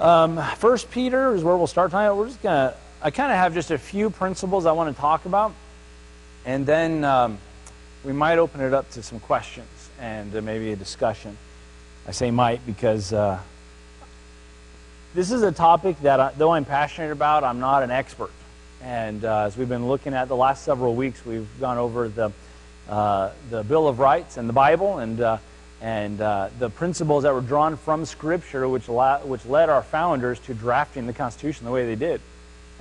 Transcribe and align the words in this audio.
Um, 0.00 0.42
First 0.56 0.90
Peter 0.90 1.34
is 1.34 1.44
where 1.44 1.54
we'll 1.58 1.66
start 1.66 1.90
tonight. 1.90 2.10
We're 2.12 2.28
just 2.28 2.42
gonna. 2.42 2.74
I 3.02 3.10
kind 3.10 3.30
of 3.30 3.36
have 3.36 3.52
just 3.52 3.70
a 3.70 3.76
few 3.76 4.08
principles 4.08 4.64
I 4.64 4.72
want 4.72 4.94
to 4.94 4.98
talk 4.98 5.26
about, 5.26 5.52
and 6.46 6.64
then 6.64 7.04
um, 7.04 7.36
we 8.02 8.14
might 8.14 8.38
open 8.38 8.62
it 8.62 8.72
up 8.72 8.90
to 8.92 9.02
some 9.02 9.20
questions 9.20 9.68
and 10.00 10.34
uh, 10.34 10.40
maybe 10.40 10.72
a 10.72 10.76
discussion. 10.76 11.36
I 12.08 12.12
say 12.12 12.30
might 12.30 12.64
because 12.64 13.12
uh, 13.12 13.40
this 15.14 15.30
is 15.30 15.42
a 15.42 15.52
topic 15.52 16.00
that, 16.00 16.18
I, 16.18 16.32
though 16.32 16.52
I'm 16.52 16.64
passionate 16.64 17.12
about, 17.12 17.44
I'm 17.44 17.60
not 17.60 17.82
an 17.82 17.90
expert. 17.90 18.32
And 18.82 19.22
uh, 19.22 19.40
as 19.40 19.58
we've 19.58 19.68
been 19.68 19.86
looking 19.86 20.14
at 20.14 20.28
the 20.28 20.36
last 20.36 20.64
several 20.64 20.94
weeks, 20.94 21.26
we've 21.26 21.46
gone 21.60 21.76
over 21.76 22.08
the 22.08 22.32
uh, 22.88 23.32
the 23.50 23.64
Bill 23.64 23.86
of 23.86 23.98
Rights 23.98 24.38
and 24.38 24.48
the 24.48 24.54
Bible, 24.54 24.96
and 24.96 25.20
uh, 25.20 25.36
and 25.80 26.20
uh, 26.20 26.50
the 26.58 26.68
principles 26.68 27.22
that 27.22 27.32
were 27.32 27.40
drawn 27.40 27.76
from 27.76 28.04
Scripture, 28.04 28.68
which 28.68 28.88
which 28.88 29.46
led 29.46 29.68
our 29.68 29.82
founders 29.82 30.38
to 30.40 30.54
drafting 30.54 31.06
the 31.06 31.12
Constitution 31.12 31.64
the 31.64 31.72
way 31.72 31.86
they 31.86 31.96
did. 31.96 32.20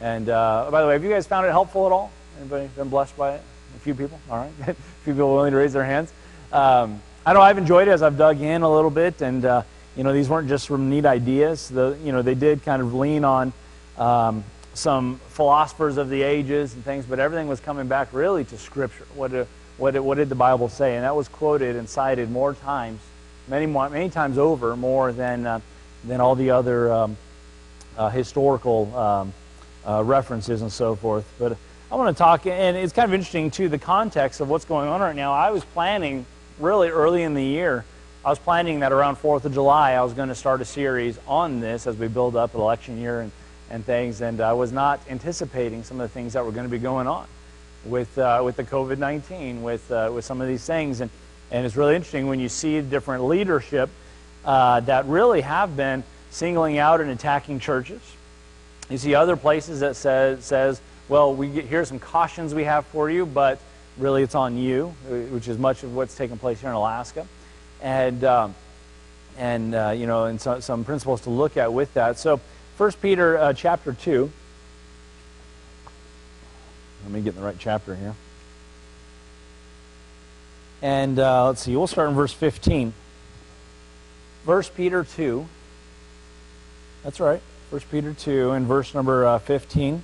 And 0.02 0.30
uh, 0.30 0.70
by 0.72 0.82
the 0.82 0.88
way, 0.88 0.94
have 0.94 1.04
you 1.04 1.10
guys 1.10 1.28
found 1.28 1.46
it 1.46 1.52
helpful 1.52 1.86
at 1.86 1.92
all? 1.92 2.12
Anybody 2.40 2.68
been 2.76 2.90
blessed 2.90 3.18
by 3.18 3.36
it? 3.36 3.42
A 3.76 3.80
few 3.80 3.94
people. 3.94 4.20
All 4.30 4.38
right, 4.38 4.52
a 4.68 4.74
few 4.74 5.14
people 5.14 5.34
willing 5.34 5.52
to 5.52 5.58
raise 5.58 5.74
their 5.74 5.86
hands. 5.86 6.12
Um, 6.52 7.02
I 7.26 7.34
know 7.34 7.42
I've 7.42 7.58
enjoyed 7.58 7.88
it 7.88 7.92
as 7.92 8.02
I've 8.02 8.18
dug 8.18 8.42
in 8.42 8.62
a 8.62 8.72
little 8.72 8.90
bit, 8.90 9.22
and 9.22 9.44
uh, 9.46 9.64
you 9.96 10.04
know 10.04 10.14
these 10.14 10.30
weren't 10.30 10.48
just 10.48 10.68
from 10.68 10.90
neat 10.90 11.06
ideas. 11.06 11.70
The 11.70 11.98
you 12.04 12.12
know 12.12 12.22
they 12.22 12.36
did 12.36 12.64
kind 12.64 12.82
of 12.82 12.94
lean 12.94 13.24
on. 13.24 13.54
Um, 13.98 14.44
some 14.80 15.20
philosophers 15.28 15.98
of 15.98 16.10
the 16.10 16.22
ages 16.22 16.74
and 16.74 16.84
things, 16.84 17.06
but 17.06 17.20
everything 17.20 17.48
was 17.48 17.60
coming 17.60 17.88
back 17.88 18.14
really 18.14 18.46
to 18.46 18.58
Scripture. 18.58 19.06
What, 19.14 19.34
uh, 19.34 19.46
what, 19.80 19.98
what 20.04 20.18
did 20.18 20.30
the 20.30 20.36
Bible 20.36 20.70
say? 20.70 20.96
And 20.96 21.04
that 21.04 21.16
was 21.16 21.28
quoted 21.28 21.76
and 21.76 21.90
cited 21.90 22.30
more 22.30 22.54
times, 22.54 23.00
many, 23.48 23.66
many 23.66 24.10
times 24.10 24.38
over, 24.38 24.76
more 24.76 25.12
than, 25.12 25.46
uh, 25.48 25.62
than 26.04 26.22
all 26.22 26.36
the 26.36 26.52
other 26.52 26.92
um, 26.92 27.18
uh, 27.98 28.10
historical 28.10 28.96
um, 28.96 29.34
uh, 29.88 30.04
references 30.04 30.62
and 30.62 30.72
so 30.72 30.96
forth. 30.96 31.26
But 31.40 31.58
I 31.92 31.96
want 31.96 32.16
to 32.16 32.18
talk, 32.18 32.46
and 32.46 32.78
it's 32.78 32.94
kind 32.94 33.10
of 33.10 33.14
interesting, 33.14 33.50
too, 33.50 33.70
the 33.70 33.80
context 33.80 34.42
of 34.42 34.50
what's 34.50 34.66
going 34.66 34.90
on 34.90 35.02
right 35.02 35.16
now. 35.16 35.34
I 35.34 35.52
was 35.52 35.64
planning 35.64 36.26
really 36.60 36.90
early 36.90 37.24
in 37.24 37.34
the 37.34 37.44
year. 37.44 37.86
I 38.24 38.30
was 38.30 38.40
planning 38.40 38.82
that 38.82 38.92
around 38.92 39.16
4th 39.16 39.46
of 39.46 39.54
July, 39.54 39.94
I 39.94 40.04
was 40.04 40.14
going 40.14 40.30
to 40.30 40.36
start 40.36 40.60
a 40.62 40.66
series 40.66 41.18
on 41.26 41.62
this 41.62 41.88
as 41.88 41.96
we 41.96 42.10
build 42.10 42.36
up 42.36 42.54
election 42.54 43.00
year 43.00 43.22
and 43.22 43.32
and 43.72 43.86
things, 43.86 44.22
and 44.22 44.42
I 44.42 44.54
was 44.54 44.72
not 44.72 45.00
anticipating 45.10 45.84
some 45.84 46.02
of 46.02 46.10
the 46.10 46.14
things 46.14 46.34
that 46.34 46.44
were 46.44 46.52
going 46.52 46.66
to 46.66 46.72
be 46.72 46.80
going 46.80 47.06
on 47.06 47.28
with 47.86 48.18
uh, 48.18 48.42
with 48.44 48.56
the 48.56 48.64
COVID-19, 48.64 49.62
with 49.62 49.92
uh, 49.92 50.12
with 50.14 50.26
some 50.26 50.42
of 50.42 50.48
these 50.48 50.66
things, 50.66 51.02
and 51.02 51.10
and 51.52 51.66
it's 51.66 51.76
really 51.76 51.96
interesting 51.96 52.28
when 52.28 52.40
you 52.40 52.50
see 52.50 52.82
different 52.82 53.26
leadership 53.26 53.90
uh, 54.46 54.80
that 54.82 55.06
really 55.06 55.42
have 55.42 55.76
been 55.76 56.04
singling 56.32 56.78
out 56.78 57.02
and 57.02 57.10
attacking 57.10 57.60
churches. 57.60 58.02
You 58.90 58.98
see 58.98 59.16
other 59.16 59.36
places 59.36 59.80
that 59.80 59.96
says 59.96 60.44
says, 60.46 60.82
well, 61.08 61.34
we 61.34 61.50
get, 61.50 61.66
here's 61.66 61.88
some 61.88 62.00
cautions 62.00 62.54
we 62.54 62.66
have 62.66 62.86
for 62.88 63.10
you, 63.10 63.26
but 63.26 63.60
really 63.98 64.24
it's 64.24 64.36
on 64.36 64.58
you, 64.58 64.88
which 65.32 65.48
is 65.48 65.58
much 65.58 65.84
of 65.84 65.96
what's 65.96 66.16
taking 66.16 66.38
place 66.38 66.60
here 66.60 66.70
in 66.70 66.76
Alaska, 66.76 67.28
and 67.82 68.24
um, 68.24 68.56
and 69.38 69.74
uh, 69.74 69.90
you 69.90 70.08
know, 70.08 70.26
and 70.26 70.40
so, 70.40 70.60
some 70.60 70.84
principles 70.84 71.22
to 71.22 71.30
look 71.30 71.58
at 71.58 71.74
with 71.74 71.94
that. 71.96 72.18
So. 72.18 72.40
1 72.80 72.94
Peter 73.02 73.38
uh, 73.38 73.52
chapter 73.52 73.92
2. 73.92 74.32
Let 77.04 77.12
me 77.12 77.22
get 77.22 77.36
in 77.36 77.40
the 77.40 77.46
right 77.46 77.56
chapter 77.58 77.96
here. 77.96 78.16
And 80.82 81.20
uh, 81.20 81.48
let's 81.48 81.62
see, 81.62 81.76
we'll 81.76 81.88
start 81.88 82.10
in 82.10 82.16
verse 82.16 82.34
15. 82.34 82.94
1 84.46 84.64
Peter 84.76 85.04
2. 85.04 85.46
That's 87.04 87.20
right. 87.20 87.42
1 87.70 87.82
Peter 87.92 88.14
2 88.14 88.52
and 88.52 88.66
verse 88.66 88.94
number 88.94 89.26
uh, 89.26 89.40
15. 89.40 90.04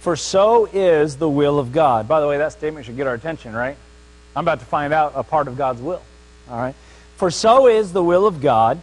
For 0.00 0.16
so 0.16 0.66
is 0.66 1.16
the 1.16 1.28
will 1.28 1.58
of 1.58 1.72
God. 1.72 2.08
By 2.08 2.20
the 2.20 2.26
way, 2.26 2.38
that 2.38 2.52
statement 2.52 2.86
should 2.86 2.96
get 2.96 3.06
our 3.06 3.14
attention, 3.14 3.52
right? 3.52 3.76
I'm 4.34 4.44
about 4.44 4.60
to 4.60 4.64
find 4.64 4.92
out 4.92 5.12
a 5.14 5.22
part 5.22 5.46
of 5.46 5.58
God's 5.58 5.82
will. 5.82 6.02
All 6.48 6.56
right. 6.56 6.74
For 7.16 7.30
so 7.30 7.66
is 7.66 7.92
the 7.92 8.02
will 8.02 8.26
of 8.26 8.40
God 8.40 8.80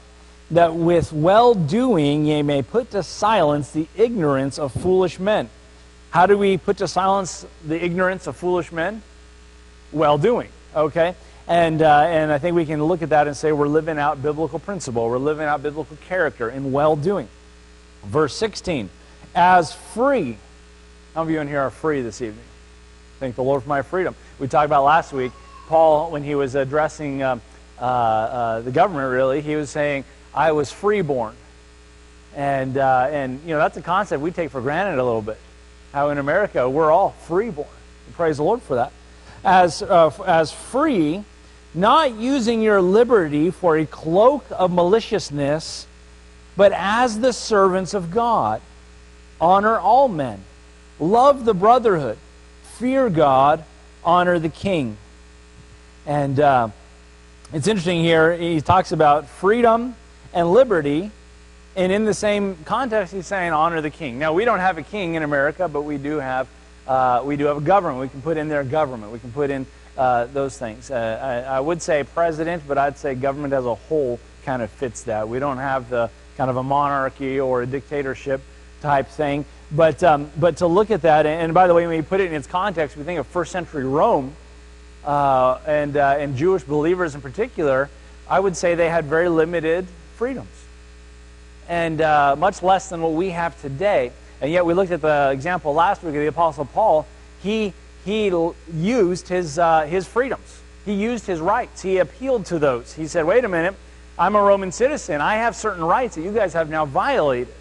that 0.52 0.76
with 0.76 1.12
well 1.12 1.54
doing 1.54 2.26
ye 2.26 2.42
may 2.42 2.62
put 2.62 2.92
to 2.92 3.02
silence 3.04 3.72
the 3.72 3.88
ignorance 3.96 4.60
of 4.60 4.72
foolish 4.72 5.20
men. 5.20 5.50
How 6.10 6.26
do 6.26 6.38
we 6.38 6.58
put 6.58 6.78
to 6.78 6.88
silence 6.88 7.46
the 7.66 7.84
ignorance 7.84 8.28
of 8.28 8.36
foolish 8.36 8.72
men? 8.72 9.02
Well 9.92 10.18
doing, 10.18 10.50
okay? 10.76 11.16
And, 11.48 11.82
uh, 11.82 12.02
and 12.02 12.32
I 12.32 12.40
think 12.40 12.56
we 12.56 12.66
can 12.66 12.84
look 12.84 13.02
at 13.02 13.10
that 13.10 13.28
and 13.28 13.36
say 13.36 13.52
we're 13.52 13.68
living 13.68 13.98
out 13.98 14.22
biblical 14.22 14.60
principle, 14.60 15.10
we're 15.10 15.18
living 15.18 15.46
out 15.46 15.64
biblical 15.64 15.98
character 16.08 16.50
in 16.50 16.72
well 16.72 16.96
doing. 16.96 17.28
Verse 18.06 18.36
16, 18.36 18.90
as 19.36 19.74
free. 19.74 20.38
How 21.14 21.24
many 21.24 21.34
of 21.34 21.36
you 21.36 21.42
in 21.42 21.48
here 21.48 21.62
are 21.62 21.72
free 21.72 22.02
this 22.02 22.22
evening? 22.22 22.44
Thank 23.20 23.36
the 23.36 23.44
Lord 23.44 23.64
for 23.64 23.70
my 23.70 23.82
freedom. 23.82 24.16
We 24.40 24.48
talked 24.48 24.66
about 24.66 24.84
last 24.84 25.14
week, 25.14 25.32
Paul, 25.68 26.12
when 26.12 26.24
he 26.24 26.36
was 26.36 26.56
addressing 26.56 27.24
uh, 27.24 27.40
uh, 27.80 27.84
uh 27.84 28.62
the 28.62 28.72
government, 28.72 29.12
really, 29.12 29.42
he 29.42 29.56
was 29.56 29.70
saying, 29.70 30.04
I 30.34 30.52
was 30.52 30.72
freeborn. 30.72 31.36
And, 32.36 32.78
uh, 32.78 33.08
and, 33.10 33.42
you 33.42 33.50
know, 33.50 33.58
that's 33.58 33.78
a 33.78 33.82
concept 33.82 34.22
we 34.22 34.30
take 34.32 34.52
for 34.52 34.62
granted 34.62 35.00
a 35.00 35.04
little 35.04 35.24
bit. 35.24 35.40
How 35.94 36.10
in 36.10 36.18
America, 36.18 36.70
we're 36.70 36.92
all 36.92 37.12
freeborn. 37.12 37.68
Praise 38.14 38.38
the 38.38 38.44
Lord 38.44 38.62
for 38.62 38.76
that. 38.76 38.92
As, 39.44 39.82
uh, 39.82 40.12
as 40.26 40.52
free, 40.52 41.24
not 41.74 42.16
using 42.16 42.62
your 42.62 42.82
liberty 42.82 43.52
for 43.52 43.78
a 43.78 43.86
cloak 43.86 44.46
of 44.52 44.72
maliciousness, 44.72 45.88
but 46.56 46.72
as 46.74 47.20
the 47.20 47.32
servants 47.32 47.94
of 47.94 48.12
God. 48.12 48.62
Honor 49.40 49.78
all 49.78 50.08
men. 50.08 50.44
Love 51.00 51.46
the 51.46 51.54
brotherhood. 51.54 52.18
Fear 52.80 53.12
God. 53.12 53.64
Honor 54.04 54.40
the 54.40 54.50
king. 54.50 54.98
And 56.06 56.40
uh, 56.40 56.70
it's 57.54 57.68
interesting 57.68 58.04
here, 58.04 58.36
he 58.36 58.62
talks 58.62 58.92
about 58.92 59.28
freedom 59.28 59.96
and 60.34 60.52
liberty. 60.52 61.12
And 61.78 61.92
in 61.92 62.06
the 62.06 62.14
same 62.14 62.58
context, 62.66 63.14
he's 63.14 63.28
saying 63.28 63.54
honor 63.54 63.82
the 63.82 63.92
king. 63.92 64.18
Now, 64.18 64.34
we 64.34 64.46
don't 64.46 64.60
have 64.60 64.80
a 64.80 64.82
king 64.82 65.14
in 65.14 65.22
America, 65.22 65.68
but 65.68 65.84
we 65.84 66.00
do 66.00 66.18
have, 66.18 66.48
uh, 66.88 67.22
we 67.24 67.38
do 67.38 67.46
have 67.46 67.58
a 67.58 67.62
government. 67.62 68.02
We 68.02 68.10
can 68.10 68.24
put 68.24 68.36
in 68.36 68.50
there 68.50 68.64
government. 68.64 69.12
We 69.12 69.20
can 69.20 69.32
put 69.32 69.52
in 69.52 69.68
uh, 69.96 70.26
those 70.26 70.58
things. 70.58 70.90
Uh, 70.90 71.46
I, 71.48 71.58
I, 71.58 71.60
would 71.60 71.82
say 71.84 72.04
president, 72.04 72.64
but 72.68 72.80
I'd 72.80 72.98
say 72.98 73.14
government 73.14 73.54
as 73.54 73.66
a 73.66 73.76
whole 73.76 74.20
kind 74.44 74.64
of 74.64 74.72
fits 74.72 75.04
that. 75.04 75.30
We 75.30 75.38
don't 75.38 75.58
have 75.58 75.90
the 75.90 76.10
kind 76.36 76.50
of 76.50 76.58
a 76.58 76.64
monarchy 76.64 77.40
or 77.40 77.62
a 77.62 77.68
dictatorship 77.68 78.42
type 78.82 79.08
thing. 79.08 79.46
But, 79.72 80.02
um, 80.04 80.32
but 80.36 80.58
to 80.58 80.68
look 80.68 80.90
at 80.90 81.04
that, 81.04 81.28
and 81.28 81.54
by 81.54 81.68
the 81.68 81.76
way, 81.76 81.86
when 81.86 81.98
we 81.98 82.02
put 82.02 82.22
it 82.22 82.28
in 82.28 82.34
its 82.34 82.48
context, 82.48 82.98
we 82.98 83.04
think 83.04 83.20
of 83.20 83.28
first 83.28 83.52
century 83.52 83.86
Rome 83.86 84.34
uh, 85.06 85.60
and, 85.68 85.96
uh, 85.96 86.16
and 86.18 86.36
Jewish 86.36 86.64
believers 86.64 87.14
in 87.14 87.22
particular, 87.22 87.90
I 88.28 88.40
would 88.40 88.58
say 88.58 88.74
they 88.74 88.90
had 88.90 89.06
very 89.06 89.30
limited 89.30 89.86
freedoms, 90.16 90.48
and 91.68 92.02
uh, 92.02 92.36
much 92.38 92.64
less 92.64 92.90
than 92.90 93.02
what 93.02 93.14
we 93.14 93.30
have 93.32 93.60
today. 93.62 94.12
And 94.42 94.52
yet, 94.52 94.66
we 94.66 94.74
looked 94.74 94.92
at 94.92 95.02
the 95.02 95.32
example 95.32 95.74
last 95.74 96.04
week 96.04 96.16
of 96.16 96.22
the 96.22 96.28
Apostle 96.28 96.66
Paul. 96.66 97.08
He, 97.42 97.74
he 98.06 98.32
used 98.74 99.28
his, 99.28 99.60
uh, 99.60 99.82
his 99.82 100.08
freedoms, 100.08 100.62
he 100.86 100.94
used 100.94 101.26
his 101.26 101.40
rights, 101.40 101.82
he 101.82 101.98
appealed 101.98 102.46
to 102.48 102.60
those. 102.60 102.94
He 102.94 103.08
said, 103.08 103.26
Wait 103.26 103.44
a 103.44 103.50
minute, 103.50 103.76
I'm 104.18 104.36
a 104.36 104.42
Roman 104.42 104.72
citizen. 104.72 105.22
I 105.22 105.36
have 105.36 105.56
certain 105.56 105.84
rights 105.84 106.16
that 106.16 106.22
you 106.22 106.32
guys 106.32 106.54
have 106.54 106.70
now 106.70 106.86
violated. 106.86 107.54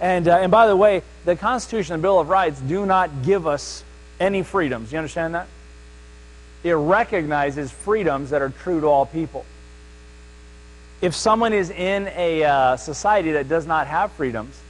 And, 0.00 0.28
uh, 0.28 0.38
and 0.38 0.50
by 0.50 0.68
the 0.68 0.76
way, 0.76 1.02
the 1.24 1.34
Constitution 1.34 1.94
and 1.94 2.02
Bill 2.02 2.20
of 2.20 2.28
Rights 2.28 2.60
do 2.60 2.86
not 2.86 3.24
give 3.24 3.46
us 3.46 3.82
any 4.20 4.42
freedoms. 4.42 4.92
You 4.92 4.98
understand 4.98 5.34
that? 5.34 5.48
It 6.62 6.72
recognizes 6.72 7.70
freedoms 7.70 8.30
that 8.30 8.42
are 8.42 8.50
true 8.50 8.80
to 8.80 8.86
all 8.86 9.06
people 9.06 9.44
if 11.00 11.14
someone 11.14 11.52
is 11.52 11.70
in 11.70 12.10
a 12.16 12.44
uh, 12.44 12.76
society 12.76 13.32
that 13.32 13.48
does 13.48 13.66
not 13.66 13.86
have 13.86 14.10
freedoms, 14.12 14.60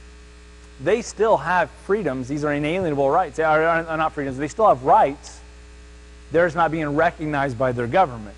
they 0.81 1.01
still 1.01 1.37
have 1.37 1.69
freedoms. 1.85 2.27
These 2.27 2.43
are 2.43 2.53
inalienable 2.53 3.09
rights. 3.09 3.37
They 3.37 3.43
are, 3.43 3.63
are 3.63 3.97
not 3.97 4.13
freedoms. 4.13 4.37
They 4.37 4.47
still 4.47 4.67
have 4.67 4.83
rights. 4.83 5.39
They're 6.31 6.45
just 6.45 6.55
not 6.55 6.71
being 6.71 6.95
recognized 6.95 7.57
by 7.57 7.71
their 7.71 7.87
government. 7.87 8.35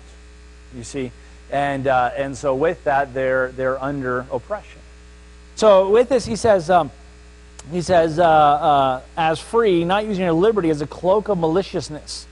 You 0.74 0.84
see, 0.84 1.12
and 1.50 1.86
uh, 1.86 2.10
and 2.16 2.36
so 2.36 2.54
with 2.54 2.82
that, 2.84 3.12
they're 3.12 3.52
they're 3.52 3.82
under 3.82 4.26
oppression. 4.32 4.80
So 5.54 5.90
with 5.90 6.08
this, 6.08 6.24
he 6.24 6.36
says. 6.36 6.70
Um, 6.70 6.90
he 7.70 7.80
says, 7.80 8.18
uh, 8.18 8.24
uh 8.24 9.00
as 9.16 9.38
free, 9.38 9.84
not 9.84 10.04
using 10.04 10.24
your 10.24 10.32
liberty 10.32 10.68
as 10.70 10.80
a 10.80 10.86
cloak 10.86 11.28
of 11.28 11.38
maliciousness. 11.38 12.26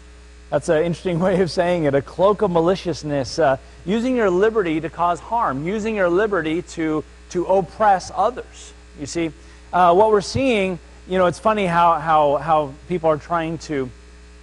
That's 0.50 0.69
an 0.69 0.85
interesting 0.85 1.20
way 1.20 1.41
of 1.41 1.50
saying 1.50 1.85
it, 1.85 1.94
a 1.94 2.02
cloak 2.02 2.43
of 2.43 2.50
maliciousness. 2.50 3.38
Uh, 3.38 3.56
using 3.87 4.17
your 4.17 4.31
liberty 4.31 4.81
to 4.81 4.91
cause 4.91 5.20
harm, 5.20 5.67
using 5.67 5.97
your 5.97 6.08
liberty 6.08 6.62
to, 6.62 7.05
to 7.31 7.44
oppress 7.47 8.11
others. 8.14 8.73
You 8.99 9.06
see, 9.06 9.31
uh, 9.73 9.94
what 9.94 10.11
we're 10.11 10.20
seeing, 10.20 10.79
you 11.08 11.19
know, 11.19 11.26
it's 11.26 11.38
funny 11.38 11.67
how, 11.67 11.99
how, 11.99 12.37
how 12.37 12.75
people 12.88 13.08
are 13.11 13.17
trying 13.17 13.58
to, 13.58 13.91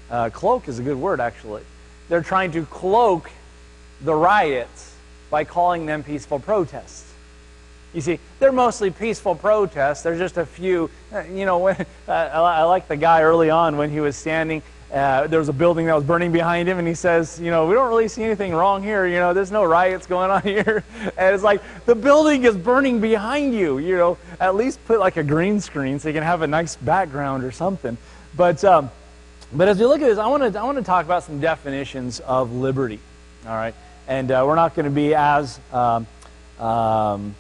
uh, 0.09 0.30
cloak 0.30 0.68
is 0.68 0.80
a 0.80 0.83
good 0.83 0.98
word 0.98 1.19
actually. 1.19 1.63
They're 2.09 2.24
trying 2.24 2.51
to 2.54 2.65
cloak 2.65 3.30
the 4.01 4.15
riots 4.15 4.95
by 5.30 5.44
calling 5.44 5.86
them 5.86 6.04
peaceful 6.04 6.39
protests. 6.39 7.13
You 7.94 8.01
see, 8.01 8.19
they're 8.39 8.51
mostly 8.51 8.92
peaceful 8.92 9.36
protests. 9.36 10.04
There's 10.04 10.19
just 10.19 10.38
a 10.38 10.45
few. 10.45 10.89
uh, 11.13 11.21
You 11.21 11.45
know, 11.45 11.57
when, 11.59 11.86
I 12.07 12.63
like 12.63 12.88
the 12.88 12.95
guy 12.95 13.24
early 13.24 13.50
on 13.50 13.77
when 13.77 13.89
he 13.89 14.00
was 14.00 14.15
standing. 14.15 14.62
Uh, 14.91 15.27
there 15.27 15.39
was 15.39 15.49
a 15.49 15.53
building 15.53 15.85
that 15.87 15.95
was 15.95 16.05
burning 16.05 16.31
behind 16.31 16.69
him, 16.69 16.79
and 16.79 16.87
he 16.87 16.93
says, 16.93 17.39
"You 17.41 17.51
know, 17.51 17.67
we 17.67 17.73
don't 17.73 17.89
really 17.89 18.07
see 18.07 18.23
anything 18.23 18.53
wrong 18.53 18.81
here. 18.81 19.05
You 19.05 19.17
know, 19.17 19.33
there's 19.33 19.51
no 19.51 19.65
riots 19.65 20.07
going 20.07 20.31
on 20.31 20.41
here." 20.43 20.83
And 21.17 21.35
it's 21.35 21.43
like 21.43 21.61
the 21.85 21.95
building 21.95 22.45
is 22.45 22.55
burning 22.55 23.01
behind 23.01 23.53
you. 23.53 23.79
You 23.79 23.97
know, 23.97 24.17
at 24.39 24.55
least 24.55 24.83
put 24.85 24.99
like 24.99 25.17
a 25.17 25.23
green 25.23 25.59
screen 25.59 25.99
so 25.99 26.07
you 26.07 26.13
can 26.13 26.23
have 26.23 26.41
a 26.41 26.47
nice 26.47 26.77
background 26.77 27.43
or 27.43 27.51
something. 27.51 27.97
But 28.37 28.63
um, 28.63 28.89
but 29.51 29.67
as 29.67 29.77
we 29.77 29.85
look 29.85 30.01
at 30.01 30.07
this, 30.07 30.17
I 30.17 30.27
want 30.27 30.53
to 30.53 30.59
I 30.59 30.63
want 30.63 30.77
to 30.77 30.83
talk 30.83 31.05
about 31.05 31.23
some 31.23 31.41
definitions 31.41 32.21
of 32.21 32.53
liberty. 32.53 32.99
All 33.45 33.53
right, 33.53 33.75
and 34.07 34.31
uh, 34.31 34.43
we're 34.47 34.55
not 34.55 34.73
going 34.73 34.85
to 34.85 34.91
be 34.91 35.15
as 35.15 35.59
um, 35.73 36.07
um, 36.59 37.35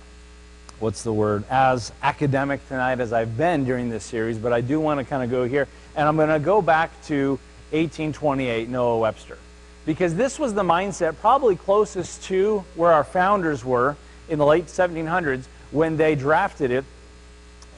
what's 0.79 1.03
the 1.03 1.13
word 1.13 1.43
as 1.49 1.91
academic 2.03 2.65
tonight 2.67 2.99
as 2.99 3.11
I've 3.11 3.35
been 3.35 3.65
during 3.65 3.89
this 3.89 4.03
series, 4.03 4.37
but 4.37 4.53
I 4.53 4.61
do 4.61 4.79
want 4.79 4.99
to 4.99 5.05
kind 5.05 5.23
of 5.23 5.31
go 5.31 5.45
here, 5.45 5.67
and 5.95 6.07
I'm 6.07 6.15
going 6.15 6.29
to 6.29 6.39
go 6.39 6.61
back 6.61 6.91
to 7.05 7.31
1828 7.71 8.69
Noah 8.69 8.99
Webster, 8.99 9.37
because 9.85 10.15
this 10.15 10.37
was 10.37 10.53
the 10.53 10.63
mindset 10.63 11.17
probably 11.17 11.55
closest 11.55 12.23
to 12.25 12.63
where 12.75 12.91
our 12.91 13.03
founders 13.03 13.65
were 13.65 13.95
in 14.29 14.37
the 14.37 14.45
late 14.45 14.67
1700s 14.67 15.45
when 15.71 15.97
they 15.97 16.15
drafted 16.15 16.71
it. 16.71 16.85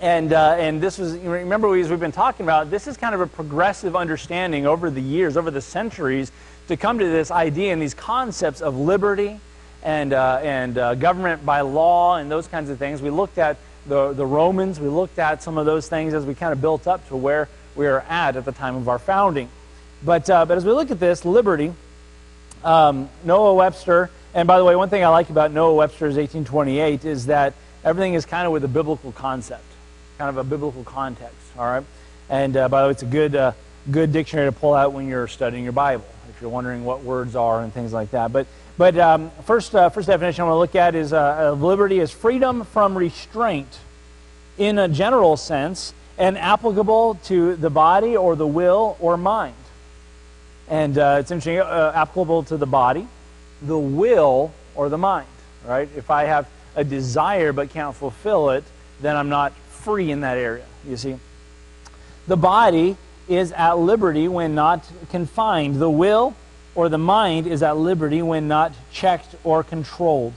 And, 0.01 0.31
uh, 0.31 0.55
and 0.57 0.81
this 0.81 0.97
was, 0.97 1.17
remember 1.17 1.75
as 1.77 1.89
we've 1.89 1.99
been 1.99 2.11
talking 2.11 2.45
about, 2.45 2.69
this 2.69 2.87
is 2.87 2.95
kind 2.95 3.13
of 3.13 3.21
a 3.21 3.27
progressive 3.27 3.95
understanding 3.95 4.65
over 4.65 4.89
the 4.89 5.01
years, 5.01 5.35
over 5.35 5.51
the 5.51 5.61
centuries, 5.61 6.31
to 6.67 6.77
come 6.77 6.99
to 6.99 7.05
this 7.05 7.31
idea 7.31 7.73
and 7.73 7.81
these 7.81 7.93
concepts 7.93 8.61
of 8.61 8.77
liberty 8.77 9.39
and, 9.83 10.13
uh, 10.13 10.39
and 10.43 10.77
uh, 10.77 10.95
government 10.95 11.45
by 11.45 11.61
law 11.61 12.17
and 12.17 12.29
those 12.29 12.47
kinds 12.47 12.69
of 12.69 12.77
things. 12.77 13.01
We 13.01 13.09
looked 13.09 13.37
at 13.37 13.57
the, 13.87 14.13
the 14.13 14.25
Romans, 14.25 14.79
we 14.79 14.87
looked 14.87 15.19
at 15.19 15.41
some 15.41 15.57
of 15.57 15.65
those 15.65 15.87
things 15.87 16.13
as 16.13 16.25
we 16.25 16.35
kind 16.35 16.53
of 16.53 16.61
built 16.61 16.87
up 16.87 17.07
to 17.09 17.15
where 17.15 17.49
we 17.75 17.87
are 17.87 18.01
at 18.01 18.35
at 18.35 18.45
the 18.45 18.51
time 18.51 18.75
of 18.75 18.89
our 18.89 18.99
founding. 18.99 19.49
But, 20.03 20.29
uh, 20.29 20.45
but 20.45 20.57
as 20.57 20.65
we 20.65 20.71
look 20.71 20.91
at 20.91 20.99
this, 20.99 21.25
liberty, 21.25 21.73
um, 22.63 23.09
Noah 23.23 23.55
Webster, 23.55 24.09
and 24.33 24.47
by 24.47 24.57
the 24.57 24.65
way, 24.65 24.75
one 24.75 24.89
thing 24.89 25.03
I 25.03 25.07
like 25.09 25.29
about 25.29 25.51
Noah 25.51 25.75
Webster's 25.75 26.15
1828 26.15 27.05
is 27.05 27.27
that 27.27 27.53
everything 27.83 28.13
is 28.13 28.25
kind 28.25 28.45
of 28.45 28.53
with 28.53 28.63
a 28.63 28.67
biblical 28.67 29.11
concept 29.11 29.63
kind 30.19 30.29
of 30.29 30.37
a 30.37 30.43
biblical 30.43 30.83
context. 30.83 31.35
All 31.57 31.65
right, 31.65 31.83
and 32.29 32.55
uh, 32.55 32.67
by 32.67 32.81
the 32.81 32.87
way, 32.89 32.91
it's 32.91 33.03
a 33.03 33.07
good 33.07 33.35
uh, 33.35 33.53
good 33.89 34.11
dictionary 34.11 34.49
to 34.49 34.51
pull 34.51 34.73
out 34.73 34.91
when 34.91 35.07
you're 35.07 35.29
studying 35.29 35.63
your 35.63 35.73
Bible 35.73 36.05
if 36.29 36.41
you're 36.41 36.51
wondering 36.51 36.83
what 36.83 37.03
words 37.03 37.35
are 37.35 37.61
and 37.61 37.73
things 37.73 37.93
like 37.93 38.11
that. 38.11 38.31
But 38.31 38.45
but 38.79 38.97
um, 38.97 39.29
first 39.43 39.75
uh, 39.75 39.89
first 39.89 40.07
definition 40.07 40.41
I 40.41 40.47
want 40.47 40.55
to 40.55 40.59
look 40.59 40.75
at 40.75 40.95
is 40.95 41.11
uh, 41.11 41.51
liberty 41.51 41.99
is 41.99 42.11
freedom 42.11 42.63
from 42.63 42.97
restraint 42.97 43.77
in 44.57 44.79
a 44.79 44.87
general 44.87 45.35
sense 45.35 45.93
and 46.17 46.37
applicable 46.37 47.15
to 47.25 47.57
the 47.57 47.69
body 47.69 48.15
or 48.15 48.37
the 48.37 48.47
will 48.47 48.95
or 49.01 49.17
mind. 49.17 49.55
And 50.69 50.97
uh, 50.97 51.17
it's 51.19 51.29
interesting, 51.29 51.59
uh, 51.59 51.91
applicable 51.93 52.43
to 52.43 52.55
the 52.55 52.65
body, 52.65 53.05
the 53.61 53.77
will, 53.77 54.53
or 54.75 54.87
the 54.87 54.97
mind. 54.97 55.27
Right? 55.67 55.89
If 55.97 56.09
I 56.09 56.23
have 56.23 56.47
a 56.77 56.85
desire 56.85 57.51
but 57.51 57.71
can't 57.71 57.93
fulfill 57.93 58.51
it, 58.51 58.63
then 59.01 59.17
I'm 59.17 59.27
not 59.27 59.51
free 59.71 60.09
in 60.09 60.21
that 60.21 60.37
area, 60.37 60.65
you 60.87 60.95
see. 60.95 61.17
The 62.27 62.37
body 62.37 62.95
is 63.27 63.51
at 63.51 63.77
liberty 63.77 64.29
when 64.29 64.55
not 64.55 64.89
confined. 65.09 65.81
The 65.81 65.89
will 65.89 66.33
or 66.79 66.87
the 66.87 66.97
mind 66.97 67.45
is 67.45 67.61
at 67.61 67.75
liberty 67.75 68.21
when 68.21 68.47
not 68.47 68.71
checked 68.89 69.35
or 69.43 69.65
controlled. 69.65 70.31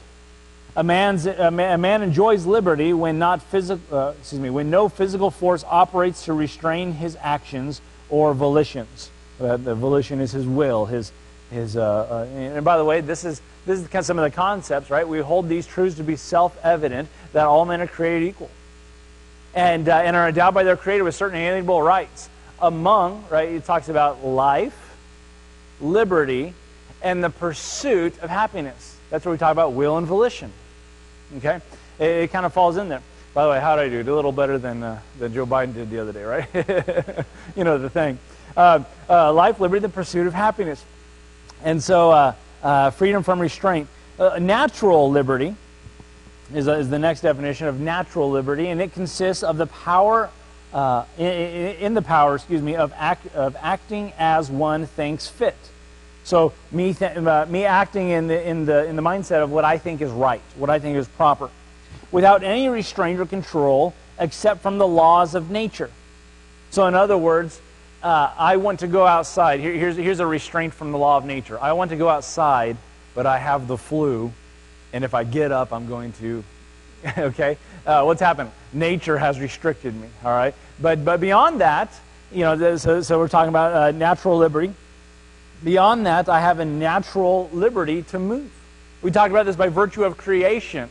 A, 0.74 0.82
man's, 0.82 1.24
a, 1.24 1.52
man, 1.52 1.74
a 1.74 1.78
man 1.78 2.02
enjoys 2.02 2.46
liberty 2.46 2.92
when, 2.92 3.20
not 3.20 3.40
physical, 3.40 3.96
uh, 3.96 4.14
excuse 4.18 4.40
me, 4.40 4.50
when 4.50 4.68
no 4.68 4.88
physical 4.88 5.30
force 5.30 5.64
operates 5.70 6.24
to 6.24 6.32
restrain 6.32 6.94
his 6.94 7.16
actions 7.20 7.80
or 8.10 8.34
volitions. 8.34 9.10
Uh, 9.40 9.56
the 9.56 9.76
volition 9.76 10.20
is 10.20 10.32
his 10.32 10.44
will, 10.44 10.86
his, 10.86 11.12
his, 11.52 11.76
uh, 11.76 12.26
uh 12.26 12.36
and 12.36 12.64
by 12.64 12.76
the 12.76 12.84
way, 12.84 13.00
this 13.00 13.24
is, 13.24 13.40
this 13.64 13.78
is 13.78 13.86
kind 13.86 14.00
of 14.00 14.06
some 14.06 14.18
of 14.18 14.24
the 14.24 14.34
concepts, 14.34 14.90
right? 14.90 15.06
We 15.06 15.20
hold 15.20 15.48
these 15.48 15.64
truths 15.64 15.96
to 15.98 16.02
be 16.02 16.16
self-evident 16.16 17.08
that 17.34 17.44
all 17.46 17.64
men 17.64 17.80
are 17.80 17.86
created 17.86 18.26
equal 18.26 18.50
and, 19.54 19.88
uh, 19.88 19.94
and 19.94 20.16
are 20.16 20.26
endowed 20.26 20.54
by 20.54 20.64
their 20.64 20.76
Creator 20.76 21.04
with 21.04 21.14
certain 21.14 21.38
inalienable 21.38 21.82
rights. 21.82 22.28
Among, 22.60 23.26
right, 23.30 23.48
it 23.48 23.64
talks 23.64 23.88
about 23.88 24.24
life, 24.24 24.81
liberty, 25.82 26.54
and 27.02 27.22
the 27.22 27.30
pursuit 27.30 28.18
of 28.20 28.30
happiness. 28.30 28.96
That's 29.10 29.24
where 29.24 29.32
we 29.32 29.38
talk 29.38 29.52
about 29.52 29.72
will 29.72 29.98
and 29.98 30.06
volition. 30.06 30.52
Okay? 31.38 31.60
It, 31.98 32.08
it 32.08 32.32
kind 32.32 32.46
of 32.46 32.52
falls 32.52 32.76
in 32.76 32.88
there. 32.88 33.02
By 33.34 33.44
the 33.44 33.50
way, 33.50 33.60
how 33.60 33.76
did 33.76 33.82
I 33.82 33.88
do? 33.88 33.96
Did 33.98 34.08
a 34.08 34.14
little 34.14 34.32
better 34.32 34.58
than, 34.58 34.82
uh, 34.82 35.00
than 35.18 35.32
Joe 35.32 35.46
Biden 35.46 35.74
did 35.74 35.90
the 35.90 35.98
other 35.98 36.12
day, 36.12 36.22
right? 36.22 36.46
you 37.56 37.64
know 37.64 37.78
the 37.78 37.90
thing. 37.90 38.18
Uh, 38.56 38.84
uh, 39.08 39.32
life, 39.32 39.58
liberty, 39.58 39.80
the 39.80 39.88
pursuit 39.88 40.26
of 40.26 40.34
happiness. 40.34 40.84
And 41.64 41.82
so, 41.82 42.10
uh, 42.10 42.34
uh, 42.62 42.90
freedom 42.90 43.22
from 43.22 43.40
restraint. 43.40 43.88
Uh, 44.18 44.38
natural 44.38 45.10
liberty 45.10 45.56
is, 46.54 46.68
is 46.68 46.90
the 46.90 46.98
next 46.98 47.22
definition 47.22 47.66
of 47.66 47.80
natural 47.80 48.30
liberty, 48.30 48.68
and 48.68 48.80
it 48.80 48.92
consists 48.92 49.42
of 49.42 49.56
the 49.56 49.66
power, 49.66 50.30
uh, 50.72 51.04
in, 51.18 51.26
in, 51.26 51.94
the 51.94 52.02
power, 52.02 52.34
excuse 52.34 52.62
me, 52.62 52.76
of, 52.76 52.92
act, 52.96 53.34
of 53.34 53.56
acting 53.60 54.12
as 54.18 54.50
one 54.50 54.86
thinks 54.86 55.28
fit. 55.28 55.56
So 56.24 56.52
me, 56.70 56.94
th- 56.94 57.16
uh, 57.16 57.46
me 57.48 57.64
acting 57.64 58.10
in 58.10 58.28
the, 58.28 58.48
in, 58.48 58.64
the, 58.64 58.86
in 58.86 58.96
the 58.96 59.02
mindset 59.02 59.42
of 59.42 59.50
what 59.50 59.64
I 59.64 59.78
think 59.78 60.00
is 60.00 60.10
right, 60.10 60.42
what 60.56 60.70
I 60.70 60.78
think 60.78 60.96
is 60.96 61.08
proper, 61.08 61.50
without 62.10 62.42
any 62.42 62.68
restraint 62.68 63.20
or 63.20 63.26
control 63.26 63.94
except 64.18 64.62
from 64.62 64.78
the 64.78 64.86
laws 64.86 65.34
of 65.34 65.50
nature. 65.50 65.90
So 66.70 66.86
in 66.86 66.94
other 66.94 67.18
words, 67.18 67.60
uh, 68.02 68.32
I 68.36 68.56
want 68.56 68.80
to 68.80 68.86
go 68.86 69.06
outside. 69.06 69.60
Here, 69.60 69.72
here's, 69.72 69.96
here's 69.96 70.20
a 70.20 70.26
restraint 70.26 70.74
from 70.74 70.92
the 70.92 70.98
law 70.98 71.16
of 71.16 71.24
nature. 71.24 71.58
I 71.60 71.72
want 71.72 71.90
to 71.90 71.96
go 71.96 72.08
outside, 72.08 72.76
but 73.14 73.26
I 73.26 73.38
have 73.38 73.68
the 73.68 73.76
flu 73.76 74.32
and 74.92 75.04
if 75.04 75.14
I 75.14 75.24
get 75.24 75.52
up, 75.52 75.72
I'm 75.72 75.86
going 75.86 76.12
to, 76.14 76.44
okay? 77.18 77.56
Uh, 77.86 78.02
what's 78.04 78.20
happened? 78.20 78.50
Nature 78.72 79.18
has 79.18 79.38
restricted 79.38 79.94
me, 79.94 80.08
all 80.24 80.30
right? 80.30 80.54
But, 80.80 81.04
but 81.04 81.20
beyond 81.20 81.60
that, 81.60 81.92
you 82.32 82.40
know, 82.40 82.76
so, 82.76 83.02
so 83.02 83.18
we're 83.18 83.28
talking 83.28 83.50
about 83.50 83.74
uh, 83.74 83.90
natural 83.90 84.38
liberty. 84.38 84.72
Beyond 85.62 86.06
that, 86.06 86.28
I 86.28 86.40
have 86.40 86.58
a 86.58 86.64
natural 86.64 87.50
liberty 87.52 88.02
to 88.04 88.18
move. 88.18 88.50
We 89.02 89.10
talked 89.10 89.30
about 89.30 89.46
this 89.46 89.56
by 89.56 89.68
virtue 89.68 90.04
of 90.04 90.16
creation. 90.16 90.88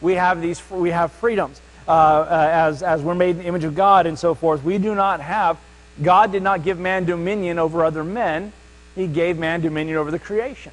We 0.00 0.14
have 0.14 0.40
these, 0.40 0.62
we 0.70 0.90
have 0.90 1.12
freedoms. 1.12 1.60
Uh, 1.88 1.92
uh, 1.92 2.48
as, 2.52 2.82
as 2.82 3.00
we're 3.02 3.14
made 3.14 3.30
in 3.30 3.38
the 3.38 3.44
image 3.44 3.64
of 3.64 3.74
God 3.74 4.06
and 4.06 4.18
so 4.18 4.34
forth, 4.34 4.62
we 4.64 4.78
do 4.78 4.94
not 4.94 5.20
have, 5.20 5.56
God 6.02 6.32
did 6.32 6.42
not 6.42 6.64
give 6.64 6.78
man 6.78 7.04
dominion 7.04 7.58
over 7.58 7.84
other 7.84 8.04
men. 8.04 8.52
He 8.94 9.06
gave 9.06 9.38
man 9.38 9.60
dominion 9.60 9.96
over 9.96 10.10
the 10.10 10.18
creation. 10.18 10.72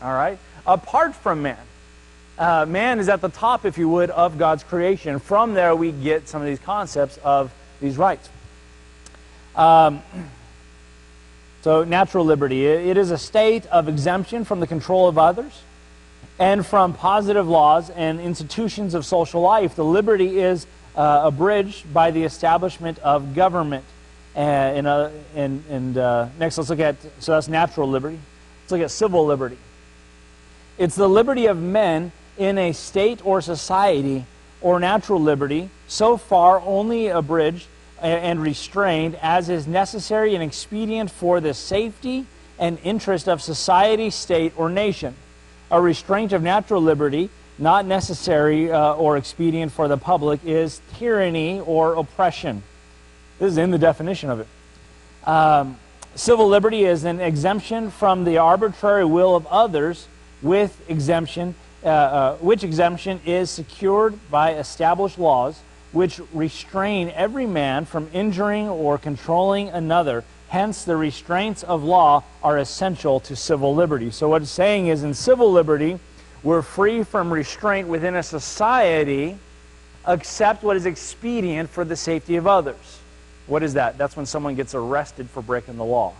All 0.00 0.12
right? 0.12 0.38
apart 0.66 1.14
from 1.14 1.42
man. 1.42 1.58
Uh, 2.38 2.64
man 2.66 2.98
is 2.98 3.08
at 3.08 3.20
the 3.20 3.28
top, 3.28 3.64
if 3.64 3.76
you 3.76 3.88
would, 3.88 4.10
of 4.10 4.38
God's 4.38 4.64
creation. 4.64 5.18
From 5.18 5.54
there, 5.54 5.76
we 5.76 5.92
get 5.92 6.28
some 6.28 6.40
of 6.40 6.46
these 6.46 6.58
concepts 6.58 7.18
of 7.18 7.52
these 7.80 7.98
rights. 7.98 8.28
Um, 9.54 10.02
so, 11.60 11.84
natural 11.84 12.24
liberty. 12.24 12.66
It 12.66 12.96
is 12.96 13.10
a 13.10 13.18
state 13.18 13.66
of 13.66 13.88
exemption 13.88 14.44
from 14.44 14.60
the 14.60 14.66
control 14.66 15.08
of 15.08 15.18
others 15.18 15.62
and 16.38 16.66
from 16.66 16.94
positive 16.94 17.46
laws 17.46 17.90
and 17.90 18.20
institutions 18.20 18.94
of 18.94 19.04
social 19.04 19.42
life. 19.42 19.76
The 19.76 19.84
liberty 19.84 20.40
is 20.40 20.66
uh, 20.96 21.22
abridged 21.24 21.92
by 21.92 22.10
the 22.10 22.24
establishment 22.24 22.98
of 23.00 23.34
government. 23.34 23.84
And, 24.34 24.86
uh, 24.86 25.10
and, 25.36 25.62
and 25.68 25.98
uh, 25.98 26.28
next, 26.38 26.56
let's 26.56 26.70
look 26.70 26.80
at 26.80 26.96
so 27.18 27.32
that's 27.32 27.48
natural 27.48 27.88
liberty. 27.88 28.18
Let's 28.62 28.72
look 28.72 28.80
at 28.80 28.90
civil 28.90 29.26
liberty. 29.26 29.58
It's 30.78 30.94
the 30.94 31.08
liberty 31.08 31.46
of 31.46 31.60
men 31.60 32.10
in 32.38 32.58
a 32.58 32.72
state 32.72 33.24
or 33.24 33.40
society 33.40 34.24
or 34.60 34.80
natural 34.80 35.20
liberty, 35.20 35.70
so 35.88 36.16
far 36.16 36.60
only 36.60 37.08
abridged 37.08 37.66
and 38.00 38.42
restrained 38.42 39.16
as 39.22 39.48
is 39.48 39.66
necessary 39.66 40.34
and 40.34 40.42
expedient 40.42 41.10
for 41.10 41.40
the 41.40 41.54
safety 41.54 42.26
and 42.58 42.78
interest 42.84 43.28
of 43.28 43.40
society, 43.40 44.10
state, 44.10 44.52
or 44.56 44.68
nation. 44.68 45.14
A 45.70 45.80
restraint 45.80 46.32
of 46.32 46.42
natural 46.42 46.82
liberty, 46.82 47.30
not 47.58 47.86
necessary 47.86 48.70
uh, 48.70 48.94
or 48.94 49.16
expedient 49.16 49.72
for 49.72 49.88
the 49.88 49.96
public, 49.96 50.40
is 50.44 50.80
tyranny 50.98 51.60
or 51.60 51.94
oppression. 51.94 52.62
This 53.38 53.52
is 53.52 53.58
in 53.58 53.70
the 53.70 53.78
definition 53.78 54.30
of 54.30 54.40
it. 54.40 54.48
Um, 55.28 55.78
civil 56.14 56.48
liberty 56.48 56.84
is 56.84 57.04
an 57.04 57.20
exemption 57.20 57.90
from 57.90 58.24
the 58.24 58.38
arbitrary 58.38 59.04
will 59.04 59.34
of 59.34 59.46
others 59.46 60.06
with 60.42 60.88
exemption, 60.90 61.54
uh, 61.84 61.88
uh, 61.88 62.36
which 62.36 62.64
exemption 62.64 63.20
is 63.26 63.50
secured 63.50 64.18
by 64.30 64.54
established 64.54 65.18
laws 65.18 65.60
which 65.92 66.20
restrain 66.32 67.12
every 67.14 67.46
man 67.46 67.84
from 67.84 68.08
injuring 68.12 68.68
or 68.68 68.98
controlling 68.98 69.68
another. 69.68 70.24
Hence, 70.48 70.84
the 70.84 70.96
restraints 70.96 71.62
of 71.62 71.82
law 71.82 72.24
are 72.42 72.58
essential 72.58 73.20
to 73.20 73.36
civil 73.36 73.74
liberty. 73.74 74.10
So, 74.10 74.28
what 74.28 74.42
it's 74.42 74.50
saying 74.50 74.88
is 74.88 75.02
in 75.02 75.14
civil 75.14 75.52
liberty, 75.52 75.98
We're 76.42 76.62
free 76.62 77.04
from 77.04 77.32
restraint 77.32 77.86
within 77.88 78.16
a 78.16 78.22
society 78.22 79.38
except 80.08 80.64
what 80.64 80.76
is 80.76 80.86
expedient 80.86 81.70
for 81.70 81.84
the 81.84 81.94
safety 81.94 82.34
of 82.36 82.48
others. 82.48 82.98
What 83.46 83.62
is 83.62 83.74
that? 83.74 83.96
That's 83.96 84.16
when 84.16 84.26
someone 84.26 84.56
gets 84.56 84.74
arrested 84.74 85.30
for 85.30 85.40
breaking 85.40 85.76
the 85.76 85.84
law. 85.84 86.12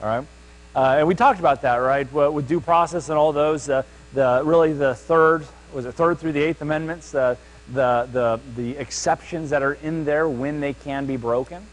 All 0.00 0.06
right? 0.06 0.26
Uh, 0.74 0.96
and 0.98 1.08
we 1.08 1.14
talked 1.14 1.40
about 1.40 1.62
that, 1.62 1.76
right? 1.76 2.10
With 2.12 2.48
due 2.48 2.60
process 2.60 3.08
and 3.08 3.18
all 3.18 3.32
those, 3.32 3.68
uh, 3.68 3.82
the 4.16 4.42
really 4.44 4.72
the 4.72 4.94
third 4.94 5.46
was 5.72 5.84
it 5.84 5.92
third 5.92 6.18
through 6.18 6.32
the 6.32 6.42
eighth 6.42 6.62
amendments, 6.62 7.14
uh, 7.14 7.36
the 7.72 8.08
the 8.12 8.40
the 8.56 8.76
exceptions 8.78 9.50
that 9.50 9.62
are 9.62 9.74
in 9.74 10.04
there 10.04 10.28
when 10.28 10.60
they 10.60 10.72
can 10.72 11.06
be 11.06 11.16
broken. 11.16 11.64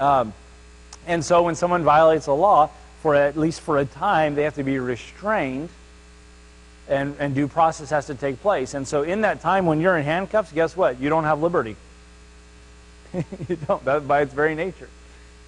Um, 0.00 0.32
and 1.06 1.24
so 1.24 1.42
when 1.42 1.54
someone 1.54 1.84
violates 1.84 2.26
a 2.26 2.32
law, 2.32 2.70
for 3.02 3.14
at 3.14 3.36
least 3.36 3.60
for 3.60 3.78
a 3.78 3.84
time, 3.84 4.34
they 4.34 4.44
have 4.44 4.54
to 4.54 4.64
be 4.64 4.78
restrained 4.78 5.68
and, 6.88 7.16
and 7.18 7.34
due 7.34 7.48
process 7.48 7.90
has 7.90 8.06
to 8.06 8.14
take 8.14 8.40
place. 8.40 8.74
And 8.74 8.86
so 8.86 9.02
in 9.02 9.22
that 9.22 9.40
time 9.40 9.66
when 9.66 9.80
you're 9.80 9.96
in 9.96 10.04
handcuffs, 10.04 10.52
guess 10.52 10.76
what? 10.76 11.00
You 11.00 11.08
don't 11.08 11.24
have 11.24 11.40
liberty. 11.40 11.76
you 13.14 13.56
don't, 13.56 13.84
that, 13.84 14.06
by 14.08 14.22
its 14.22 14.34
very 14.34 14.54
nature. 14.54 14.88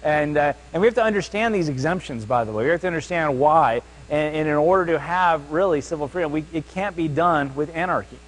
And, 0.03 0.37
uh, 0.37 0.53
and 0.73 0.81
we 0.81 0.87
have 0.87 0.95
to 0.95 1.03
understand 1.03 1.53
these 1.53 1.69
exemptions, 1.69 2.25
by 2.25 2.43
the 2.43 2.51
way. 2.51 2.65
We 2.65 2.69
have 2.69 2.81
to 2.81 2.87
understand 2.87 3.39
why. 3.39 3.81
And, 4.09 4.35
and 4.35 4.47
in 4.47 4.55
order 4.55 4.93
to 4.93 4.99
have 4.99 5.51
really 5.51 5.81
civil 5.81 6.07
freedom, 6.07 6.31
we, 6.31 6.45
it 6.53 6.67
can't 6.69 6.95
be 6.95 7.07
done 7.07 7.55
with 7.55 7.75
anarchy. 7.75 8.19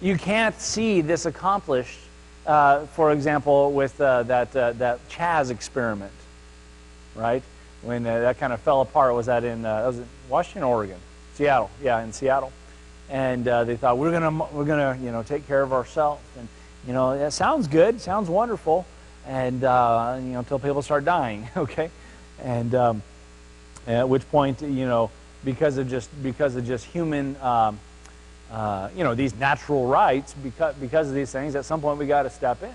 You 0.00 0.16
can't 0.16 0.58
see 0.58 1.02
this 1.02 1.26
accomplished, 1.26 1.98
uh, 2.46 2.86
for 2.86 3.12
example, 3.12 3.72
with 3.72 4.00
uh, 4.00 4.22
that, 4.24 4.56
uh, 4.56 4.72
that 4.74 5.06
Chaz 5.10 5.50
experiment, 5.50 6.12
right? 7.14 7.42
When 7.82 8.06
uh, 8.06 8.20
that 8.20 8.38
kind 8.38 8.52
of 8.52 8.60
fell 8.60 8.80
apart, 8.80 9.14
was 9.14 9.26
that 9.26 9.44
in, 9.44 9.64
uh, 9.64 9.82
was 9.86 9.98
in 9.98 10.06
Washington, 10.28 10.62
Oregon? 10.62 10.98
Seattle, 11.34 11.70
yeah, 11.82 12.02
in 12.02 12.12
Seattle. 12.12 12.52
And 13.10 13.44
they 13.44 13.76
thought, 13.76 13.98
we're 13.98 14.12
to 14.12 14.46
we're 14.52 14.64
gonna, 14.64 14.96
you 15.02 15.10
know, 15.10 15.24
take 15.24 15.46
care 15.48 15.62
of 15.62 15.72
ourselves. 15.72 16.22
And, 16.38 16.46
you 16.86 16.92
know, 16.92 17.18
that 17.18 17.32
sounds 17.32 17.66
good, 17.66 18.00
sounds 18.00 18.30
wonderful 18.30 18.86
and 19.26 19.64
uh, 19.64 20.18
you 20.18 20.32
know 20.32 20.38
until 20.40 20.58
people 20.58 20.82
start 20.82 21.04
dying 21.04 21.48
okay 21.56 21.90
and 22.42 22.74
um, 22.74 23.02
at 23.86 24.08
which 24.08 24.28
point 24.30 24.62
you 24.62 24.86
know 24.86 25.10
because 25.44 25.78
of 25.78 25.88
just 25.88 26.10
because 26.22 26.56
of 26.56 26.66
just 26.66 26.84
human 26.84 27.36
um, 27.40 27.78
uh, 28.50 28.88
you 28.96 29.04
know 29.04 29.14
these 29.14 29.34
natural 29.36 29.86
rights 29.86 30.34
because 30.42 30.74
because 30.76 31.08
of 31.08 31.14
these 31.14 31.30
things 31.30 31.54
at 31.54 31.64
some 31.64 31.80
point 31.80 31.98
we 31.98 32.06
got 32.06 32.24
to 32.24 32.30
step 32.30 32.62
in. 32.62 32.72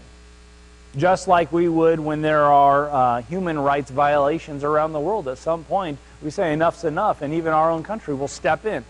Just 0.98 1.28
like 1.28 1.52
we 1.52 1.68
would 1.68 2.00
when 2.00 2.22
there 2.22 2.46
are 2.46 2.90
uh, 2.90 3.22
human 3.24 3.60
rights 3.60 3.92
violations 3.92 4.64
around 4.64 4.94
the 4.94 5.00
world 5.00 5.28
at 5.28 5.38
some 5.38 5.64
point 5.66 6.00
we 6.22 6.30
say 6.30 6.54
enough's 6.54 6.84
enough 6.84 7.22
and 7.22 7.34
even 7.34 7.52
our 7.54 7.70
own 7.70 7.84
country 7.84 8.14
will 8.14 8.30
step 8.30 8.66
in 8.66 8.84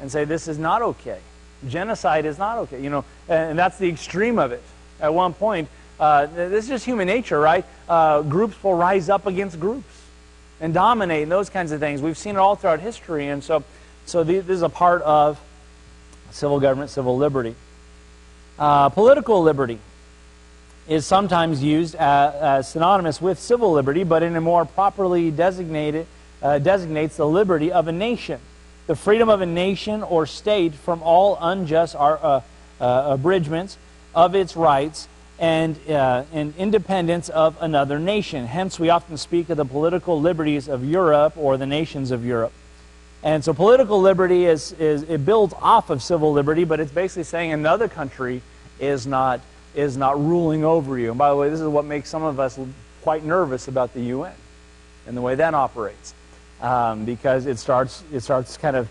and 0.00 0.10
say 0.10 0.24
this 0.24 0.48
is 0.48 0.58
not 0.58 0.82
okay. 0.82 1.20
Genocide 1.68 2.24
is 2.24 2.38
not 2.38 2.58
okay 2.58 2.82
you 2.82 2.90
know 2.90 3.04
and 3.28 3.58
that's 3.58 3.78
the 3.78 3.88
extreme 3.88 4.38
of 4.38 4.52
it. 4.52 4.62
At 5.00 5.12
one 5.12 5.34
point 5.34 5.68
uh, 5.98 6.24
this 6.26 6.64
is 6.64 6.70
just 6.70 6.86
human 6.86 7.06
nature, 7.06 7.38
right? 7.38 7.66
Uh, 7.86 8.22
groups 8.22 8.62
will 8.64 8.74
rise 8.74 9.10
up 9.10 9.26
against 9.26 9.60
groups 9.60 9.99
and 10.60 10.74
dominate 10.74 11.22
and 11.24 11.32
those 11.32 11.50
kinds 11.50 11.72
of 11.72 11.80
things. 11.80 12.02
We've 12.02 12.18
seen 12.18 12.36
it 12.36 12.38
all 12.38 12.56
throughout 12.56 12.80
history, 12.80 13.28
and 13.28 13.42
so, 13.42 13.64
so 14.06 14.22
this 14.24 14.48
is 14.48 14.62
a 14.62 14.68
part 14.68 15.02
of 15.02 15.40
civil 16.30 16.60
government, 16.60 16.90
civil 16.90 17.16
liberty. 17.16 17.54
Uh, 18.58 18.90
political 18.90 19.42
liberty 19.42 19.78
is 20.86 21.06
sometimes 21.06 21.62
used 21.62 21.94
as, 21.94 22.34
as, 22.34 22.68
synonymous 22.68 23.20
with 23.20 23.38
civil 23.38 23.72
liberty, 23.72 24.04
but 24.04 24.22
in 24.22 24.36
a 24.36 24.40
more 24.40 24.64
properly 24.64 25.30
designated 25.30 26.06
uh, 26.42 26.58
designates 26.58 27.16
the 27.16 27.26
liberty 27.26 27.72
of 27.72 27.88
a 27.88 27.92
nation, 27.92 28.40
the 28.86 28.96
freedom 28.96 29.28
of 29.28 29.40
a 29.40 29.46
nation 29.46 30.02
or 30.02 30.26
state 30.26 30.74
from 30.74 31.02
all 31.02 31.38
unjust 31.40 31.94
uh, 31.94 32.40
uh, 32.80 33.06
abridgments 33.10 33.78
of 34.14 34.34
its 34.34 34.56
rights 34.56 35.08
and, 35.40 35.78
uh, 35.88 36.24
and 36.34 36.54
independence 36.56 37.30
of 37.30 37.56
another 37.60 37.98
nation. 37.98 38.46
Hence, 38.46 38.78
we 38.78 38.90
often 38.90 39.16
speak 39.16 39.48
of 39.48 39.56
the 39.56 39.64
political 39.64 40.20
liberties 40.20 40.68
of 40.68 40.84
Europe 40.84 41.36
or 41.36 41.56
the 41.56 41.66
nations 41.66 42.10
of 42.10 42.24
Europe. 42.24 42.52
And 43.22 43.42
so 43.42 43.54
political 43.54 44.00
liberty 44.00 44.44
is, 44.44 44.72
is 44.72 45.02
it 45.02 45.24
builds 45.24 45.54
off 45.60 45.88
of 45.88 46.02
civil 46.02 46.32
liberty, 46.32 46.64
but 46.64 46.78
it's 46.78 46.92
basically 46.92 47.24
saying 47.24 47.52
another 47.52 47.88
country 47.88 48.42
is 48.78 49.06
not, 49.06 49.40
is 49.74 49.96
not 49.96 50.22
ruling 50.22 50.62
over 50.62 50.98
you. 50.98 51.08
And 51.10 51.18
by 51.18 51.30
the 51.30 51.36
way, 51.36 51.48
this 51.48 51.60
is 51.60 51.68
what 51.68 51.86
makes 51.86 52.10
some 52.10 52.22
of 52.22 52.38
us 52.38 52.58
quite 53.02 53.24
nervous 53.24 53.66
about 53.66 53.94
the 53.94 54.02
UN 54.02 54.34
and 55.06 55.16
the 55.16 55.22
way 55.22 55.34
that 55.34 55.54
operates. 55.54 56.14
Um, 56.60 57.06
because 57.06 57.46
it 57.46 57.58
starts, 57.58 58.04
it 58.12 58.20
starts 58.20 58.58
kind 58.58 58.76
of 58.76 58.88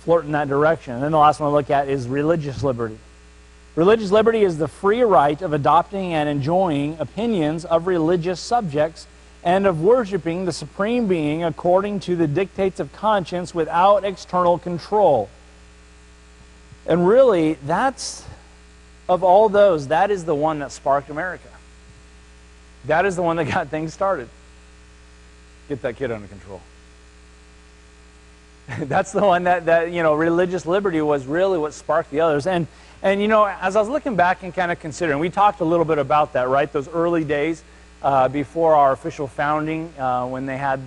flirting 0.00 0.32
that 0.32 0.48
direction. 0.48 0.92
And 0.92 1.02
then 1.02 1.12
the 1.12 1.18
last 1.18 1.40
one 1.40 1.48
I 1.50 1.52
look 1.54 1.70
at 1.70 1.88
is 1.88 2.06
religious 2.06 2.62
liberty. 2.62 2.98
Religious 3.76 4.10
liberty 4.10 4.42
is 4.42 4.56
the 4.56 4.68
free 4.68 5.02
right 5.02 5.40
of 5.42 5.52
adopting 5.52 6.14
and 6.14 6.30
enjoying 6.30 6.96
opinions 6.98 7.66
of 7.66 7.86
religious 7.86 8.40
subjects 8.40 9.06
and 9.44 9.66
of 9.66 9.82
worshiping 9.82 10.46
the 10.46 10.52
Supreme 10.52 11.06
Being 11.06 11.44
according 11.44 12.00
to 12.00 12.16
the 12.16 12.26
dictates 12.26 12.80
of 12.80 12.90
conscience 12.94 13.54
without 13.54 14.02
external 14.02 14.58
control. 14.58 15.28
And 16.86 17.06
really, 17.06 17.54
that's, 17.66 18.24
of 19.10 19.22
all 19.22 19.50
those, 19.50 19.88
that 19.88 20.10
is 20.10 20.24
the 20.24 20.34
one 20.34 20.60
that 20.60 20.72
sparked 20.72 21.10
America. 21.10 21.48
That 22.86 23.04
is 23.04 23.14
the 23.14 23.22
one 23.22 23.36
that 23.36 23.44
got 23.44 23.68
things 23.68 23.92
started. 23.92 24.30
Get 25.68 25.82
that 25.82 25.96
kid 25.96 26.10
under 26.10 26.28
control. 26.28 26.62
that's 28.78 29.12
the 29.12 29.22
one 29.22 29.44
that, 29.44 29.66
that, 29.66 29.92
you 29.92 30.02
know, 30.02 30.14
religious 30.14 30.64
liberty 30.64 31.02
was 31.02 31.26
really 31.26 31.58
what 31.58 31.74
sparked 31.74 32.10
the 32.10 32.20
others. 32.20 32.46
And 32.46 32.66
and 33.06 33.22
you 33.22 33.28
know, 33.28 33.44
as 33.44 33.76
I 33.76 33.78
was 33.78 33.88
looking 33.88 34.16
back 34.16 34.42
and 34.42 34.52
kind 34.52 34.72
of 34.72 34.80
considering, 34.80 35.20
we 35.20 35.30
talked 35.30 35.60
a 35.60 35.64
little 35.64 35.84
bit 35.84 35.98
about 35.98 36.32
that, 36.32 36.48
right? 36.48 36.70
Those 36.72 36.88
early 36.88 37.22
days 37.22 37.62
uh, 38.02 38.26
before 38.26 38.74
our 38.74 38.90
official 38.90 39.28
founding, 39.28 39.92
uh, 39.96 40.26
when 40.26 40.44
they 40.44 40.56
had 40.56 40.80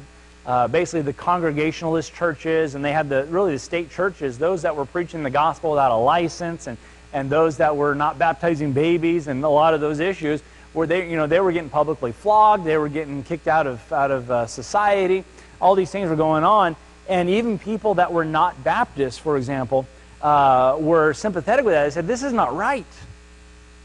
uh, 0.46 0.68
basically 0.68 1.04
the 1.04 1.14
congregationalist 1.14 2.14
churches, 2.14 2.76
and 2.76 2.84
they 2.84 2.92
had 2.92 3.08
the 3.08 3.24
really 3.30 3.54
the 3.54 3.60
state 3.60 3.90
churches, 3.90 4.38
those 4.38 4.64
that 4.64 4.76
were 4.76 4.84
preaching 4.84 5.24
the 5.24 5.30
gospel 5.30 5.72
without 5.72 5.94
a 5.94 5.96
license, 5.96 6.68
and 6.68 6.78
and 7.14 7.30
those 7.30 7.56
that 7.56 7.78
were 7.78 7.96
not 7.96 8.20
baptizing 8.20 8.74
babies, 8.74 9.28
and 9.28 9.42
a 9.46 9.48
lot 9.48 9.74
of 9.74 9.80
those 9.80 10.02
issues 10.02 10.44
where 10.74 10.86
they, 10.86 11.10
you 11.10 11.16
know, 11.16 11.26
they 11.26 11.40
were 11.40 11.54
getting 11.54 11.70
publicly 11.70 12.12
flogged, 12.12 12.66
they 12.66 12.78
were 12.78 12.90
getting 12.90 13.24
kicked 13.24 13.48
out 13.48 13.66
of 13.66 13.94
out 13.94 14.12
of 14.12 14.30
uh, 14.30 14.46
society. 14.46 15.24
All 15.62 15.74
these 15.74 15.90
things 15.90 16.10
were 16.10 16.18
going 16.18 16.44
on, 16.44 16.76
and 17.08 17.30
even 17.30 17.58
people 17.58 17.94
that 17.94 18.12
were 18.12 18.26
not 18.26 18.62
Baptists, 18.62 19.18
for 19.18 19.38
example 19.38 19.88
uh, 20.22 20.78
were 20.80 21.14
sympathetic 21.14 21.66
with 21.66 21.74
that. 21.74 21.86
They 21.86 21.92
said, 21.92 22.08
this 22.08 22.24
is 22.24 22.34
not 22.34 22.56
right. 22.56 22.86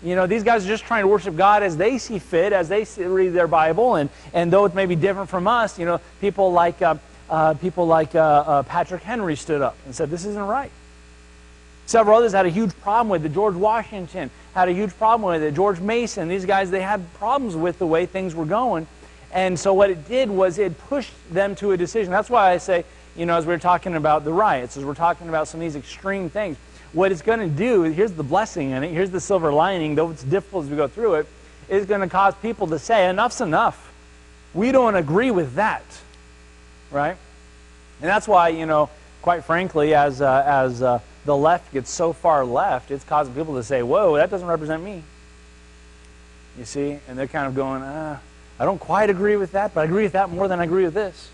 You 0.03 0.15
know, 0.17 0.27
these 0.27 0.43
guys 0.43 0.65
are 0.65 0.69
just 0.69 0.85
trying 0.85 1.03
to 1.03 1.09
worship 1.09 1.37
God 1.37 1.63
as 1.63 1.77
they 1.77 1.99
see 1.99 2.19
fit, 2.19 2.53
as 2.53 2.69
they 2.69 2.85
see, 2.85 3.05
read 3.05 3.31
their 3.31 3.49
Bible, 3.49 3.95
and, 3.95 4.11
and 4.35 4.53
though 4.53 4.67
it 4.67 4.75
may 4.75 4.87
be 4.87 4.97
different 4.97 5.31
from 5.31 5.49
us, 5.49 5.79
you 5.79 5.87
know, 5.87 6.01
people 6.21 6.53
like, 6.53 6.83
uh, 6.83 6.97
uh, 7.31 7.55
people 7.55 7.87
like 7.87 8.15
uh, 8.15 8.19
uh, 8.19 8.63
Patrick 8.65 9.03
Henry 9.03 9.35
stood 9.35 9.63
up 9.63 9.77
and 9.87 9.95
said, 9.95 10.11
this 10.11 10.27
isn't 10.27 10.47
right. 10.47 10.71
Several 11.87 12.19
others 12.19 12.33
had 12.33 12.47
a 12.47 12.51
huge 12.51 12.75
problem 12.81 13.09
with 13.09 13.25
it. 13.25 13.33
George 13.33 13.55
Washington 13.55 14.31
had 14.55 14.69
a 14.69 14.73
huge 14.73 14.97
problem 14.97 15.31
with 15.31 15.43
it. 15.43 15.55
George 15.55 15.81
Mason, 15.81 16.29
these 16.29 16.45
guys, 16.45 16.71
they 16.71 16.81
had 16.81 17.13
problems 17.15 17.57
with 17.57 17.79
the 17.79 17.87
way 17.87 18.07
things 18.07 18.35
were 18.35 18.47
going. 18.47 18.87
And 19.33 19.59
so 19.59 19.75
what 19.75 19.91
it 19.91 20.09
did 20.09 20.31
was 20.31 20.59
it 20.59 20.79
pushed 20.89 21.13
them 21.31 21.55
to 21.57 21.73
a 21.73 21.77
decision. 21.77 22.11
That's 22.11 22.31
why 22.31 22.53
I 22.53 22.59
say 22.59 22.85
you 23.17 23.27
know, 23.27 23.37
as 23.37 23.47
we 23.47 23.55
are 23.55 23.59
talking 23.59 23.95
about 23.95 24.25
the 24.25 24.33
riots, 24.33 24.77
as 24.77 24.85
we're 24.85 24.95
talking 24.95 25.29
about 25.29 25.49
some 25.49 25.61
of 25.61 25.65
these 25.65 25.77
extreme 25.77 26.29
things, 26.29 26.57
what 26.93 27.13
it's 27.13 27.23
going 27.23 27.41
to 27.41 27.49
do, 27.49 27.83
here's 27.83 28.13
the 28.13 28.23
blessing 28.23 28.71
in 28.71 28.85
it, 28.85 28.91
here's 28.91 29.11
the 29.11 29.21
silver 29.21 29.53
lining, 29.53 29.95
though 29.95 30.11
it's 30.11 30.23
difficult 30.23 30.65
as 30.65 30.71
we 30.71 30.77
go 30.77 30.89
through 30.89 31.15
it, 31.15 31.27
is 31.69 31.87
going 31.87 32.01
to 32.01 32.09
cause 32.09 32.35
people 32.37 32.67
to 32.69 32.79
say, 32.79 33.09
enough's 33.09 33.41
enough. 33.41 33.93
We 34.53 34.73
don't 34.73 34.95
agree 34.95 35.31
with 35.31 35.55
that. 35.55 35.85
Right? 36.91 37.17
And 38.01 38.09
that's 38.09 38.29
why, 38.29 38.49
you 38.51 38.67
know, 38.67 38.91
quite 39.23 39.45
frankly, 39.45 39.95
as, 39.95 40.21
uh, 40.21 40.43
as 40.47 40.83
uh, 40.83 41.01
the 41.25 41.37
left 41.37 41.73
gets 41.73 41.91
so 41.91 42.13
far 42.13 42.45
left, 42.45 42.91
it's 42.91 43.05
causing 43.05 43.35
people 43.35 43.55
to 43.55 43.63
say, 43.63 43.83
whoa, 43.83 44.17
that 44.17 44.31
doesn't 44.31 44.47
represent 44.47 44.83
me. 44.83 45.03
You 46.59 46.65
see? 46.65 46.99
And 47.09 47.19
they're 47.19 47.27
kind 47.27 47.47
of 47.47 47.55
going, 47.55 47.83
uh, 47.83 48.19
I 48.59 48.65
don't 48.65 48.79
quite 48.79 49.11
agree 49.11 49.37
with 49.37 49.53
that, 49.53 49.75
but 49.75 49.81
I 49.81 49.85
agree 49.85 50.05
with 50.05 50.13
that 50.13 50.31
more 50.31 50.47
than 50.47 50.61
I 50.61 50.65
agree 50.65 50.85
with 50.85 50.95
this. 50.95 51.31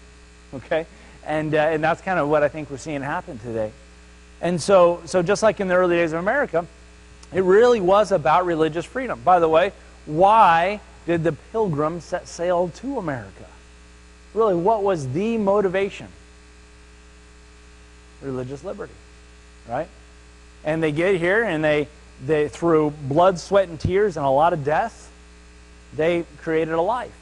Okay? 0.55 0.87
And, 1.25 1.55
uh, 1.55 1.59
and 1.59 1.85
that's 1.85 2.01
kind 2.01 2.19
of 2.19 2.29
what 2.29 2.43
I 2.43 2.49
think 2.49 2.71
we're 2.71 2.79
seeing 2.79 3.03
happen 3.03 3.39
today. 3.39 3.73
And 4.41 4.61
so, 4.61 5.03
so 5.05 5.23
just 5.23 5.43
like 5.43 5.61
in 5.61 5.69
the 5.69 5.75
early 5.75 5.97
days 5.97 6.13
of 6.13 6.19
America, 6.19 6.67
it 7.33 7.43
really 7.43 7.81
was 7.81 8.11
about 8.11 8.47
religious 8.47 8.85
freedom. 8.85 9.21
By 9.25 9.39
the 9.39 9.49
way, 9.49 9.73
why 10.07 10.81
did 11.07 11.25
the 11.25 11.33
pilgrims 11.33 12.05
set 12.05 12.27
sail 12.27 12.69
to 12.77 12.99
America? 12.99 13.45
Really, 14.35 14.55
what 14.55 14.83
was 14.83 15.09
the 15.13 15.39
motivation? 15.39 16.09
Religious 18.23 18.65
liberty, 18.65 18.93
right? 19.69 19.89
And 20.65 20.83
they 20.83 20.93
get 20.93 21.17
here 21.17 21.43
and 21.43 21.65
they, 21.65 21.89
they 22.25 22.49
through 22.49 22.93
blood, 23.09 23.39
sweat, 23.39 23.69
and 23.69 23.79
tears 23.79 24.17
and 24.17 24.27
a 24.27 24.31
lot 24.31 24.53
of 24.53 24.65
death, 24.65 25.11
they 25.97 26.25
created 26.39 26.75
a 26.75 26.83
life. 26.83 27.17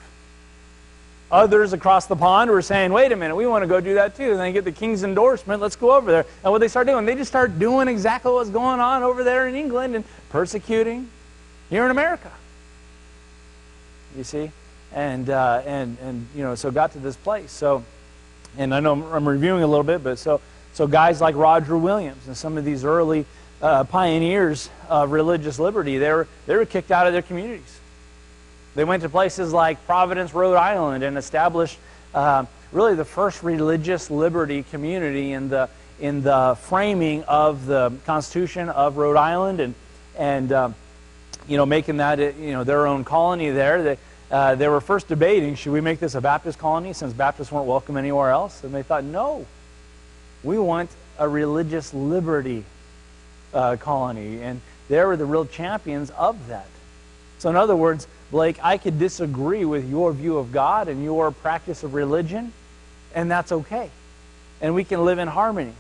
Others 1.31 1.75
across 1.75 2.07
the 2.07 2.17
pond 2.17 2.51
were 2.51 2.63
saying, 2.63 2.91
wait 2.91 3.13
a 3.13 3.17
minute, 3.17 3.37
we 3.37 3.47
want 3.47 3.63
to 3.63 3.67
go 3.67 3.81
do 3.81 3.95
that 3.95 4.17
too. 4.17 4.31
And 4.31 4.41
they 4.41 4.53
get 4.53 4.65
the 4.65 4.73
king's 4.73 5.05
endorsement, 5.05 5.61
let's 5.61 5.77
go 5.77 5.95
over 5.95 6.11
there. 6.11 6.27
And 6.43 6.51
what 6.51 6.61
they 6.61 6.69
start 6.69 6.87
doing, 6.87 7.05
they 7.05 7.15
just 7.15 7.31
start 7.31 7.59
doing 7.59 7.87
exactly 7.87 8.33
what's 8.33 8.49
going 8.49 8.81
on 8.81 9.03
over 9.03 9.23
there 9.23 9.47
in 9.47 9.55
England 9.55 9.95
and 9.95 10.05
persecuting 10.31 11.11
here 11.69 11.85
in 11.85 11.91
America. 11.91 12.31
You 14.17 14.25
see? 14.25 14.51
And, 14.95 15.29
uh, 15.29 15.63
and, 15.67 15.99
and, 16.03 16.27
you 16.35 16.43
know, 16.43 16.55
so 16.55 16.71
got 16.71 16.93
to 16.93 16.99
this 16.99 17.17
place. 17.17 17.51
So, 17.51 17.85
and 18.57 18.75
I 18.75 18.81
know 18.81 18.93
I'm 18.95 19.29
reviewing 19.29 19.63
a 19.63 19.67
little 19.67 19.85
bit, 19.85 20.03
but 20.03 20.19
so, 20.19 20.41
so 20.73 20.87
guys 20.87 21.21
like 21.21 21.37
Roger 21.37 21.77
Williams 21.77 22.27
and 22.27 22.35
some 22.35 22.57
of 22.57 22.65
these 22.65 22.85
early 22.85 23.27
uh, 23.61 23.85
pioneers 23.85 24.71
of 24.89 25.13
religious 25.13 25.59
liberty, 25.59 25.99
they 25.99 26.11
were, 26.11 26.27
they 26.47 26.57
were 26.57 26.65
kicked 26.65 26.91
out 26.91 27.07
of 27.07 27.13
their 27.13 27.21
communities. 27.21 27.78
They 28.79 28.85
went 28.85 29.03
to 29.03 29.09
places 29.09 29.53
like 29.53 29.85
Providence, 29.87 30.33
Rhode 30.33 30.55
Island, 30.55 31.03
and 31.03 31.19
established 31.19 31.77
uh, 32.15 32.45
really 32.71 32.95
the 32.95 33.05
first 33.05 33.43
religious 33.43 34.09
liberty 34.09 34.63
community 34.63 35.33
in 35.33 35.49
the, 35.49 35.69
in 35.99 36.23
the 36.23 36.57
framing 36.61 37.25
of 37.25 37.67
the 37.67 37.93
Constitution 38.07 38.69
of 38.69 38.97
Rhode 38.97 39.17
Island 39.17 39.59
and, 39.59 39.75
and 40.17 40.53
uh, 40.53 40.71
you 41.49 41.57
know, 41.57 41.67
making 41.67 41.97
that 41.97 42.21
you 42.21 42.53
know, 42.53 42.63
their 42.63 42.87
own 42.87 43.03
colony 43.03 43.51
there. 43.51 43.83
They, 43.83 43.99
uh, 44.31 44.55
they 44.55 44.69
were 44.69 44.81
first 44.81 45.09
debating, 45.09 45.57
should 45.57 45.73
we 45.73 45.81
make 45.81 45.99
this 45.99 46.15
a 46.15 46.21
Baptist 46.21 46.61
colony 46.61 46.93
since 46.93 47.13
Baptists 47.13 47.51
weren't 47.51 47.67
welcome 47.67 47.97
anywhere 47.97 48.31
else? 48.31 48.63
And 48.63 48.73
they 48.73 48.85
thought, 48.85 49.03
no, 49.03 49.45
we 50.45 50.57
want 50.57 50.89
a 51.19 51.29
religious 51.29 51.93
liberty 51.93 52.65
uh, 53.53 53.75
colony. 53.75 54.41
And 54.41 54.61
they 54.89 55.03
were 55.03 55.17
the 55.17 55.27
real 55.27 55.47
champions 55.47 56.11
of 56.11 56.47
that. 56.47 56.69
So 57.41 57.51
in 57.51 57.57
other 57.57 57.75
words, 57.75 58.07
Blake, 58.31 58.59
I 58.63 58.77
could 58.77 58.99
disagree 58.99 59.65
with 59.65 59.89
your 59.89 60.13
view 60.13 60.37
of 60.37 60.53
God 60.53 60.89
and 60.89 61.03
your 61.03 61.31
practice 61.31 61.83
of 61.83 61.95
religion, 61.95 62.53
and 63.15 63.31
that's 63.31 63.53
okay. 63.53 63.91
And 64.61 64.75
we 64.75 64.85
can 64.85 65.05
live 65.05 65.19
in 65.19 65.29
harmony. 65.29 65.73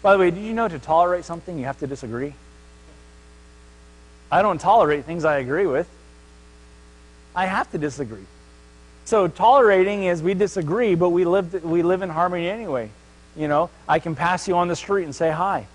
By 0.00 0.12
the 0.12 0.18
way, 0.18 0.30
did 0.30 0.44
you 0.44 0.52
know 0.52 0.68
to 0.68 0.78
tolerate 0.78 1.24
something, 1.24 1.58
you 1.58 1.64
have 1.64 1.78
to 1.80 1.86
disagree? 1.86 2.34
I 4.30 4.42
don't 4.42 4.60
tolerate 4.60 5.06
things 5.06 5.24
I 5.24 5.38
agree 5.38 5.66
with. 5.66 5.88
I 7.34 7.46
have 7.46 7.70
to 7.72 7.78
disagree. 7.78 8.26
So 9.04 9.26
tolerating 9.26 10.04
is 10.04 10.22
we 10.22 10.34
disagree, 10.34 10.94
but 10.94 11.10
we 11.10 11.24
live, 11.24 11.64
we 11.64 11.82
live 11.82 12.02
in 12.02 12.10
harmony 12.10 12.48
anyway. 12.48 12.90
You 13.36 13.48
know, 13.48 13.70
I 13.88 13.98
can 13.98 14.14
pass 14.14 14.46
you 14.46 14.56
on 14.56 14.68
the 14.68 14.76
street 14.76 15.04
and 15.04 15.14
say 15.14 15.30
hi. 15.30 15.66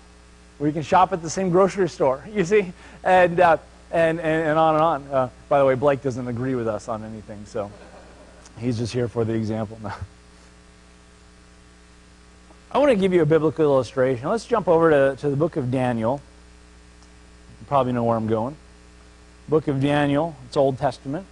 We 0.58 0.72
can 0.72 0.82
shop 0.82 1.12
at 1.12 1.20
the 1.20 1.30
same 1.30 1.50
grocery 1.50 1.88
store, 1.88 2.24
you 2.32 2.44
see? 2.44 2.72
And 3.02 3.40
uh, 3.40 3.56
and, 3.94 4.20
and, 4.20 4.48
and 4.48 4.58
on 4.58 4.74
and 4.74 4.84
on. 4.84 5.06
Uh, 5.06 5.30
by 5.48 5.60
the 5.60 5.64
way, 5.64 5.76
Blake 5.76 6.02
doesn't 6.02 6.26
agree 6.26 6.56
with 6.56 6.66
us 6.66 6.88
on 6.88 7.04
anything, 7.04 7.46
so 7.46 7.70
he's 8.58 8.76
just 8.76 8.92
here 8.92 9.06
for 9.08 9.24
the 9.24 9.32
example. 9.32 9.78
I 12.72 12.78
want 12.78 12.90
to 12.90 12.96
give 12.96 13.12
you 13.12 13.22
a 13.22 13.26
biblical 13.26 13.64
illustration. 13.64 14.28
Let's 14.28 14.46
jump 14.46 14.66
over 14.66 14.90
to, 14.90 15.16
to 15.20 15.30
the 15.30 15.36
book 15.36 15.56
of 15.56 15.70
Daniel. 15.70 16.20
You 17.60 17.66
probably 17.68 17.92
know 17.92 18.02
where 18.02 18.16
I'm 18.16 18.26
going. 18.26 18.56
Book 19.48 19.68
of 19.68 19.80
Daniel, 19.80 20.34
it's 20.46 20.56
Old 20.56 20.76
Testament. 20.78 21.26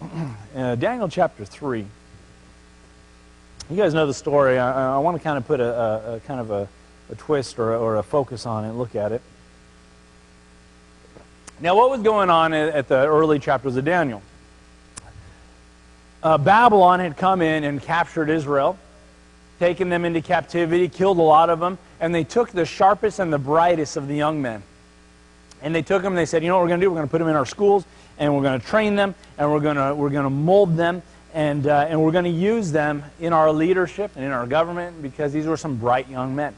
Uh, 0.54 0.74
Daniel 0.74 1.08
chapter 1.08 1.46
3. 1.46 1.86
You 3.70 3.76
guys 3.76 3.94
know 3.94 4.06
the 4.06 4.12
story. 4.12 4.58
I, 4.58 4.96
I 4.96 4.98
want 4.98 5.16
to 5.16 5.22
kind 5.22 5.38
of 5.38 5.46
put 5.46 5.60
a, 5.60 5.64
a, 5.64 6.16
a 6.16 6.20
kind 6.20 6.40
of 6.40 6.50
a 6.50 6.68
a 7.12 7.14
twist 7.14 7.58
or 7.58 7.74
a, 7.74 7.78
or 7.78 7.96
a 7.96 8.02
focus 8.02 8.46
on 8.46 8.64
it, 8.64 8.70
and 8.70 8.78
look 8.78 8.96
at 8.96 9.12
it. 9.12 9.20
Now, 11.60 11.76
what 11.76 11.90
was 11.90 12.00
going 12.00 12.30
on 12.30 12.54
at 12.54 12.88
the 12.88 13.06
early 13.06 13.38
chapters 13.38 13.76
of 13.76 13.84
Daniel? 13.84 14.22
Uh, 16.22 16.38
Babylon 16.38 16.98
had 16.98 17.16
come 17.16 17.42
in 17.42 17.62
and 17.64 17.80
captured 17.80 18.30
Israel, 18.30 18.78
taken 19.60 19.90
them 19.90 20.04
into 20.04 20.22
captivity, 20.22 20.88
killed 20.88 21.18
a 21.18 21.22
lot 21.22 21.50
of 21.50 21.60
them, 21.60 21.78
and 22.00 22.12
they 22.14 22.24
took 22.24 22.50
the 22.50 22.64
sharpest 22.64 23.20
and 23.20 23.32
the 23.32 23.38
brightest 23.38 23.96
of 23.96 24.08
the 24.08 24.16
young 24.16 24.42
men. 24.42 24.62
And 25.60 25.72
they 25.72 25.82
took 25.82 26.02
them 26.02 26.14
and 26.14 26.18
they 26.18 26.26
said, 26.26 26.42
you 26.42 26.48
know 26.48 26.56
what 26.56 26.62
we're 26.62 26.68
going 26.68 26.80
to 26.80 26.86
do? 26.86 26.90
We're 26.90 26.96
going 26.96 27.06
to 27.06 27.10
put 27.10 27.18
them 27.18 27.28
in 27.28 27.36
our 27.36 27.46
schools, 27.46 27.84
and 28.18 28.34
we're 28.34 28.42
going 28.42 28.58
to 28.58 28.66
train 28.66 28.96
them, 28.96 29.14
and 29.38 29.52
we're 29.52 29.60
going 29.60 29.76
to, 29.76 29.94
we're 29.94 30.10
going 30.10 30.24
to 30.24 30.30
mold 30.30 30.76
them, 30.76 31.02
and, 31.34 31.66
uh, 31.66 31.86
and 31.88 32.02
we're 32.02 32.12
going 32.12 32.24
to 32.24 32.30
use 32.30 32.72
them 32.72 33.04
in 33.20 33.32
our 33.32 33.52
leadership 33.52 34.10
and 34.16 34.24
in 34.24 34.32
our 34.32 34.46
government 34.46 35.00
because 35.02 35.32
these 35.32 35.46
were 35.46 35.56
some 35.56 35.76
bright 35.76 36.08
young 36.08 36.34
men 36.34 36.54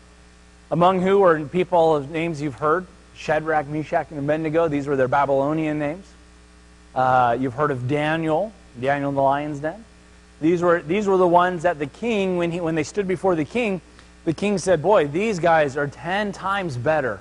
among 0.74 1.00
who 1.00 1.22
are 1.22 1.38
people 1.38 1.94
of 1.94 2.10
names 2.10 2.42
you've 2.42 2.56
heard 2.56 2.84
Shadrach, 3.14 3.68
Meshach, 3.68 4.10
and 4.10 4.18
Abednego. 4.18 4.66
These 4.66 4.88
were 4.88 4.96
their 4.96 5.06
Babylonian 5.06 5.78
names. 5.78 6.04
Uh, 6.96 7.36
you've 7.38 7.54
heard 7.54 7.70
of 7.70 7.86
Daniel, 7.86 8.52
Daniel 8.80 9.10
in 9.10 9.14
the 9.14 9.22
lion's 9.22 9.60
den. 9.60 9.84
These 10.40 10.62
were, 10.62 10.82
these 10.82 11.06
were 11.06 11.16
the 11.16 11.28
ones 11.28 11.62
that 11.62 11.78
the 11.78 11.86
king, 11.86 12.38
when, 12.38 12.50
he, 12.50 12.60
when 12.60 12.74
they 12.74 12.82
stood 12.82 13.06
before 13.06 13.36
the 13.36 13.44
king, 13.44 13.82
the 14.24 14.32
king 14.32 14.58
said, 14.58 14.82
Boy, 14.82 15.06
these 15.06 15.38
guys 15.38 15.76
are 15.76 15.86
ten 15.86 16.32
times 16.32 16.76
better 16.76 17.20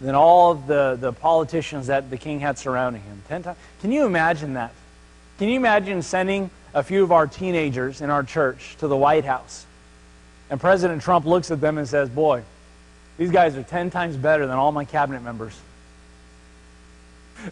than 0.00 0.14
all 0.14 0.52
of 0.52 0.68
the, 0.68 0.96
the 1.00 1.12
politicians 1.12 1.88
that 1.88 2.10
the 2.10 2.16
king 2.16 2.38
had 2.38 2.58
surrounding 2.58 3.02
him. 3.02 3.22
Ten 3.26 3.42
times. 3.42 3.58
Can 3.80 3.90
you 3.90 4.06
imagine 4.06 4.54
that? 4.54 4.72
Can 5.38 5.48
you 5.48 5.56
imagine 5.56 6.00
sending 6.00 6.48
a 6.74 6.84
few 6.84 7.02
of 7.02 7.10
our 7.10 7.26
teenagers 7.26 8.02
in 8.02 8.08
our 8.08 8.22
church 8.22 8.76
to 8.78 8.86
the 8.86 8.96
White 8.96 9.24
House? 9.24 9.66
And 10.48 10.60
President 10.60 11.02
Trump 11.02 11.26
looks 11.26 11.50
at 11.50 11.60
them 11.60 11.76
and 11.76 11.88
says, 11.88 12.08
Boy, 12.08 12.44
these 13.18 13.30
guys 13.32 13.56
are 13.56 13.62
10 13.62 13.90
times 13.90 14.16
better 14.16 14.46
than 14.46 14.56
all 14.56 14.72
my 14.72 14.84
cabinet 14.84 15.22
members. 15.22 15.58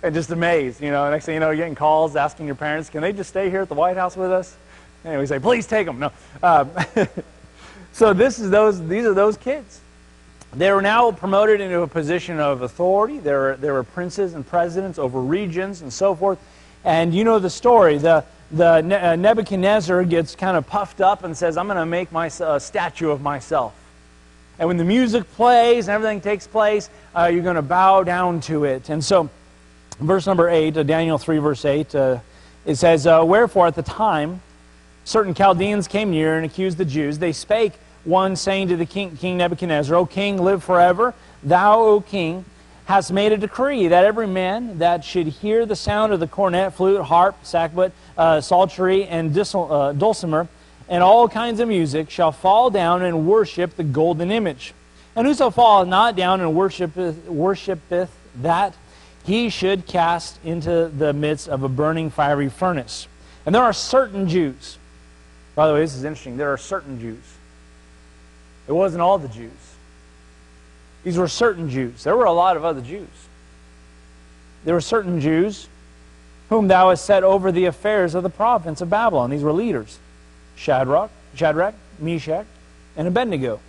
And 0.03 0.15
just 0.15 0.31
amazed, 0.31 0.81
you 0.81 0.91
know. 0.91 1.11
Next 1.11 1.27
thing 1.27 1.35
you 1.35 1.41
know, 1.41 1.51
you're 1.51 1.59
getting 1.59 1.75
calls 1.75 2.17
asking 2.17 2.47
your 2.47 2.55
parents, 2.55 2.89
can 2.89 3.03
they 3.03 3.13
just 3.13 3.31
stay 3.31 3.51
here 3.51 3.63
at 3.63 3.69
the 3.69 3.75
White 3.75 3.97
House 3.97 4.17
with 4.17 4.33
us? 4.33 4.57
And 5.05 5.21
we 5.21 5.27
say, 5.27 5.39
please 5.39 5.67
take 5.67 5.87
them. 5.87 5.99
No. 5.99 6.13
Um, 6.43 6.71
so 7.93 8.13
this 8.13 8.39
is 8.39 8.51
those, 8.51 8.85
these 8.89 9.05
are 9.05 9.15
those 9.15 9.37
kids. 9.37 9.81
They 10.55 10.73
were 10.73 10.83
now 10.83 11.13
promoted 11.13 11.61
into 11.61 11.83
a 11.83 11.87
position 11.87 12.41
of 12.41 12.63
authority. 12.63 13.19
There 13.19 13.39
were, 13.39 13.57
there 13.57 13.73
were 13.75 13.85
princes 13.85 14.35
and 14.35 14.47
presidents 14.47 14.99
over 14.99 15.21
regions 15.21 15.83
and 15.83 15.93
so 15.93 16.15
forth. 16.15 16.39
And 16.85 17.13
you 17.15 17.25
know 17.25 17.39
the 17.39 17.51
story. 17.51 17.99
The, 17.99 18.25
the 18.53 19.11
uh, 19.11 19.17
Nebuchadnezzar 19.17 20.05
gets 20.05 20.35
kind 20.35 20.57
of 20.57 20.67
puffed 20.67 21.01
up 21.01 21.25
and 21.25 21.37
says, 21.37 21.57
I'm 21.57 21.67
going 21.67 21.77
to 21.77 21.87
make 21.87 22.11
my, 22.11 22.27
a 22.27 22.61
statue 22.61 23.11
of 23.11 23.21
myself. 23.21 23.75
And 24.59 24.69
when 24.69 24.77
the 24.77 24.85
music 24.85 25.31
plays 25.35 25.89
and 25.89 25.95
everything 25.95 26.21
takes 26.21 26.47
place, 26.47 26.89
uh, 27.15 27.31
you're 27.33 27.43
going 27.43 27.57
to 27.57 27.63
bow 27.63 28.03
down 28.03 28.41
to 28.43 28.65
it. 28.65 28.89
And 28.89 29.05
so, 29.05 29.29
verse 30.01 30.27
number 30.27 30.49
8, 30.49 30.77
uh, 30.77 30.83
Daniel 30.83 31.19
3, 31.19 31.39
verse 31.39 31.65
8, 31.65 31.95
uh, 31.95 32.19
it 32.65 32.77
says, 32.77 33.07
uh, 33.07 33.23
Wherefore 33.25 33.67
at 33.67 33.75
the 33.75 33.83
time 33.83 34.41
certain 35.05 35.35
Chaldeans 35.35 35.89
came 35.89 36.11
near 36.11 36.37
and 36.37 36.45
accused 36.45 36.79
the 36.79 36.85
Jews. 36.85 37.19
They 37.19 37.33
spake, 37.33 37.73
one 38.05 38.37
saying 38.37 38.69
to 38.69 38.77
the 38.77 38.87
king, 38.87 39.17
king 39.17 39.37
Nebuchadnezzar, 39.37 39.97
O 39.97 40.05
king, 40.07 40.43
live 40.43 40.65
forever. 40.65 41.15
Thou, 41.43 41.81
O 41.81 42.01
king, 42.01 42.45
hast 42.87 43.13
made 43.13 43.33
a 43.33 43.37
decree 43.37 43.89
that 43.89 44.05
every 44.05 44.27
man 44.27 44.79
that 44.79 45.05
should 45.05 45.27
hear 45.27 45.67
the 45.67 45.77
sound 45.77 46.13
of 46.13 46.21
the 46.21 46.27
cornet, 46.27 46.73
flute, 46.73 47.03
harp, 47.03 47.43
sackbut, 47.43 47.93
uh, 48.17 48.41
psaltery, 48.41 49.05
and 49.07 49.37
uh, 49.37 49.93
dulcimer, 49.93 50.49
and 50.89 51.03
all 51.03 51.29
kinds 51.29 51.61
of 51.61 51.69
music 51.69 52.11
shall 52.11 52.33
fall 52.33 52.71
down 52.71 53.03
and 53.03 53.27
worship 53.27 53.77
the 53.77 53.85
golden 53.85 54.31
image. 54.31 54.75
And 55.15 55.27
whoso 55.27 55.51
falleth 55.51 55.89
not 55.89 56.17
down 56.17 56.41
and 56.41 56.55
worshipeth, 56.55 57.27
worshipeth 57.27 58.15
that, 58.43 58.75
he 59.25 59.49
should 59.49 59.87
cast 59.87 60.39
into 60.45 60.89
the 60.89 61.13
midst 61.13 61.49
of 61.49 61.65
a 61.65 61.69
burning 61.69 62.11
fiery 62.11 62.49
furnace. 62.49 63.09
And 63.45 63.55
there 63.55 63.63
are 63.63 63.73
certain 63.73 64.29
Jews. 64.29 64.79
By 65.57 65.67
the 65.67 65.75
way, 65.75 65.81
this 65.81 65.95
is 65.95 66.05
interesting. 66.05 66.37
There 66.37 66.53
are 66.53 66.59
certain 66.59 67.01
Jews. 67.01 67.23
It 68.69 68.73
wasn't 68.73 69.03
all 69.03 69.19
the 69.19 69.29
Jews. 69.29 69.51
These 71.03 71.19
were 71.19 71.29
certain 71.29 71.71
Jews. 71.71 72.05
There 72.05 72.17
were 72.17 72.25
a 72.25 72.33
lot 72.33 72.57
of 72.57 72.65
other 72.65 72.81
Jews. 72.81 73.09
There 74.65 74.75
were 74.75 74.81
certain 74.81 75.21
Jews 75.21 75.69
whom 76.49 76.69
thou 76.69 76.91
hast 76.91 77.05
set 77.05 77.25
over 77.25 77.51
the 77.51 77.65
affairs 77.65 78.15
of 78.15 78.23
the 78.23 78.31
province 78.31 78.81
of 78.81 78.91
Babylon. 78.91 79.31
These 79.31 79.43
were 79.43 79.53
leaders. 79.53 79.99
Shadrach, 80.57 81.11
Shadrach, 81.35 81.75
Meshach, 81.99 82.47
and 82.97 83.07
Abednego. 83.07 83.61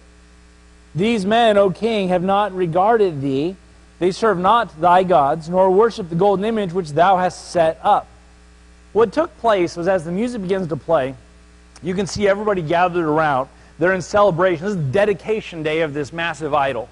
These 0.95 1.25
men, 1.25 1.57
O 1.57 1.69
king, 1.69 2.09
have 2.09 2.23
not 2.23 2.55
regarded 2.55 3.21
thee. 3.21 3.55
They 3.99 4.11
serve 4.11 4.39
not 4.39 4.79
thy 4.81 5.03
gods, 5.03 5.49
nor 5.49 5.69
worship 5.69 6.09
the 6.09 6.15
golden 6.15 6.45
image 6.45 6.73
which 6.73 6.91
thou 6.91 7.17
hast 7.17 7.51
set 7.51 7.79
up. 7.83 8.07
What 8.93 9.11
took 9.11 9.37
place 9.39 9.75
was 9.75 9.87
as 9.87 10.05
the 10.05 10.11
music 10.11 10.41
begins 10.41 10.67
to 10.69 10.75
play, 10.75 11.13
you 11.83 11.93
can 11.93 12.07
see 12.07 12.27
everybody 12.27 12.61
gathered 12.61 13.05
around. 13.05 13.49
They're 13.77 13.93
in 13.93 14.01
celebration. 14.01 14.65
This 14.65 14.75
is 14.75 14.77
the 14.77 14.91
dedication 14.91 15.61
day 15.61 15.81
of 15.81 15.93
this 15.93 16.11
massive 16.11 16.53
idol. 16.53 16.89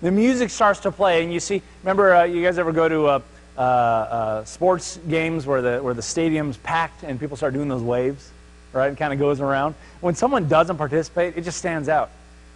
The 0.00 0.10
music 0.10 0.48
starts 0.48 0.80
to 0.80 0.92
play, 0.92 1.22
and 1.22 1.30
you 1.30 1.40
see, 1.40 1.60
remember, 1.82 2.14
uh, 2.14 2.24
you 2.24 2.42
guys 2.42 2.56
ever 2.58 2.72
go 2.72 2.88
to 2.88 3.06
uh, 3.06 3.20
uh, 3.58 3.60
uh 3.60 4.44
sports 4.46 4.98
games 5.10 5.44
where 5.44 5.60
the, 5.60 5.82
where 5.82 5.92
the 5.92 6.02
stadium's 6.02 6.56
packed 6.56 7.02
and 7.02 7.20
people 7.20 7.36
start 7.36 7.52
doing 7.52 7.68
those 7.68 7.82
waves? 7.82 8.30
Right? 8.72 8.92
It 8.92 8.98
kind 8.98 9.12
of 9.12 9.18
goes 9.18 9.40
around. 9.40 9.74
When 10.00 10.14
someone 10.14 10.48
doesn't 10.48 10.76
participate, 10.76 11.36
it 11.36 11.42
just 11.42 11.58
stands 11.58 11.88
out. 11.88 12.10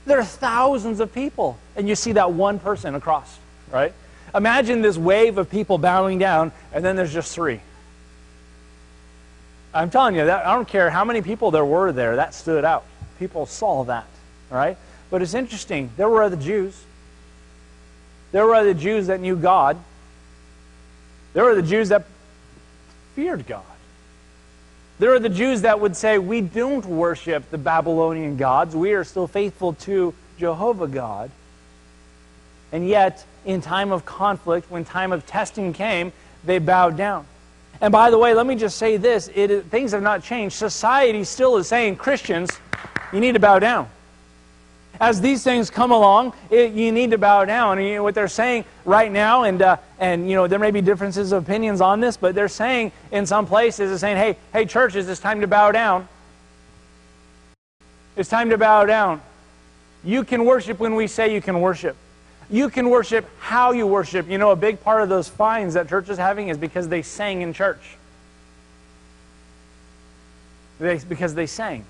There 0.07 0.19
are 0.19 0.25
thousands 0.25 1.01
of 1.01 1.13
people, 1.15 1.59
and 1.77 1.89
you 1.89 1.95
see 1.95 2.13
that 2.13 2.33
one 2.33 2.59
person 2.59 2.95
across, 2.95 3.39
right? 3.71 3.93
Imagine 4.35 4.83
this 4.83 4.99
wave 4.99 5.39
of 5.39 5.51
people 5.51 5.79
bowing 5.79 6.19
down, 6.19 6.53
and 6.73 6.85
then 6.85 6.97
there's 6.97 7.13
just 7.13 7.35
three. 7.35 7.61
I'm 9.73 9.91
telling 9.91 10.15
you, 10.15 10.27
that, 10.27 10.47
I 10.47 10.55
don't 10.55 10.69
care 10.69 10.91
how 10.91 11.05
many 11.05 11.23
people 11.23 11.51
there 11.51 11.65
were 11.65 11.91
there, 11.93 12.17
that 12.17 12.35
stood 12.35 12.65
out. 12.65 12.85
People 13.19 13.47
saw 13.47 13.85
that, 13.85 14.07
right? 14.51 14.77
But 15.11 15.23
it's 15.23 15.35
interesting. 15.35 15.91
There 15.97 16.09
were 16.09 16.23
other 16.23 16.37
Jews. 16.37 16.81
There 18.33 18.45
were 18.45 18.55
other 18.55 18.75
Jews 18.75 19.07
that 19.07 19.21
knew 19.21 19.37
God. 19.37 19.79
There 21.33 21.45
were 21.45 21.55
the 21.55 21.63
Jews 21.63 21.89
that 21.89 22.05
feared 23.15 23.47
God. 23.47 23.65
There 24.99 25.13
are 25.13 25.19
the 25.19 25.29
Jews 25.29 25.63
that 25.63 25.81
would 25.81 25.97
say, 25.97 26.19
We 26.19 26.41
don't 26.41 26.85
worship 26.87 27.51
the 27.51 27.59
Babylonian 27.59 28.37
gods. 28.37 28.77
We 28.77 28.93
are 28.93 29.05
still 29.05 29.27
faithful 29.27 29.73
to 29.75 30.15
Jehovah 30.39 30.87
God. 30.87 31.31
And 32.73 32.89
yet, 32.89 33.25
in 33.45 33.61
time 33.61 33.93
of 33.93 34.05
conflict, 34.05 34.71
when 34.71 34.85
time 34.85 35.13
of 35.13 35.27
testing 35.27 35.73
came, 35.73 36.13
they 36.45 36.59
bowed 36.59 36.97
down. 36.97 37.27
And 37.81 37.93
by 37.93 38.11
the 38.11 38.19
way, 38.19 38.35
let 38.35 38.47
me 38.47 38.55
just 38.55 38.79
say 38.79 38.97
this 38.97 39.29
it, 39.35 39.65
things 39.67 39.93
have 39.93 40.03
not 40.03 40.23
changed. 40.23 40.57
Society 40.57 41.25
still 41.25 41.57
is 41.57 41.67
saying, 41.67 41.97
Christians, 41.97 42.51
you 43.13 43.21
need 43.21 43.33
to 43.33 43.41
bow 43.41 43.59
down 43.59 43.89
as 45.01 45.21
these 45.21 45.43
things 45.43 45.71
come 45.71 45.91
along, 45.91 46.33
it, 46.51 46.73
you 46.73 46.93
need 46.93 47.11
to 47.11 47.19
bow 47.19 47.45
down. 47.45 47.79
And 47.79 47.87
you 47.87 47.95
know, 47.97 48.03
what 48.03 48.15
they're 48.15 48.29
saying 48.29 48.65
right 48.85 49.11
now, 49.11 49.45
and 49.45 49.61
uh, 49.61 49.77
and 49.99 50.29
you 50.29 50.37
know 50.37 50.47
there 50.47 50.59
may 50.59 50.71
be 50.71 50.81
differences 50.81 51.33
of 51.33 51.45
opinions 51.45 51.81
on 51.81 52.01
this, 52.01 52.17
but 52.17 52.35
they're 52.35 52.49
saying 52.49 52.93
in 53.11 53.27
some 53.27 53.47
places, 53.47 53.91
they're 53.91 53.99
saying, 53.99 54.17
"Hey, 54.17 54.37
hey, 54.53 54.67
churches, 54.67 55.09
it's 55.09 55.21
time 55.21 55.41
to 55.41 55.47
bow 55.47 55.73
down. 55.73 56.09
It's 58.17 58.29
time 58.29 58.51
to 58.51 58.59
bow 58.59 58.85
down. 58.85 59.21
You 60.05 60.23
can 60.23 60.45
worship 60.45 60.79
when 60.79 60.95
we 60.95 61.07
say 61.07 61.35
you 61.35 61.41
can 61.41 61.61
worship. 61.61 61.97
You 62.51 62.69
can 62.69 62.91
worship 62.91 63.29
how 63.39 63.73
you 63.73 63.87
worship. 63.87 64.29
You 64.29 64.39
know, 64.39 64.51
a 64.51 64.57
big 64.57 64.81
part 64.83 65.03
of 65.03 65.09
those 65.09 65.29
fines 65.29 65.75
that 65.75 65.89
churches 65.89 66.19
having 66.19 66.49
is 66.49 66.59
because 66.59 66.89
they 66.89 67.03
sang 67.03 67.43
in 67.43 67.53
church. 67.53 67.97
They, 70.79 70.99
because 70.99 71.35
they 71.35 71.47
sang. 71.47 71.85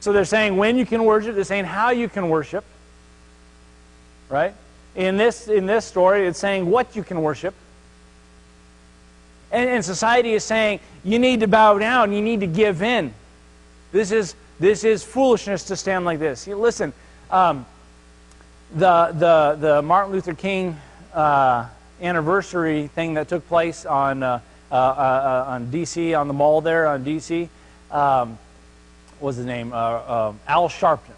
So 0.00 0.12
they're 0.12 0.24
saying 0.24 0.56
when 0.56 0.78
you 0.78 0.86
can 0.86 1.04
worship, 1.04 1.34
they're 1.34 1.44
saying 1.44 1.66
how 1.66 1.90
you 1.90 2.08
can 2.08 2.28
worship. 2.28 2.64
Right? 4.28 4.54
In 4.96 5.16
this, 5.16 5.46
in 5.48 5.66
this 5.66 5.84
story, 5.84 6.26
it's 6.26 6.38
saying 6.38 6.68
what 6.68 6.96
you 6.96 7.04
can 7.04 7.22
worship. 7.22 7.54
And, 9.52 9.68
and 9.68 9.84
society 9.84 10.32
is 10.32 10.44
saying 10.44 10.80
you 11.04 11.18
need 11.18 11.40
to 11.40 11.48
bow 11.48 11.78
down, 11.78 12.12
you 12.12 12.22
need 12.22 12.40
to 12.40 12.46
give 12.46 12.82
in. 12.82 13.12
This 13.92 14.10
is, 14.10 14.34
this 14.58 14.84
is 14.84 15.02
foolishness 15.02 15.64
to 15.64 15.76
stand 15.76 16.04
like 16.04 16.18
this. 16.18 16.46
You, 16.46 16.56
listen, 16.56 16.92
um, 17.30 17.66
the, 18.74 19.12
the, 19.12 19.56
the 19.60 19.82
Martin 19.82 20.12
Luther 20.12 20.34
King 20.34 20.78
uh, 21.12 21.66
anniversary 22.00 22.86
thing 22.88 23.14
that 23.14 23.28
took 23.28 23.46
place 23.48 23.84
on, 23.84 24.22
uh, 24.22 24.40
uh, 24.70 24.74
uh 24.74 25.44
on 25.48 25.70
D.C., 25.70 26.14
on 26.14 26.28
the 26.28 26.34
mall 26.34 26.60
there 26.60 26.86
on 26.86 27.02
D.C., 27.02 27.48
um, 27.90 28.38
was 29.20 29.36
the 29.36 29.44
name? 29.44 29.72
Uh, 29.72 29.76
uh, 29.76 30.32
Al 30.46 30.68
Sharpton, 30.68 31.14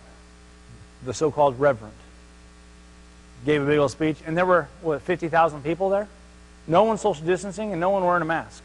the 1.05 1.15
so-called 1.15 1.59
reverend, 1.59 1.95
gave 3.45 3.63
a 3.63 3.67
big 3.67 3.79
old 3.79 3.91
speech, 3.91 4.17
and 4.27 4.37
there 4.37 4.47
were 4.47 4.69
what 4.83 5.03
50,000 5.03 5.63
people 5.63 5.91
there. 5.91 6.09
No 6.67 6.85
one 6.85 6.99
social 6.99 7.25
distancing, 7.25 7.73
and 7.73 7.81
no 7.81 7.91
one 7.91 8.05
wearing 8.05 8.23
a 8.23 8.27
mask. 8.27 8.63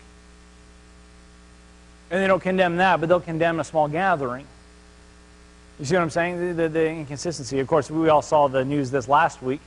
And 2.09 2.21
they 2.21 2.27
don't 2.27 2.41
condemn 2.41 2.77
that, 2.77 2.99
but 2.99 3.09
they'll 3.09 3.19
condemn 3.19 3.59
a 3.59 3.63
small 3.63 3.87
gathering. 3.87 4.45
You 5.79 5.85
see 5.85 5.95
what 5.95 6.01
I'm 6.01 6.09
saying? 6.09 6.39
The, 6.39 6.63
the, 6.63 6.69
the 6.69 6.89
inconsistency. 6.89 7.59
Of 7.59 7.67
course, 7.67 7.91
we 7.91 8.09
all 8.09 8.21
saw 8.21 8.47
the 8.47 8.63
news 8.63 8.91
this 8.91 9.07
last 9.07 9.41
week. 9.41 9.61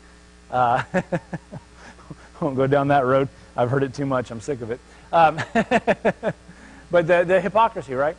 Uh, 0.50 0.82
won't 2.40 2.56
go 2.56 2.66
down 2.66 2.88
that 2.88 3.04
road. 3.04 3.28
I've 3.56 3.70
heard 3.70 3.82
it 3.82 3.94
too 3.94 4.06
much. 4.06 4.30
I'm 4.30 4.40
sick 4.40 4.60
of 4.62 4.70
it. 4.70 4.80
Um, 5.12 5.36
but 6.90 7.06
the, 7.06 7.24
the 7.24 7.40
hypocrisy, 7.40 7.94
right? 7.94 8.16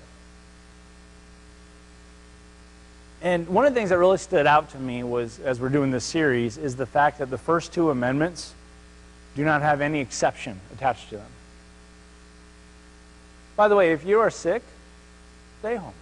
And 3.21 3.47
one 3.47 3.65
of 3.65 3.73
the 3.73 3.79
things 3.79 3.91
that 3.91 3.99
really 3.99 4.17
stood 4.17 4.47
out 4.47 4.71
to 4.71 4.79
me 4.79 5.03
was, 5.03 5.39
as 5.39 5.59
we're 5.59 5.69
doing 5.69 5.91
this 5.91 6.03
series, 6.03 6.57
is 6.57 6.75
the 6.75 6.87
fact 6.87 7.19
that 7.19 7.29
the 7.29 7.37
first 7.37 7.71
two 7.71 7.91
amendments 7.91 8.53
do 9.35 9.45
not 9.45 9.61
have 9.61 9.79
any 9.79 9.99
exception 9.99 10.59
attached 10.73 11.09
to 11.09 11.17
them. 11.17 11.31
By 13.55 13.67
the 13.67 13.75
way, 13.75 13.91
if 13.91 14.03
you 14.03 14.19
are 14.19 14.31
sick, 14.31 14.63
stay 15.59 15.75
home. 15.75 15.93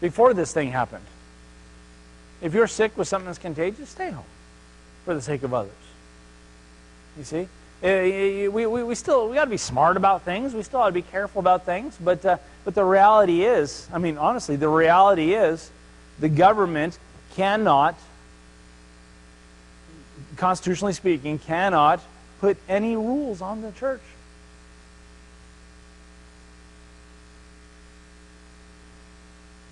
Before 0.00 0.34
this 0.34 0.52
thing 0.52 0.70
happened, 0.70 1.04
if 2.42 2.52
you're 2.52 2.66
sick 2.66 2.96
with 2.98 3.08
something 3.08 3.26
that's 3.26 3.38
contagious, 3.38 3.88
stay 3.88 4.10
home 4.10 4.26
for 5.06 5.14
the 5.14 5.22
sake 5.22 5.44
of 5.44 5.54
others. 5.54 5.72
You 7.16 7.24
see? 7.24 7.48
Eh, 7.82 7.88
eh, 7.88 8.48
we, 8.48 8.66
we, 8.66 8.82
we 8.82 8.94
still 8.94 9.28
we 9.28 9.34
got 9.34 9.44
to 9.44 9.50
be 9.50 9.56
smart 9.56 9.96
about 9.96 10.22
things. 10.22 10.52
We 10.52 10.62
still 10.62 10.80
got 10.80 10.86
to 10.86 10.92
be 10.92 11.02
careful 11.02 11.40
about 11.40 11.64
things. 11.64 11.96
But, 11.98 12.24
uh, 12.24 12.36
but 12.64 12.74
the 12.74 12.84
reality 12.84 13.44
is, 13.44 13.88
I 13.92 13.98
mean, 13.98 14.18
honestly, 14.18 14.56
the 14.56 14.68
reality 14.68 15.34
is 15.34 15.70
the 16.18 16.28
government 16.28 16.98
cannot, 17.34 17.96
constitutionally 20.36 20.92
speaking, 20.92 21.38
cannot 21.38 22.00
put 22.40 22.56
any 22.68 22.96
rules 22.96 23.40
on 23.40 23.62
the 23.62 23.72
church. 23.72 24.02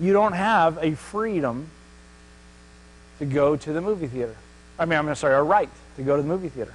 You 0.00 0.12
don't 0.12 0.32
have 0.32 0.78
a 0.82 0.94
freedom 0.96 1.70
to 3.18 3.24
go 3.24 3.56
to 3.56 3.72
the 3.72 3.80
movie 3.80 4.08
theater. 4.08 4.34
I 4.78 4.84
mean, 4.84 4.98
I'm 4.98 5.14
sorry, 5.14 5.34
a 5.34 5.42
right 5.42 5.68
to 5.96 6.02
go 6.02 6.16
to 6.16 6.22
the 6.22 6.28
movie 6.28 6.48
theater. 6.48 6.74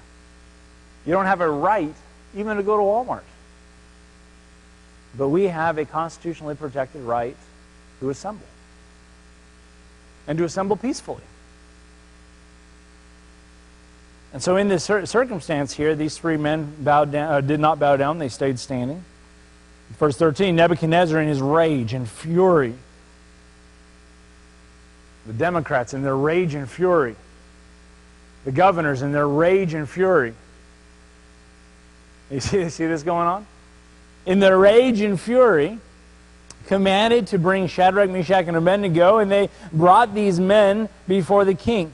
You 1.05 1.11
don't 1.11 1.25
have 1.25 1.41
a 1.41 1.49
right 1.49 1.93
even 2.35 2.57
to 2.57 2.63
go 2.63 2.77
to 2.77 2.83
Walmart. 2.83 3.23
But 5.17 5.29
we 5.29 5.45
have 5.45 5.77
a 5.77 5.85
constitutionally 5.85 6.55
protected 6.55 7.01
right 7.01 7.35
to 7.99 8.09
assemble 8.09 8.45
and 10.27 10.37
to 10.37 10.43
assemble 10.43 10.75
peacefully. 10.75 11.23
And 14.33 14.43
so, 14.43 14.57
in 14.57 14.67
this 14.67 14.83
circumstance 14.83 15.73
here, 15.73 15.95
these 15.95 16.17
three 16.17 16.37
men 16.37 16.75
bowed 16.79 17.11
down, 17.11 17.33
uh, 17.33 17.41
did 17.41 17.59
not 17.59 17.79
bow 17.79 17.95
down, 17.95 18.19
they 18.19 18.29
stayed 18.29 18.59
standing. 18.59 19.03
Verse 19.97 20.17
13 20.17 20.55
Nebuchadnezzar, 20.55 21.21
in 21.21 21.27
his 21.27 21.41
rage 21.41 21.93
and 21.93 22.07
fury, 22.07 22.75
the 25.25 25.33
Democrats 25.33 25.93
in 25.93 26.03
their 26.03 26.15
rage 26.15 26.55
and 26.55 26.69
fury, 26.69 27.15
the 28.43 28.51
governors 28.51 29.01
in 29.01 29.11
their 29.11 29.27
rage 29.27 29.73
and 29.73 29.89
fury. 29.89 30.33
You 32.29 32.39
see, 32.41 32.69
see 32.69 32.85
this 32.85 33.03
going 33.03 33.27
on? 33.27 33.47
In 34.25 34.39
their 34.39 34.57
rage 34.57 34.99
and 34.99 35.19
fury, 35.19 35.79
commanded 36.67 37.27
to 37.27 37.39
bring 37.39 37.67
Shadrach, 37.67 38.09
Meshach, 38.09 38.45
and 38.47 38.55
Abednego, 38.55 39.17
and 39.17 39.31
they 39.31 39.49
brought 39.73 40.13
these 40.13 40.39
men 40.39 40.89
before 41.07 41.45
the 41.45 41.55
king. 41.55 41.91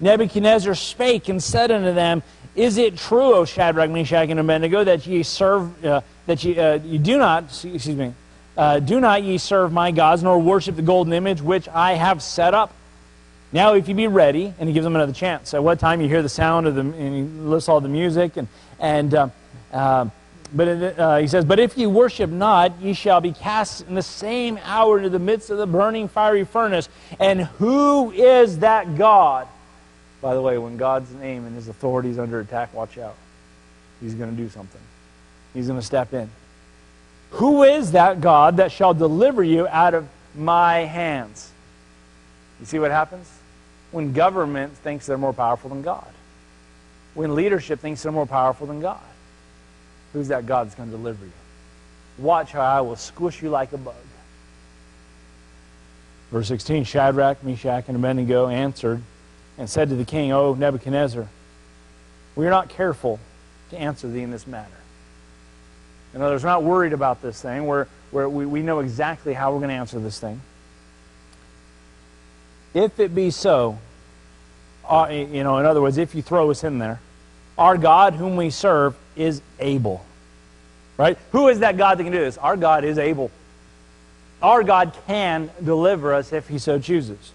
Nebuchadnezzar 0.00 0.74
spake 0.74 1.28
and 1.28 1.42
said 1.42 1.70
unto 1.70 1.94
them, 1.94 2.22
Is 2.54 2.76
it 2.76 2.98
true, 2.98 3.34
O 3.34 3.44
Shadrach, 3.44 3.90
Meshach, 3.90 4.28
and 4.28 4.38
Abednego, 4.38 4.84
that 4.84 5.06
ye 5.06 5.22
serve, 5.22 5.84
uh, 5.84 6.02
that 6.26 6.44
ye, 6.44 6.58
uh, 6.58 6.74
ye 6.74 6.98
do 6.98 7.16
not, 7.16 7.44
excuse 7.44 7.88
me, 7.88 8.12
uh, 8.56 8.80
do 8.80 9.00
not 9.00 9.22
ye 9.22 9.38
serve 9.38 9.72
my 9.72 9.90
gods, 9.90 10.22
nor 10.22 10.38
worship 10.38 10.76
the 10.76 10.82
golden 10.82 11.12
image 11.12 11.40
which 11.40 11.68
I 11.68 11.94
have 11.94 12.22
set 12.22 12.52
up? 12.52 12.72
Now, 13.52 13.74
if 13.74 13.88
you 13.88 13.94
be 13.94 14.08
ready, 14.08 14.52
and 14.58 14.68
he 14.68 14.72
gives 14.74 14.84
them 14.84 14.96
another 14.96 15.12
chance. 15.12 15.54
At 15.54 15.62
what 15.62 15.78
time 15.78 16.00
you 16.00 16.08
hear 16.08 16.20
the 16.20 16.28
sound 16.28 16.66
of 16.66 16.74
the, 16.74 16.80
and 16.80 17.14
he 17.14 17.22
lists 17.22 17.68
all 17.68 17.80
the 17.80 17.88
music, 17.88 18.36
and, 18.36 18.48
and 18.80 19.14
but 20.56 20.98
uh, 20.98 21.18
he 21.18 21.26
says, 21.26 21.44
But 21.44 21.58
if 21.58 21.76
ye 21.76 21.86
worship 21.86 22.30
not, 22.30 22.80
ye 22.80 22.94
shall 22.94 23.20
be 23.20 23.32
cast 23.32 23.86
in 23.86 23.94
the 23.94 24.02
same 24.02 24.58
hour 24.64 24.96
into 24.96 25.10
the 25.10 25.18
midst 25.18 25.50
of 25.50 25.58
the 25.58 25.66
burning 25.66 26.08
fiery 26.08 26.44
furnace. 26.44 26.88
And 27.20 27.42
who 27.42 28.10
is 28.10 28.60
that 28.60 28.96
God? 28.96 29.48
By 30.22 30.34
the 30.34 30.40
way, 30.40 30.56
when 30.56 30.78
God's 30.78 31.12
name 31.12 31.44
and 31.44 31.54
his 31.54 31.68
authority 31.68 32.08
is 32.08 32.18
under 32.18 32.40
attack, 32.40 32.72
watch 32.72 32.96
out. 32.96 33.16
He's 34.00 34.14
going 34.14 34.30
to 34.30 34.36
do 34.36 34.48
something, 34.48 34.80
he's 35.52 35.66
going 35.66 35.78
to 35.78 35.86
step 35.86 36.14
in. 36.14 36.30
Who 37.32 37.64
is 37.64 37.92
that 37.92 38.22
God 38.22 38.56
that 38.56 38.72
shall 38.72 38.94
deliver 38.94 39.44
you 39.44 39.68
out 39.68 39.92
of 39.92 40.08
my 40.34 40.78
hands? 40.80 41.50
You 42.60 42.66
see 42.66 42.78
what 42.78 42.90
happens? 42.90 43.30
When 43.90 44.14
government 44.14 44.74
thinks 44.78 45.04
they're 45.04 45.18
more 45.18 45.34
powerful 45.34 45.68
than 45.68 45.82
God, 45.82 46.06
when 47.12 47.34
leadership 47.34 47.80
thinks 47.80 48.02
they're 48.02 48.12
more 48.12 48.26
powerful 48.26 48.66
than 48.66 48.80
God. 48.80 49.00
Who's 50.12 50.28
that 50.28 50.46
God 50.46 50.66
that's 50.66 50.74
going 50.74 50.90
to 50.90 50.96
deliver 50.96 51.24
you? 51.24 51.32
Watch 52.18 52.52
how 52.52 52.60
I 52.60 52.80
will 52.80 52.96
squish 52.96 53.42
you 53.42 53.50
like 53.50 53.72
a 53.72 53.78
bug. 53.78 53.94
Verse 56.30 56.48
16 56.48 56.84
Shadrach, 56.84 57.42
Meshach, 57.44 57.84
and 57.88 57.96
Abednego 57.96 58.48
answered 58.48 59.02
and 59.58 59.68
said 59.68 59.88
to 59.90 59.96
the 59.96 60.04
king, 60.04 60.32
O 60.32 60.54
Nebuchadnezzar, 60.54 61.28
we 62.34 62.46
are 62.46 62.50
not 62.50 62.68
careful 62.68 63.18
to 63.70 63.78
answer 63.78 64.08
thee 64.08 64.22
in 64.22 64.30
this 64.30 64.46
matter. 64.46 64.70
In 66.14 66.22
other 66.22 66.34
words, 66.34 66.44
we're 66.44 66.50
not 66.50 66.62
worried 66.62 66.92
about 66.92 67.22
this 67.22 67.40
thing. 67.40 67.66
We're, 67.66 67.86
we're, 68.12 68.28
we, 68.28 68.46
we 68.46 68.62
know 68.62 68.80
exactly 68.80 69.34
how 69.34 69.52
we're 69.52 69.58
going 69.58 69.70
to 69.70 69.74
answer 69.74 69.98
this 69.98 70.18
thing. 70.18 70.40
If 72.74 73.00
it 73.00 73.14
be 73.14 73.30
so, 73.30 73.78
uh, 74.88 75.08
you 75.10 75.42
know, 75.42 75.58
in 75.58 75.66
other 75.66 75.80
words, 75.80 75.98
if 75.98 76.14
you 76.14 76.22
throw 76.22 76.50
us 76.50 76.64
in 76.64 76.78
there, 76.78 77.00
our 77.58 77.76
God 77.76 78.14
whom 78.14 78.36
we 78.36 78.50
serve 78.50 78.96
is 79.16 79.40
able. 79.58 80.04
Right? 80.96 81.18
Who 81.32 81.48
is 81.48 81.60
that 81.60 81.76
God 81.76 81.98
that 81.98 82.04
can 82.04 82.12
do 82.12 82.18
this? 82.18 82.38
Our 82.38 82.56
God 82.56 82.84
is 82.84 82.98
able. 82.98 83.30
Our 84.42 84.62
God 84.62 84.94
can 85.06 85.50
deliver 85.62 86.14
us 86.14 86.32
if 86.32 86.48
he 86.48 86.58
so 86.58 86.78
chooses. 86.78 87.32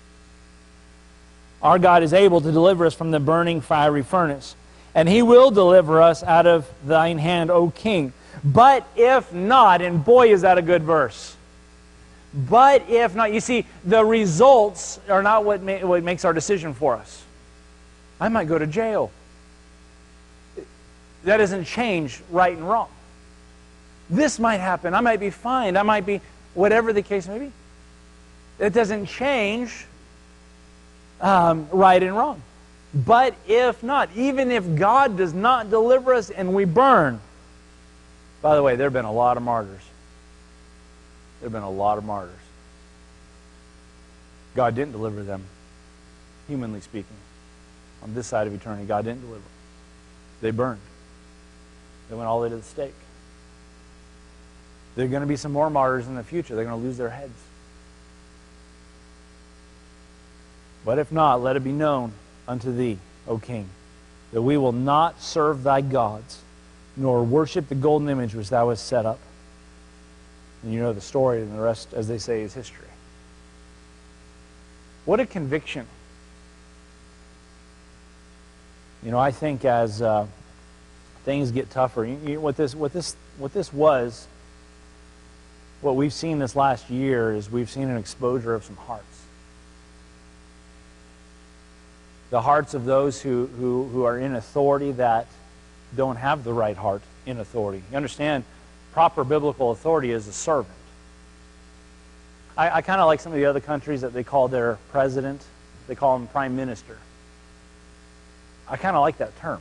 Our 1.62 1.78
God 1.78 2.04
is 2.04 2.14
able 2.14 2.42
to 2.42 2.52
deliver 2.52 2.86
us 2.86 2.94
from 2.94 3.12
the 3.12 3.20
burning 3.20 3.62
fiery 3.62 4.04
furnace. 4.04 4.56
And 4.96 5.08
he 5.08 5.22
will 5.22 5.52
deliver 5.52 6.02
us 6.02 6.24
out 6.24 6.48
of 6.48 6.70
thine 6.86 7.18
hand, 7.18 7.50
O 7.50 7.70
king. 7.70 8.14
But 8.44 8.88
if 8.96 9.32
not, 9.32 9.82
and 9.82 10.04
boy, 10.04 10.32
is 10.32 10.42
that 10.42 10.58
a 10.58 10.62
good 10.62 10.84
verse. 10.84 11.36
But 12.34 12.90
if 12.90 13.14
not, 13.14 13.34
you 13.34 13.42
see, 13.42 13.66
the 13.84 14.04
results 14.04 15.00
are 15.10 15.22
not 15.22 15.44
what, 15.44 15.62
ma- 15.62 15.80
what 15.80 16.04
makes 16.04 16.26
our 16.26 16.34
decision 16.34 16.74
for 16.74 16.96
us. 16.96 17.24
I 18.20 18.30
might 18.30 18.48
go 18.48 18.58
to 18.58 18.68
jail. 18.68 19.12
That 21.24 21.38
doesn't 21.38 21.66
change 21.66 22.22
right 22.32 22.56
and 22.56 22.68
wrong. 22.68 22.90
This 24.10 24.40
might 24.40 24.58
happen. 24.58 24.94
I 24.94 25.02
might 25.02 25.20
be 25.20 25.30
fined. 25.30 25.78
I 25.78 25.84
might 25.84 26.06
be, 26.06 26.22
whatever 26.54 26.92
the 26.94 27.02
case 27.02 27.28
may 27.28 27.40
be. 27.40 27.52
It 28.60 28.74
doesn't 28.74 29.06
change 29.06 29.86
um, 31.22 31.68
right 31.72 32.02
and 32.02 32.16
wrong. 32.16 32.42
But 32.94 33.36
if 33.48 33.84
not, 33.84 34.10
even 34.16 34.52
if 34.52 34.76
God 34.76 35.18
does 35.18 35.34
not 35.34 35.70
deliver 35.70 36.14
us 36.14 36.30
and 36.30 36.54
we 36.54 36.66
burn, 36.66 37.22
by 38.42 38.56
the 38.56 38.64
way, 38.64 38.76
there 38.76 38.88
have 38.88 38.94
been 38.94 39.06
a 39.06 39.12
lot 39.12 39.38
of 39.38 39.44
martyrs. 39.44 39.82
There 41.40 41.46
have 41.46 41.54
been 41.54 41.64
a 41.64 41.70
lot 41.70 41.98
of 41.98 42.04
martyrs. 42.04 42.36
God 44.56 44.76
didn't 44.76 44.92
deliver 44.92 45.24
them, 45.24 45.44
humanly 46.48 46.82
speaking. 46.82 47.16
On 48.04 48.14
this 48.14 48.28
side 48.28 48.48
of 48.48 48.54
eternity, 48.54 48.86
God 48.86 49.06
didn't 49.06 49.22
deliver 49.22 49.40
them. 49.40 49.52
They 50.42 50.52
burned. 50.52 50.82
They 52.12 52.18
went 52.18 52.28
all 52.28 52.42
the 52.42 52.44
way 52.44 52.50
to 52.50 52.58
the 52.58 52.62
stake. 52.62 52.94
There 54.96 55.06
are 55.06 55.08
going 55.08 55.22
to 55.22 55.28
be 55.28 55.38
some 55.38 55.54
more 55.54 55.70
martyrs 55.70 56.08
in 56.08 56.16
the 56.16 56.26
future. 56.26 56.56
They're 56.56 56.66
going 56.66 56.78
to 56.78 56.86
lose 56.86 56.98
their 56.98 57.10
heads. 57.10 57.32
But 60.84 61.00
if 61.00 61.10
not, 61.10 61.42
let 61.42 61.56
it 61.56 61.64
be 61.64 61.72
known 61.72 62.12
unto 62.50 62.76
thee, 62.76 62.98
O 63.30 63.38
king, 63.38 63.70
that 64.34 64.42
we 64.42 64.58
will 64.58 64.74
not 64.74 65.22
serve 65.22 65.64
thy 65.64 65.80
gods, 65.80 66.42
nor 66.98 67.24
worship 67.24 67.70
the 67.70 67.76
golden 67.76 68.10
image 68.10 68.36
which 68.36 68.50
thou 68.50 68.68
hast 68.70 68.86
set 68.86 69.06
up. 69.06 69.20
And 70.64 70.74
you 70.74 70.82
know 70.82 70.92
the 70.92 71.00
story, 71.00 71.42
and 71.42 71.58
the 71.58 71.62
rest, 71.62 71.94
as 71.94 72.10
they 72.10 72.18
say, 72.18 72.42
is 72.42 72.54
history. 72.54 72.90
What 75.06 75.22
a 75.22 75.26
conviction. 75.26 75.88
You 79.02 79.12
know, 79.12 79.18
I 79.18 79.32
think 79.32 79.64
as 79.64 80.02
uh, 80.02 80.28
things 81.24 81.52
get 81.52 81.70
tougher, 81.70 82.06
you, 82.06 82.20
you, 82.26 82.42
what, 82.42 82.58
this, 82.58 82.74
what, 82.76 82.94
this, 82.94 83.16
what 83.38 83.54
this 83.54 83.72
was, 83.72 84.28
what 85.82 85.96
we've 85.96 86.14
seen 86.14 86.40
this 86.40 86.56
last 86.56 86.90
year 86.90 87.34
is 87.34 87.50
we've 87.50 87.70
seen 87.70 87.90
an 87.90 87.98
exposure 87.98 88.54
of 88.54 88.64
some 88.64 88.76
hearts. 88.76 89.06
The 92.30 92.42
hearts 92.42 92.74
of 92.74 92.86
those 92.86 93.22
who, 93.22 93.48
who, 93.48 93.88
who 93.88 94.04
are 94.04 94.18
in 94.18 94.36
authority 94.36 94.92
that 94.94 95.28
don't 95.96 96.16
have 96.16 96.44
the 96.44 96.54
right 96.54 96.78
heart 96.78 97.02
in 97.26 97.40
authority. 97.40 97.84
You 97.92 97.98
understand, 97.98 98.44
proper 98.94 99.24
biblical 99.24 99.72
authority 99.72 100.12
is 100.12 100.28
a 100.28 100.34
servant. 100.34 100.74
I, 102.58 102.78
I 102.78 102.82
kind 102.82 103.02
of 103.02 103.08
like 103.08 103.20
some 103.20 103.32
of 103.32 103.38
the 103.38 103.46
other 103.46 103.60
countries 103.60 104.02
that 104.02 104.14
they 104.14 104.24
call 104.24 104.48
their 104.48 104.78
president, 104.92 105.44
they 105.88 105.96
call 105.96 106.16
him 106.16 106.28
prime 106.28 106.56
minister. 106.56 106.98
I 108.68 108.78
kind 108.78 108.96
of 108.96 109.02
like 109.02 109.18
that 109.18 109.38
term. 109.40 109.60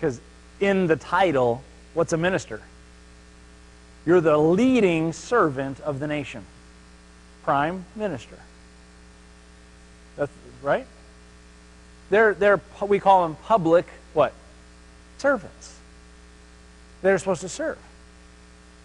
Because 0.00 0.18
in 0.60 0.86
the 0.86 0.96
title, 0.96 1.62
what's 1.92 2.14
a 2.14 2.16
minister? 2.16 2.62
You're 4.06 4.22
the 4.22 4.38
leading 4.38 5.12
servant 5.12 5.78
of 5.80 6.00
the 6.00 6.06
nation. 6.06 6.42
Prime 7.42 7.84
minister. 7.94 8.38
That's 10.16 10.32
right? 10.62 10.86
They're, 12.08 12.32
they're, 12.32 12.60
we 12.80 12.98
call 12.98 13.28
them 13.28 13.36
public, 13.44 13.86
what? 14.14 14.32
Servants. 15.18 15.76
They're 17.02 17.18
supposed 17.18 17.42
to 17.42 17.48
serve. 17.50 17.78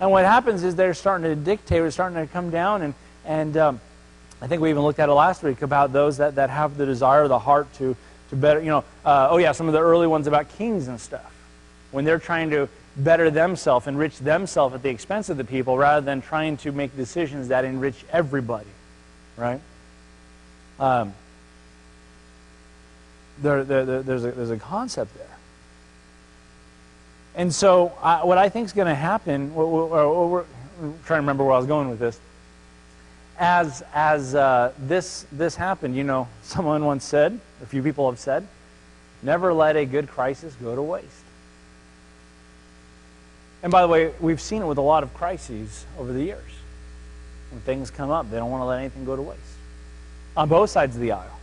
And 0.01 0.11
what 0.11 0.25
happens 0.25 0.63
is 0.63 0.75
they're 0.75 0.93
starting 0.93 1.29
to 1.29 1.35
dictate, 1.35 1.79
they're 1.79 1.91
starting 1.91 2.17
to 2.17 2.31
come 2.31 2.49
down, 2.49 2.81
and, 2.81 2.93
and 3.23 3.55
um, 3.55 3.81
I 4.41 4.47
think 4.47 4.61
we 4.61 4.69
even 4.69 4.83
looked 4.83 4.99
at 4.99 5.07
it 5.07 5.13
last 5.13 5.43
week 5.43 5.61
about 5.61 5.93
those 5.93 6.17
that, 6.17 6.35
that 6.35 6.49
have 6.49 6.75
the 6.75 6.85
desire, 6.85 7.29
the 7.29 7.39
heart 7.39 7.73
to, 7.75 7.95
to 8.29 8.35
better, 8.35 8.59
you 8.59 8.69
know, 8.69 8.83
uh, 9.03 9.27
oh 9.29 9.37
yeah, 9.37 9.51
some 9.51 9.67
of 9.67 9.73
the 9.73 9.79
early 9.79 10.07
ones 10.07 10.27
about 10.27 10.49
kings 10.57 10.87
and 10.87 10.99
stuff. 10.99 11.31
When 11.91 12.05
they're 12.05 12.19
trying 12.19 12.49
to 12.49 12.67
better 12.97 13.29
themselves, 13.29 13.87
enrich 13.87 14.17
themselves 14.19 14.73
at 14.75 14.83
the 14.83 14.89
expense 14.89 15.29
of 15.29 15.37
the 15.37 15.43
people, 15.43 15.77
rather 15.77 16.05
than 16.05 16.21
trying 16.21 16.57
to 16.57 16.71
make 16.71 16.95
decisions 16.95 17.49
that 17.49 17.65
enrich 17.65 18.03
everybody, 18.11 18.67
right? 19.37 19.61
Um, 20.79 21.13
there, 23.41 23.63
there, 23.63 24.01
there's, 24.01 24.23
a, 24.23 24.31
there's 24.31 24.51
a 24.51 24.57
concept 24.57 25.15
there. 25.17 25.27
And 27.35 27.53
so, 27.53 27.93
I, 28.01 28.23
what 28.23 28.37
I 28.37 28.49
think 28.49 28.65
is 28.65 28.73
going 28.73 28.87
to 28.87 28.95
happen, 28.95 29.53
we're, 29.53 30.45
trying 30.79 30.97
to 31.05 31.15
remember 31.15 31.43
where 31.43 31.53
I 31.53 31.57
was 31.57 31.67
going 31.67 31.89
with 31.89 31.99
this. 31.99 32.19
As, 33.37 33.83
as 33.93 34.33
uh, 34.33 34.71
this, 34.79 35.25
this 35.31 35.55
happened, 35.55 35.95
you 35.95 36.03
know, 36.03 36.27
someone 36.43 36.85
once 36.85 37.03
said, 37.03 37.39
a 37.61 37.65
few 37.65 37.83
people 37.83 38.09
have 38.09 38.19
said, 38.19 38.47
never 39.21 39.53
let 39.53 39.75
a 39.75 39.85
good 39.85 40.07
crisis 40.07 40.55
go 40.55 40.75
to 40.75 40.81
waste. 40.81 41.09
And 43.63 43.71
by 43.71 43.81
the 43.81 43.87
way, 43.87 44.13
we've 44.19 44.41
seen 44.41 44.61
it 44.61 44.65
with 44.65 44.77
a 44.77 44.81
lot 44.81 45.01
of 45.01 45.13
crises 45.15 45.85
over 45.97 46.13
the 46.13 46.21
years. 46.21 46.51
When 47.51 47.61
things 47.61 47.89
come 47.89 48.11
up, 48.11 48.29
they 48.29 48.37
don't 48.37 48.51
want 48.51 48.61
to 48.61 48.65
let 48.65 48.79
anything 48.79 49.05
go 49.05 49.15
to 49.15 49.21
waste. 49.21 49.41
On 50.37 50.47
both 50.47 50.69
sides 50.69 50.95
of 50.95 51.01
the 51.01 51.13
aisle. 51.13 51.39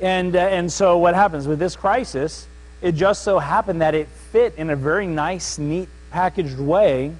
And, 0.00 0.34
uh, 0.36 0.38
and 0.38 0.72
so 0.72 0.98
what 0.98 1.14
happens 1.14 1.46
with 1.46 1.58
this 1.58 1.76
crisis, 1.76 2.46
it 2.80 2.92
just 2.92 3.22
so 3.24 3.38
happened 3.38 3.82
that 3.82 3.94
it 3.94 4.08
fit 4.08 4.54
in 4.56 4.70
a 4.70 4.76
very 4.76 5.06
nice, 5.06 5.58
neat, 5.58 5.88
packaged 6.10 6.58
way 6.58 7.12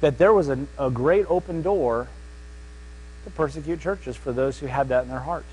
that 0.00 0.18
there 0.18 0.32
was 0.32 0.48
a, 0.48 0.58
a 0.78 0.90
great 0.90 1.26
open 1.28 1.62
door 1.62 2.08
to 3.24 3.30
persecute 3.30 3.80
churches 3.80 4.16
for 4.16 4.32
those 4.32 4.58
who 4.58 4.66
had 4.66 4.88
that 4.88 5.04
in 5.04 5.10
their 5.10 5.20
heart. 5.20 5.44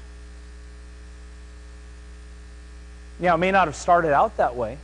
Now, 3.19 3.35
it 3.35 3.37
may 3.39 3.51
not 3.51 3.67
have 3.67 3.75
started 3.75 4.13
out 4.13 4.37
that 4.37 4.55
way. 4.55 4.77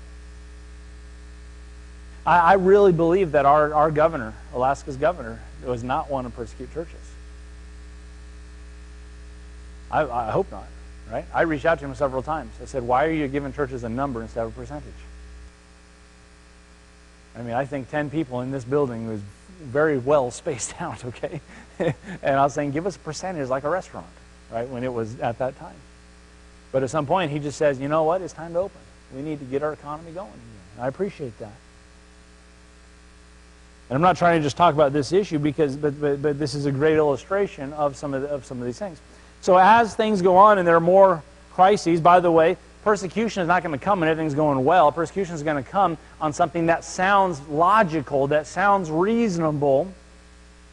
I, 2.26 2.39
I 2.39 2.54
really 2.54 2.91
believe 2.91 3.32
that 3.32 3.45
our, 3.45 3.73
our 3.73 3.91
governor, 3.91 4.34
Alaska's 4.54 4.97
governor, 4.97 5.39
was 5.65 5.84
not 5.84 6.10
one 6.10 6.26
to 6.26 6.30
persecute 6.30 6.73
churches. 6.73 7.00
I, 9.89 10.04
I 10.04 10.32
hope 10.32 10.52
not 10.52 10.67
right? 11.12 11.26
I 11.34 11.41
reached 11.43 11.65
out 11.65 11.80
to 11.80 11.86
him 11.86 11.95
several 11.95 12.21
times. 12.21 12.52
I 12.62 12.65
said, 12.65 12.84
why 12.84 13.06
are 13.06 13.12
you 13.12 13.28
giving 13.28 13.54
churches 13.54 13.84
a 13.84 13.89
number 13.89 14.21
instead 14.21 14.45
of 14.45 14.56
a 14.56 14.60
percentage? 14.60 14.93
I 17.36 17.41
mean, 17.41 17.54
I 17.54 17.65
think 17.65 17.89
10 17.89 18.10
people 18.10 18.41
in 18.41 18.52
this 18.52 18.63
building 18.63 19.08
was 19.08 19.21
very 19.62 19.97
well 19.97 20.32
spaced 20.32 20.73
out, 20.82 21.06
okay? 21.06 21.41
and 22.24 22.36
I 22.36 22.44
was 22.44 22.54
saying, 22.54 22.72
give 22.72 22.86
us 22.86 22.96
a 22.96 23.00
percentage 23.00 23.50
like 23.50 23.63
a 23.63 23.70
restaurant, 23.70 24.08
right, 24.52 24.68
when 24.68 24.84
it 24.84 24.94
was 24.94 25.20
at 25.20 25.38
that 25.40 25.58
time. 25.58 25.76
But 26.72 26.84
at 26.84 26.90
some 26.90 27.06
point, 27.06 27.32
he 27.32 27.40
just 27.40 27.58
says, 27.58 27.80
you 27.80 27.88
know 27.88 28.04
what, 28.04 28.22
it's 28.22 28.34
time 28.34 28.54
to 28.54 28.60
open. 28.60 28.82
We 29.16 29.22
need 29.22 29.40
to 29.40 29.46
get 29.46 29.63
our 29.63 29.74
economy 29.74 30.12
going. 30.12 30.32
And 30.76 30.84
I 30.84 30.88
appreciate 30.88 31.38
that. 31.40 31.54
And 33.90 33.96
I'm 33.96 34.02
not 34.02 34.18
trying 34.18 34.40
to 34.40 34.44
just 34.44 34.58
talk 34.58 34.74
about 34.74 34.92
this 34.92 35.13
issue 35.13 35.40
because, 35.40 35.78
but, 35.78 36.00
but, 36.00 36.22
but 36.22 36.40
this 36.40 36.56
is 36.56 36.66
a 36.66 36.72
great 36.72 36.98
illustration 36.98 37.72
of 37.74 37.96
some 37.96 38.13
of, 38.13 38.22
the, 38.22 38.28
of 38.28 38.46
some 38.46 38.60
of 38.60 38.66
these 38.66 38.78
things. 38.78 39.00
So 39.42 39.58
as 39.58 39.96
things 39.96 40.22
go 40.22 40.36
on 40.36 40.58
and 40.58 40.68
there 40.68 40.76
are 40.76 40.82
more 40.82 41.24
crises, 41.54 42.02
by 42.02 42.20
the 42.20 42.30
way, 42.30 42.58
persecution 42.84 43.42
is 43.42 43.48
not 43.48 43.63
going 43.63 43.78
to 43.78 43.84
come 43.84 44.02
when 44.02 44.10
everything's 44.10 44.34
going 44.34 44.63
well. 44.66 44.92
Persecution 44.92 45.36
is 45.36 45.44
going 45.44 45.63
to 45.63 45.70
come 45.70 45.98
on 46.20 46.34
something 46.34 46.66
that 46.66 46.84
sounds 46.84 47.40
logical, 47.48 48.28
that 48.28 48.46
sounds 48.46 48.92
reasonable, 48.92 49.88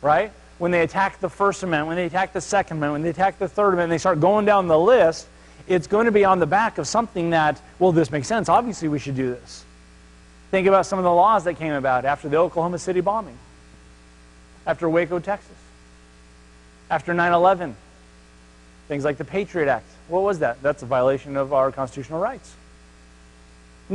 right? 0.03 0.33
When 0.65 0.71
they 0.71 0.81
attack 0.81 1.21
the 1.21 1.29
First 1.29 1.63
Amendment, 1.63 1.89
when 1.89 1.97
they 1.99 2.07
attack 2.07 2.33
the 2.33 2.41
Second 2.41 2.79
Amendment, 2.79 2.93
when 2.93 3.03
they 3.03 3.11
attack 3.11 3.39
the 3.39 3.49
Third 3.49 3.75
Amendment, 3.75 3.91
they 3.91 3.99
start 3.99 4.19
going 4.19 4.47
down 4.47 4.67
the 4.67 4.79
list, 4.79 5.27
it's 5.69 5.87
going 5.87 6.07
to 6.07 6.11
be 6.11 6.25
on 6.25 6.39
the 6.39 6.47
back 6.47 6.79
of 6.79 6.89
something 6.89 7.29
that, 7.29 7.61
well, 7.79 7.93
this 7.93 8.11
makes 8.11 8.29
sense. 8.29 8.49
Obviously, 8.49 8.89
we 8.89 8.99
should 8.99 9.15
do 9.15 9.29
this. 9.29 9.63
Think 10.51 10.67
about 10.67 10.87
some 10.87 10.99
of 10.99 11.03
the 11.03 11.13
laws 11.13 11.45
that 11.45 11.57
came 11.57 11.75
about 11.75 12.07
after 12.07 12.31
the 12.31 12.39
Oklahoma 12.39 12.79
City 12.79 13.03
bombing, 13.03 13.37
after 14.67 14.89
Waco, 14.89 15.19
Texas, 15.19 15.53
after 16.89 17.13
9 17.13 17.35
11, 17.35 17.77
Things 18.89 19.05
like 19.05 19.19
the 19.19 19.25
Patriot 19.27 19.69
Act. 19.69 19.85
What 20.09 20.23
was 20.23 20.39
that? 20.39 20.63
That's 20.63 20.83
a 20.83 20.87
violation 20.87 21.37
of 21.37 21.53
our 21.53 21.73
constitutional 21.73 22.21
rights. 22.21 22.55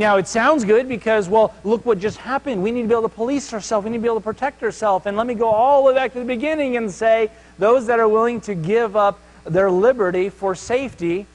Now, 0.00 0.16
it 0.16 0.26
sounds 0.26 0.64
good 0.64 0.88
because, 0.88 1.28
well, 1.28 1.52
look 1.62 1.84
what 1.84 1.98
just 1.98 2.16
happened. 2.16 2.62
We 2.62 2.70
need 2.70 2.80
to 2.80 2.88
be 2.88 2.94
able 2.94 3.02
to 3.02 3.14
police 3.14 3.52
ourselves. 3.52 3.84
We 3.84 3.90
need 3.90 3.98
to 3.98 4.02
be 4.02 4.08
able 4.08 4.20
to 4.20 4.24
protect 4.24 4.62
ourselves. 4.62 5.04
And 5.04 5.14
let 5.14 5.26
me 5.26 5.34
go 5.34 5.50
all 5.50 5.82
the 5.82 5.88
way 5.88 5.94
back 5.94 6.14
to 6.14 6.20
the 6.20 6.24
beginning 6.24 6.78
and 6.78 6.90
say 6.90 7.30
those 7.58 7.86
that 7.88 8.00
are 8.00 8.08
willing 8.08 8.40
to 8.40 8.54
give 8.54 8.96
up 8.96 9.20
their 9.44 9.70
liberty 9.70 10.30
for 10.30 10.54
safety 10.54 11.26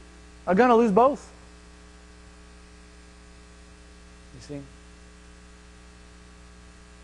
are 0.48 0.56
going 0.56 0.70
to 0.70 0.76
lose 0.76 0.92
both. 0.92 1.32
You 4.34 4.42
see? 4.42 4.62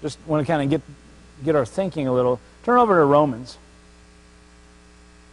Just 0.02 0.18
want 0.26 0.44
to 0.44 0.52
kind 0.52 0.64
of 0.64 0.70
get, 0.72 0.82
get 1.46 1.56
our 1.56 1.68
thinking 1.68 2.08
a 2.08 2.12
little. 2.12 2.40
Turn 2.64 2.80
over 2.80 2.98
to 2.98 3.06
Romans, 3.06 3.60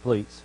please. 0.03 0.43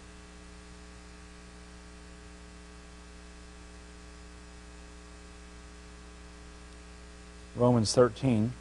Romans 7.56 7.94
13. 7.94 8.52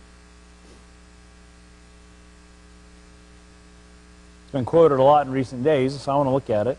It's 4.43 4.51
been 4.51 4.65
quoted 4.65 4.99
a 4.99 5.03
lot 5.03 5.25
in 5.25 5.34
recent 5.34 5.63
days, 5.63 5.99
so 5.99 6.12
I 6.12 6.15
want 6.15 6.27
to 6.27 6.32
look 6.32 6.49
at 6.51 6.67
it. 6.67 6.77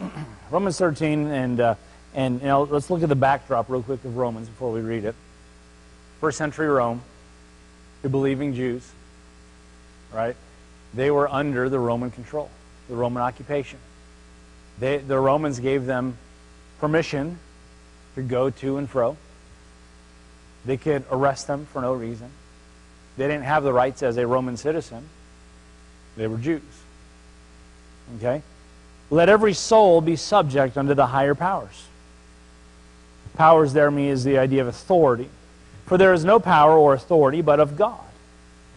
Romans 0.50 0.76
13, 0.78 1.28
and, 1.28 1.60
uh, 1.60 1.76
and 2.14 2.40
you 2.40 2.48
know, 2.48 2.64
let's 2.64 2.90
look 2.90 3.04
at 3.04 3.08
the 3.08 3.14
backdrop 3.14 3.70
real 3.70 3.84
quick 3.84 4.04
of 4.04 4.16
Romans 4.16 4.48
before 4.48 4.72
we 4.72 4.80
read 4.80 5.04
it. 5.04 5.14
First 6.20 6.38
century 6.38 6.66
Rome, 6.66 7.02
the 8.02 8.08
believing 8.08 8.52
Jews, 8.54 8.90
right? 10.12 10.34
They 10.92 11.12
were 11.12 11.28
under 11.32 11.68
the 11.68 11.78
Roman 11.78 12.10
control, 12.10 12.50
the 12.88 12.96
Roman 12.96 13.22
occupation. 13.22 13.78
They, 14.78 14.98
the 14.98 15.18
Romans 15.18 15.60
gave 15.60 15.86
them 15.86 16.16
permission 16.80 17.38
to 18.14 18.22
go 18.22 18.50
to 18.50 18.76
and 18.76 18.88
fro. 18.88 19.16
They 20.64 20.76
could 20.76 21.04
arrest 21.10 21.46
them 21.46 21.66
for 21.72 21.82
no 21.82 21.92
reason. 21.92 22.30
They 23.16 23.28
didn't 23.28 23.44
have 23.44 23.62
the 23.62 23.72
rights 23.72 24.02
as 24.02 24.16
a 24.16 24.26
Roman 24.26 24.56
citizen. 24.56 25.08
They 26.16 26.26
were 26.26 26.38
Jews. 26.38 26.62
Okay? 28.16 28.42
Let 29.10 29.28
every 29.28 29.52
soul 29.52 30.00
be 30.00 30.16
subject 30.16 30.76
unto 30.76 30.94
the 30.94 31.06
higher 31.06 31.34
powers. 31.34 31.86
Powers 33.34 33.72
there 33.72 33.90
means 33.90 34.24
the 34.24 34.38
idea 34.38 34.62
of 34.62 34.68
authority. 34.68 35.28
For 35.86 35.98
there 35.98 36.14
is 36.14 36.24
no 36.24 36.40
power 36.40 36.76
or 36.76 36.94
authority 36.94 37.42
but 37.42 37.60
of 37.60 37.76
God. 37.76 38.00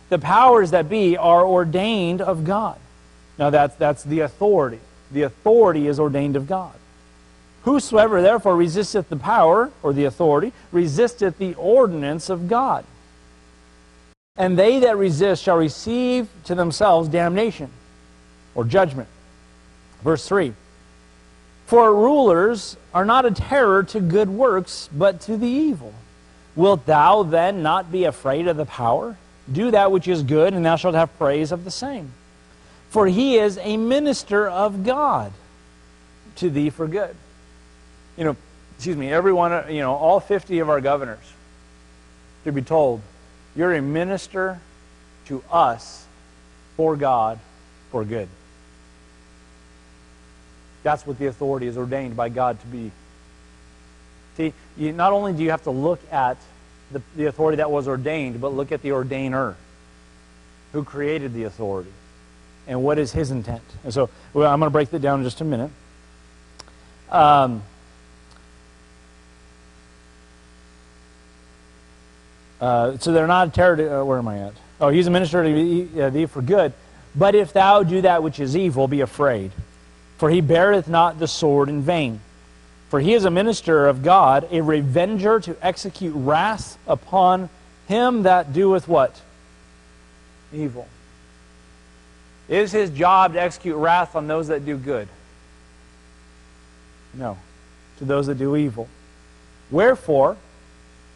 The 0.10 0.20
powers 0.20 0.72
that 0.72 0.90
be 0.90 1.18
are 1.18 1.46
ordained 1.46 2.22
of 2.22 2.44
God. 2.44 2.78
Now 3.38 3.50
that's, 3.50 3.76
that's 3.76 4.04
the 4.04 4.22
authority. 4.22 4.80
The 5.12 5.24
authority 5.24 5.88
is 5.88 6.00
ordained 6.00 6.36
of 6.36 6.48
God. 6.48 6.74
Whosoever 7.64 8.22
therefore 8.22 8.56
resisteth 8.56 9.10
the 9.10 9.18
power, 9.18 9.72
or 9.84 9.94
the 9.94 10.06
authority, 10.06 10.54
resisteth 10.72 11.38
the 11.38 11.54
ordinance 11.56 12.30
of 12.30 12.48
God. 12.48 12.86
And 14.38 14.58
they 14.58 14.80
that 14.80 14.98
resist 14.98 15.44
shall 15.44 15.58
receive 15.58 16.30
to 16.46 16.56
themselves 16.56 17.10
damnation, 17.10 17.70
or 18.56 18.64
judgment. 18.64 19.10
Verse 20.04 20.28
3 20.28 20.54
For 21.66 21.94
rulers 21.94 22.78
are 22.94 23.06
not 23.06 23.26
a 23.26 23.32
terror 23.32 23.84
to 23.84 24.00
good 24.00 24.30
works, 24.30 24.90
but 24.96 25.20
to 25.22 25.36
the 25.36 25.48
evil. 25.48 25.94
Wilt 26.56 26.86
thou 26.86 27.24
then 27.24 27.62
not 27.62 27.92
be 27.92 28.06
afraid 28.06 28.48
of 28.48 28.58
the 28.58 28.66
power? 28.66 29.18
Do 29.52 29.72
that 29.72 29.92
which 29.92 30.08
is 30.08 30.24
good, 30.24 30.54
and 30.54 30.66
thou 30.66 30.76
shalt 30.76 30.96
have 30.96 31.18
praise 31.18 31.52
of 31.52 31.64
the 31.64 31.72
same 31.72 32.14
for 32.90 33.08
he 33.08 33.38
is 33.38 33.58
a 33.62 33.78
minister 33.78 34.48
of 34.48 34.84
God 34.84 35.32
to 36.38 36.50
thee 36.50 36.70
for 36.70 36.88
good. 36.88 37.16
You 38.16 38.24
know, 38.24 38.36
excuse 38.76 38.96
me, 38.96 39.12
everyone, 39.12 39.74
you 39.74 39.82
know, 39.82 39.94
all 39.94 40.20
50 40.20 40.60
of 40.60 40.70
our 40.70 40.82
governors 40.82 41.34
to 42.44 42.52
be 42.52 42.62
told, 42.62 43.02
you're 43.56 43.74
a 43.74 43.82
minister 43.82 44.60
to 45.26 45.44
us 45.52 46.06
for 46.76 46.96
God 46.96 47.40
for 47.92 48.06
good. 48.06 48.30
That's 50.84 51.06
what 51.06 51.20
the 51.20 51.26
authority 51.26 51.68
is 51.68 51.78
ordained 51.78 52.16
by 52.16 52.30
God 52.30 52.60
to 52.62 52.68
be. 52.68 52.92
See, 54.38 54.54
you, 54.78 54.94
not 54.94 55.12
only 55.12 55.34
do 55.34 55.44
you 55.44 55.50
have 55.50 55.64
to 55.64 55.72
look 55.72 56.00
at 56.12 56.38
the, 56.92 57.02
the 57.16 57.26
authority 57.26 57.58
that 57.58 57.70
was 57.70 57.88
ordained, 57.88 58.40
but 58.40 58.54
look 58.54 58.72
at 58.72 58.82
the 58.82 58.90
ordainer 58.90 59.56
who 60.72 60.84
created 60.84 61.34
the 61.34 61.44
authority 61.44 61.92
and 62.68 62.84
what 62.84 63.00
is 63.00 63.12
his 63.12 63.32
intent. 63.32 63.64
And 63.84 63.94
so 63.94 64.10
well, 64.34 64.52
I'm 64.52 64.60
going 64.60 64.68
to 64.68 64.74
break 64.74 64.90
that 64.92 65.02
down 65.02 65.20
in 65.20 65.26
just 65.26 65.42
a 65.42 65.46
minute. 65.46 65.72
Um, 67.10 67.64
uh, 72.60 72.98
so 72.98 73.12
they're 73.12 73.28
not 73.28 73.48
a 73.50 73.52
terror. 73.52 73.78
To, 73.78 74.00
uh, 74.00 74.04
where 74.04 74.18
am 74.18 74.28
I 74.28 74.40
at? 74.40 74.54
Oh, 74.80 74.90
he's 74.90 75.08
a 75.08 75.12
minister 75.12 75.44
to 75.44 76.02
uh, 76.02 76.10
thee 76.10 76.26
for 76.26 76.42
good. 76.42 76.74
But 77.16 77.34
if 77.34 77.54
thou 77.54 77.84
do 77.84 78.02
that 78.02 78.22
which 78.22 78.40
is 78.40 78.56
evil, 78.56 78.88
be 78.88 79.02
afraid. 79.02 79.52
For 80.18 80.30
he 80.30 80.42
beareth 80.42 80.88
not 80.88 81.20
the 81.20 81.28
sword 81.28 81.70
in 81.70 81.82
vain. 81.82 82.20
For 82.90 83.00
he 83.00 83.14
is 83.14 83.26
a 83.26 83.32
minister 83.32 83.88
of 83.88 84.04
God, 84.04 84.48
a 84.52 84.62
revenger 84.62 85.40
to 85.42 85.58
execute 85.62 86.14
wrath 86.16 86.78
upon 86.88 87.50
him 87.88 88.24
that 88.24 88.54
doeth 88.54 88.88
what? 88.88 89.22
Evil. 90.54 90.88
Is 92.50 92.72
his 92.72 92.90
job 92.90 93.34
to 93.34 93.42
execute 93.42 93.76
wrath 93.76 94.16
on 94.16 94.28
those 94.28 94.48
that 94.48 94.66
do 94.66 94.78
good? 94.78 95.08
No, 97.14 97.38
to 97.98 98.06
those 98.06 98.28
that 98.28 98.36
do 98.36 98.56
evil. 98.56 98.88
Wherefore, 99.70 100.38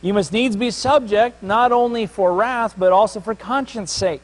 you 0.02 0.13
must 0.13 0.34
needs 0.34 0.56
be 0.56 0.72
subject 0.72 1.44
not 1.44 1.72
only 1.72 2.06
for 2.06 2.34
wrath, 2.34 2.76
but 2.78 2.91
also 2.91 3.20
for 3.20 3.36
conscience 3.36 3.91
sake. 3.91 4.22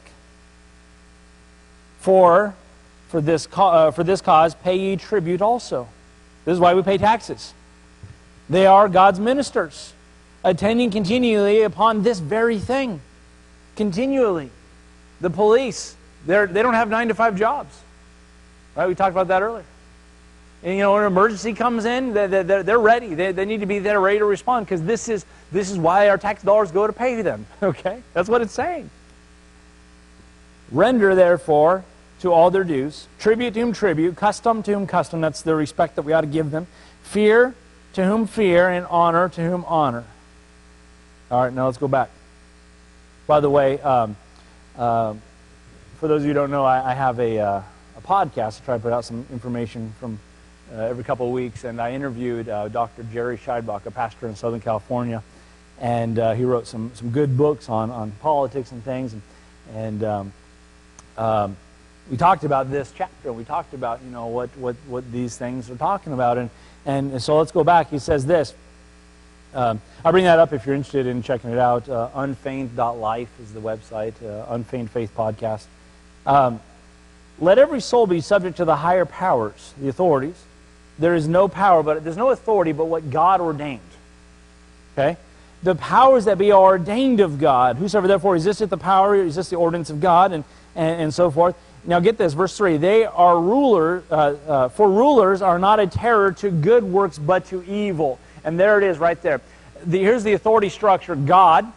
For, 2.00 2.54
for 3.08 3.20
this, 3.20 3.48
uh, 3.52 3.90
for 3.92 4.04
this 4.04 4.20
cause, 4.20 4.54
pay 4.54 4.76
ye 4.76 4.96
tribute 4.96 5.40
also. 5.40 5.88
This 6.44 6.54
is 6.54 6.60
why 6.60 6.74
we 6.74 6.82
pay 6.82 6.98
taxes. 6.98 7.54
They 8.50 8.66
are 8.66 8.88
God's 8.88 9.20
ministers, 9.20 9.92
attending 10.42 10.90
continually 10.90 11.62
upon 11.62 12.02
this 12.02 12.18
very 12.18 12.58
thing. 12.58 13.00
Continually. 13.76 14.50
The 15.20 15.30
police, 15.30 15.94
they're, 16.28 16.46
they 16.46 16.60
don't 16.60 16.74
have 16.74 16.90
nine 16.90 17.08
to 17.08 17.14
five 17.14 17.36
jobs. 17.36 17.74
Right? 18.76 18.86
We 18.86 18.94
talked 18.94 19.12
about 19.12 19.28
that 19.28 19.40
earlier. 19.40 19.64
And, 20.62 20.74
you 20.74 20.80
know, 20.80 20.92
when 20.92 21.00
an 21.02 21.06
emergency 21.06 21.54
comes 21.54 21.86
in, 21.86 22.12
they're, 22.12 22.44
they're, 22.44 22.62
they're 22.62 22.78
ready. 22.78 23.14
They, 23.14 23.32
they 23.32 23.46
need 23.46 23.60
to 23.60 23.66
be 23.66 23.78
there 23.78 23.98
ready 23.98 24.18
to 24.18 24.26
respond 24.26 24.66
because 24.66 24.82
this 24.82 25.08
is, 25.08 25.24
this 25.52 25.70
is 25.70 25.78
why 25.78 26.10
our 26.10 26.18
tax 26.18 26.42
dollars 26.42 26.70
go 26.70 26.86
to 26.86 26.92
pay 26.92 27.22
them. 27.22 27.46
Okay? 27.62 28.02
That's 28.12 28.28
what 28.28 28.42
it's 28.42 28.52
saying. 28.52 28.90
Render, 30.70 31.14
therefore, 31.14 31.82
to 32.20 32.30
all 32.30 32.50
their 32.50 32.64
dues, 32.64 33.06
tribute 33.18 33.54
to 33.54 33.60
whom 33.60 33.72
tribute, 33.72 34.16
custom 34.16 34.62
to 34.64 34.74
whom 34.74 34.86
custom, 34.86 35.22
that's 35.22 35.40
the 35.40 35.54
respect 35.54 35.96
that 35.96 36.02
we 36.02 36.12
ought 36.12 36.20
to 36.20 36.26
give 36.26 36.50
them, 36.50 36.66
fear 37.04 37.54
to 37.94 38.04
whom 38.04 38.26
fear, 38.26 38.68
and 38.68 38.84
honor 38.86 39.30
to 39.30 39.40
whom 39.40 39.64
honor. 39.66 40.04
All 41.30 41.44
right, 41.44 41.52
now 41.54 41.64
let's 41.66 41.78
go 41.78 41.88
back. 41.88 42.10
By 43.26 43.40
the 43.40 43.48
way, 43.48 43.80
um, 43.80 44.16
uh, 44.76 45.14
for 45.98 46.06
those 46.06 46.22
of 46.22 46.26
you 46.26 46.28
who 46.28 46.34
don't 46.34 46.52
know, 46.52 46.64
I, 46.64 46.92
I 46.92 46.94
have 46.94 47.18
a, 47.18 47.40
uh, 47.40 47.62
a 47.96 48.00
podcast. 48.00 48.62
I 48.62 48.64
try 48.64 48.76
to 48.76 48.82
put 48.82 48.92
out 48.92 49.04
some 49.04 49.26
information 49.32 49.92
from 49.98 50.20
uh, 50.72 50.82
every 50.82 51.02
couple 51.02 51.26
of 51.26 51.32
weeks, 51.32 51.64
and 51.64 51.80
I 51.80 51.92
interviewed 51.92 52.48
uh, 52.48 52.68
Dr. 52.68 53.02
Jerry 53.12 53.36
Scheidbach, 53.36 53.84
a 53.84 53.90
pastor 53.90 54.28
in 54.28 54.36
Southern 54.36 54.60
California, 54.60 55.24
and 55.80 56.20
uh, 56.20 56.34
he 56.34 56.44
wrote 56.44 56.68
some, 56.68 56.92
some 56.94 57.10
good 57.10 57.36
books 57.36 57.68
on, 57.68 57.90
on 57.90 58.12
politics 58.20 58.70
and 58.70 58.84
things, 58.84 59.12
and, 59.12 59.22
and 59.74 60.04
um, 60.04 60.32
um, 61.16 61.56
we 62.08 62.16
talked 62.16 62.44
about 62.44 62.70
this 62.70 62.92
chapter, 62.96 63.30
and 63.30 63.36
we 63.36 63.42
talked 63.42 63.74
about, 63.74 64.00
you 64.04 64.10
know, 64.10 64.28
what, 64.28 64.50
what, 64.56 64.76
what 64.86 65.10
these 65.10 65.36
things 65.36 65.68
are 65.68 65.76
talking 65.76 66.12
about, 66.12 66.38
and, 66.38 66.50
and 66.86 67.20
so 67.20 67.38
let's 67.38 67.50
go 67.50 67.64
back. 67.64 67.90
He 67.90 67.98
says 67.98 68.24
this, 68.24 68.54
um, 69.52 69.80
I'll 70.04 70.12
bring 70.12 70.26
that 70.26 70.38
up 70.38 70.52
if 70.52 70.64
you're 70.64 70.76
interested 70.76 71.08
in 71.08 71.24
checking 71.24 71.50
it 71.50 71.58
out. 71.58 71.88
Uh, 71.88 72.10
unfeigned.life 72.14 73.30
is 73.42 73.52
the 73.52 73.60
website, 73.60 74.14
uh, 74.22 74.46
Unfeigned 74.54 74.92
Faith 74.92 75.10
Podcast. 75.16 75.64
Um, 76.28 76.60
let 77.40 77.58
every 77.58 77.80
soul 77.80 78.06
be 78.06 78.20
subject 78.20 78.58
to 78.58 78.64
the 78.64 78.76
higher 78.76 79.06
powers, 79.06 79.72
the 79.80 79.88
authorities. 79.88 80.36
There 80.98 81.14
is 81.14 81.26
no 81.26 81.48
power, 81.48 81.82
but 81.82 82.04
there's 82.04 82.16
no 82.16 82.30
authority 82.30 82.72
but 82.72 82.84
what 82.84 83.10
God 83.10 83.40
ordained. 83.40 83.80
Okay? 84.92 85.16
The 85.62 85.74
powers 85.74 86.26
that 86.26 86.36
be 86.36 86.52
are 86.52 86.60
ordained 86.60 87.20
of 87.20 87.38
God. 87.38 87.76
Whosoever 87.76 88.06
therefore 88.06 88.34
resisteth 88.34 88.70
the 88.70 88.76
power, 88.76 89.12
resists 89.12 89.50
the 89.50 89.56
ordinance 89.56 89.90
of 89.90 90.00
God, 90.00 90.32
and, 90.32 90.44
and, 90.76 91.02
and 91.02 91.14
so 91.14 91.30
forth. 91.30 91.56
Now 91.84 92.00
get 92.00 92.18
this, 92.18 92.34
verse 92.34 92.56
3. 92.56 92.76
They 92.76 93.06
are 93.06 93.40
ruler, 93.40 94.02
uh, 94.10 94.14
uh, 94.14 94.68
for 94.68 94.90
rulers 94.90 95.40
are 95.40 95.58
not 95.58 95.80
a 95.80 95.86
terror 95.86 96.32
to 96.32 96.50
good 96.50 96.84
works, 96.84 97.18
but 97.18 97.46
to 97.46 97.62
evil. 97.64 98.18
And 98.44 98.60
there 98.60 98.78
it 98.78 98.84
is 98.84 98.98
right 98.98 99.20
there. 99.22 99.40
The, 99.86 99.98
here's 99.98 100.24
the 100.24 100.32
authority 100.34 100.68
structure 100.68 101.16
God, 101.16 101.72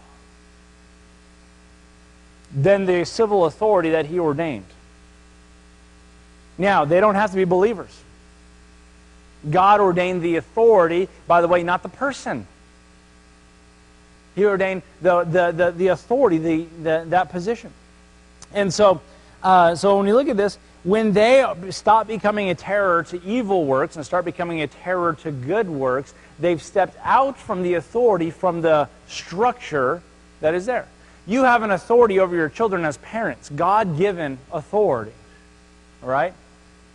than 2.54 2.86
the 2.86 3.06
civil 3.06 3.46
authority 3.46 3.92
that 3.92 4.06
he 4.06 4.20
ordained. 4.20 4.66
Now, 6.58 6.86
they 6.86 7.00
don't 7.00 7.16
have 7.16 7.32
to 7.32 7.36
be 7.36 7.46
believers. 7.46 7.98
God 9.50 9.80
ordained 9.80 10.22
the 10.22 10.36
authority, 10.36 11.10
by 11.28 11.42
the 11.42 11.48
way, 11.48 11.64
not 11.64 11.82
the 11.82 11.90
person. 11.90 12.46
He 14.36 14.46
ordained 14.46 14.84
the, 15.02 15.24
the, 15.24 15.52
the, 15.52 15.72
the 15.72 15.88
authority, 15.88 16.38
the, 16.38 16.66
the, 16.84 17.06
that 17.10 17.30
position. 17.30 17.72
And 18.54 18.74
so, 18.74 19.02
uh, 19.42 19.76
so 19.76 19.98
when 19.98 20.08
you 20.08 20.16
look 20.16 20.30
at 20.30 20.38
this, 20.38 20.58
when 20.84 21.14
they 21.14 21.46
stop 21.70 22.08
becoming 22.08 22.50
a 22.50 22.56
terror 22.56 23.04
to 23.04 23.24
evil 23.24 23.66
works 23.66 23.96
and 23.96 24.06
start 24.06 24.26
becoming 24.26 24.62
a 24.62 24.68
terror 24.68 25.14
to 25.22 25.32
good 25.32 25.70
works, 25.70 26.14
they've 26.40 26.62
stepped 26.62 26.98
out 27.04 27.38
from 27.38 27.62
the 27.62 27.76
authority, 27.76 28.32
from 28.32 28.62
the 28.62 28.90
structure 29.08 30.02
that 30.40 30.54
is 30.54 30.66
there. 30.66 30.88
You 31.28 31.44
have 31.44 31.64
an 31.64 31.72
authority 31.72 32.20
over 32.20 32.36
your 32.36 32.50
children 32.50 32.84
as 32.84 32.98
parents, 32.98 33.50
God 33.50 33.98
given 33.98 34.40
authority. 34.52 35.14
All 36.02 36.10
right? 36.10 36.34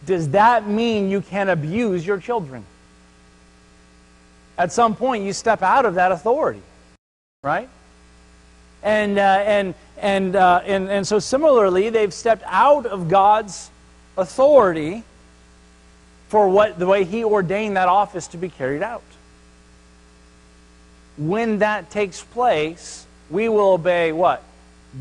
Does 0.04 0.30
that 0.30 0.66
mean 0.68 1.10
you 1.10 1.20
can 1.20 1.48
abuse 1.48 2.06
your 2.06 2.18
children? 2.18 2.64
At 4.58 4.72
some 4.72 4.96
point, 4.96 5.24
you 5.24 5.32
step 5.32 5.62
out 5.62 5.84
of 5.84 5.94
that 5.94 6.12
authority, 6.12 6.62
right? 7.42 7.68
And, 8.82 9.18
uh, 9.18 9.22
and, 9.22 9.74
and, 9.98 10.36
uh, 10.36 10.62
and, 10.64 10.88
and 10.88 11.06
so, 11.06 11.18
similarly, 11.18 11.90
they've 11.90 12.14
stepped 12.14 12.42
out 12.46 12.86
of 12.86 13.08
God's 13.08 13.70
authority 14.16 15.02
for 16.28 16.48
what, 16.48 16.78
the 16.78 16.86
way 16.86 17.04
He 17.04 17.24
ordained 17.24 17.76
that 17.76 17.88
office 17.88 18.28
to 18.28 18.38
be 18.38 18.48
carried 18.48 18.82
out. 18.82 19.02
When 21.16 21.58
that 21.58 21.90
takes 21.90 22.22
place, 22.22 23.05
we 23.30 23.48
will 23.48 23.72
obey 23.72 24.12
what? 24.12 24.42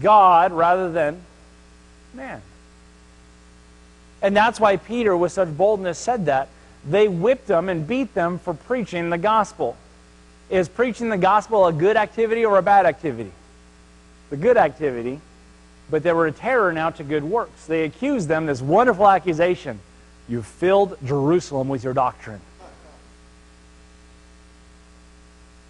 God 0.02 0.52
rather 0.52 0.92
than 0.92 1.22
man. 2.14 2.42
And 4.22 4.36
that's 4.36 4.60
why 4.60 4.78
Peter, 4.78 5.16
with 5.16 5.32
such 5.32 5.56
boldness, 5.56 6.00
said 6.00 6.26
that. 6.26 6.50
They 6.88 7.08
whipped 7.08 7.48
them 7.48 7.70
and 7.70 7.88
beat 7.88 8.14
them 8.14 8.40
for 8.40 8.54
preaching 8.54 9.10
the 9.10 9.18
gospel. 9.18 9.76
Is 10.50 10.70
preaching 10.70 11.10
the 11.10 11.18
gospel 11.18 11.66
a 11.66 11.74
good 11.74 11.98
activity 11.98 12.46
or 12.46 12.58
a 12.58 12.62
bad 12.62 12.86
activity? 12.86 13.32
The 14.30 14.38
good 14.38 14.58
activity, 14.58 15.20
but 15.90 16.04
they 16.04 16.14
were 16.14 16.28
a 16.28 16.32
terror 16.32 16.72
now 16.74 16.92
to 16.92 17.04
good 17.04 17.24
works. 17.24 17.66
They 17.66 17.84
accused 17.84 18.28
them 18.28 18.46
this 18.46 18.62
wonderful 18.62 19.08
accusation 19.08 19.80
You 20.28 20.42
filled 20.42 20.98
Jerusalem 21.06 21.70
with 21.70 21.84
your 21.84 21.94
doctrine. 21.94 22.42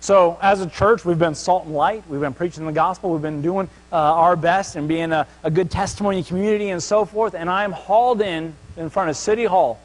So, 0.06 0.38
as 0.40 0.62
a 0.62 0.70
church, 0.70 1.04
we've 1.04 1.18
been 1.18 1.34
salt 1.34 1.66
and 1.66 1.74
light. 1.74 2.04
We've 2.08 2.22
been 2.22 2.36
preaching 2.36 2.68
the 2.68 2.72
gospel. 2.72 3.10
We've 3.10 3.24
been 3.24 3.42
doing 3.42 3.68
uh, 3.92 3.96
our 3.96 4.36
best 4.36 4.76
and 4.76 4.88
being 4.88 5.12
a, 5.12 5.26
a 5.44 5.50
good 5.50 5.72
testimony 5.72 6.22
community 6.22 6.70
and 6.70 6.84
so 6.84 7.06
forth. 7.06 7.34
And 7.34 7.50
I'm 7.50 7.72
hauled 7.72 8.22
in 8.22 8.54
in 8.78 8.92
front 8.92 9.10
of 9.10 9.18
City 9.18 9.46
Hall. 9.46 9.80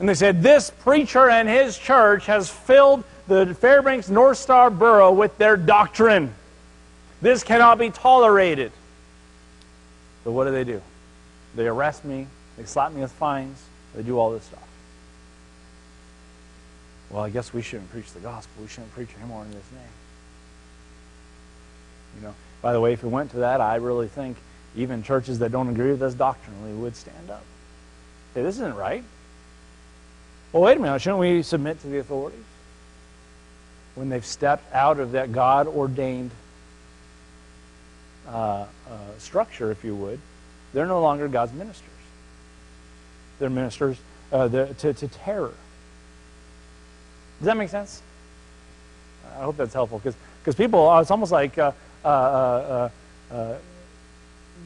And 0.00 0.06
they 0.06 0.12
said, 0.12 0.42
This 0.42 0.68
preacher 0.68 1.30
and 1.30 1.48
his 1.48 1.78
church 1.78 2.26
has 2.26 2.50
filled 2.50 3.02
the 3.26 3.56
Fairbanks 3.58 4.10
North 4.10 4.36
Star 4.36 4.68
Borough 4.68 5.12
with 5.12 5.38
their 5.38 5.56
doctrine. 5.56 6.34
This 7.22 7.42
cannot 7.42 7.78
be 7.78 7.88
tolerated. 7.88 8.70
So, 10.24 10.30
what 10.30 10.44
do 10.44 10.50
they 10.50 10.64
do? 10.64 10.82
They 11.54 11.66
arrest 11.66 12.04
me, 12.04 12.26
they 12.58 12.64
slap 12.64 12.92
me 12.92 13.00
with 13.00 13.12
fines, 13.12 13.64
they 13.94 14.02
do 14.02 14.18
all 14.18 14.30
this 14.30 14.44
stuff 14.44 14.69
well, 17.10 17.24
I 17.24 17.30
guess 17.30 17.52
we 17.52 17.62
shouldn't 17.62 17.90
preach 17.90 18.12
the 18.12 18.20
gospel. 18.20 18.62
We 18.62 18.68
shouldn't 18.68 18.92
preach 18.94 19.08
anymore 19.18 19.42
in 19.42 19.48
His 19.48 19.72
name. 19.72 19.82
You 22.16 22.22
know, 22.28 22.34
by 22.62 22.72
the 22.72 22.80
way, 22.80 22.92
if 22.92 23.02
we 23.02 23.08
went 23.08 23.32
to 23.32 23.38
that, 23.38 23.60
I 23.60 23.76
really 23.76 24.08
think 24.08 24.36
even 24.76 25.02
churches 25.02 25.40
that 25.40 25.50
don't 25.50 25.68
agree 25.68 25.90
with 25.90 26.02
us 26.02 26.14
doctrinally 26.14 26.72
would 26.72 26.94
stand 26.94 27.30
up. 27.30 27.42
Say, 28.34 28.42
this 28.42 28.56
isn't 28.56 28.76
right. 28.76 29.02
Well, 30.52 30.62
wait 30.62 30.76
a 30.76 30.80
minute. 30.80 31.00
Shouldn't 31.00 31.20
we 31.20 31.42
submit 31.42 31.80
to 31.82 31.88
the 31.88 31.98
authorities? 31.98 32.44
When 33.96 34.08
they've 34.08 34.24
stepped 34.24 34.72
out 34.72 35.00
of 35.00 35.12
that 35.12 35.32
God 35.32 35.66
ordained 35.66 36.30
uh, 38.28 38.30
uh, 38.32 38.66
structure, 39.18 39.72
if 39.72 39.84
you 39.84 39.96
would, 39.96 40.20
they're 40.72 40.86
no 40.86 41.00
longer 41.00 41.26
God's 41.26 41.52
ministers. 41.52 41.88
They're 43.40 43.50
ministers 43.50 43.96
uh, 44.32 44.48
to, 44.48 44.94
to 44.94 45.08
terror. 45.08 45.54
Does 47.40 47.46
that 47.46 47.56
make 47.56 47.70
sense? 47.70 48.02
I 49.36 49.42
hope 49.42 49.56
that's 49.56 49.74
helpful 49.74 49.98
because 49.98 50.54
people, 50.54 50.88
uh, 50.88 51.00
it's 51.00 51.10
almost 51.10 51.32
like 51.32 51.58
uh 51.58 51.72
uh, 52.04 52.08
uh, 52.08 53.34
uh, 53.34 53.54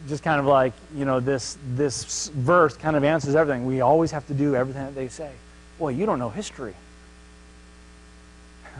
just 0.08 0.22
kind 0.22 0.38
of 0.38 0.46
like, 0.46 0.72
you 0.94 1.04
know, 1.04 1.20
this, 1.20 1.56
this 1.74 2.28
verse 2.28 2.76
kind 2.76 2.94
of 2.94 3.04
answers 3.04 3.34
everything. 3.34 3.66
We 3.66 3.80
always 3.80 4.10
have 4.10 4.26
to 4.28 4.34
do 4.34 4.54
everything 4.54 4.84
that 4.84 4.94
they 4.94 5.08
say. 5.08 5.30
Boy, 5.78 5.90
you 5.90 6.06
don't 6.06 6.18
know 6.18 6.30
history. 6.30 6.74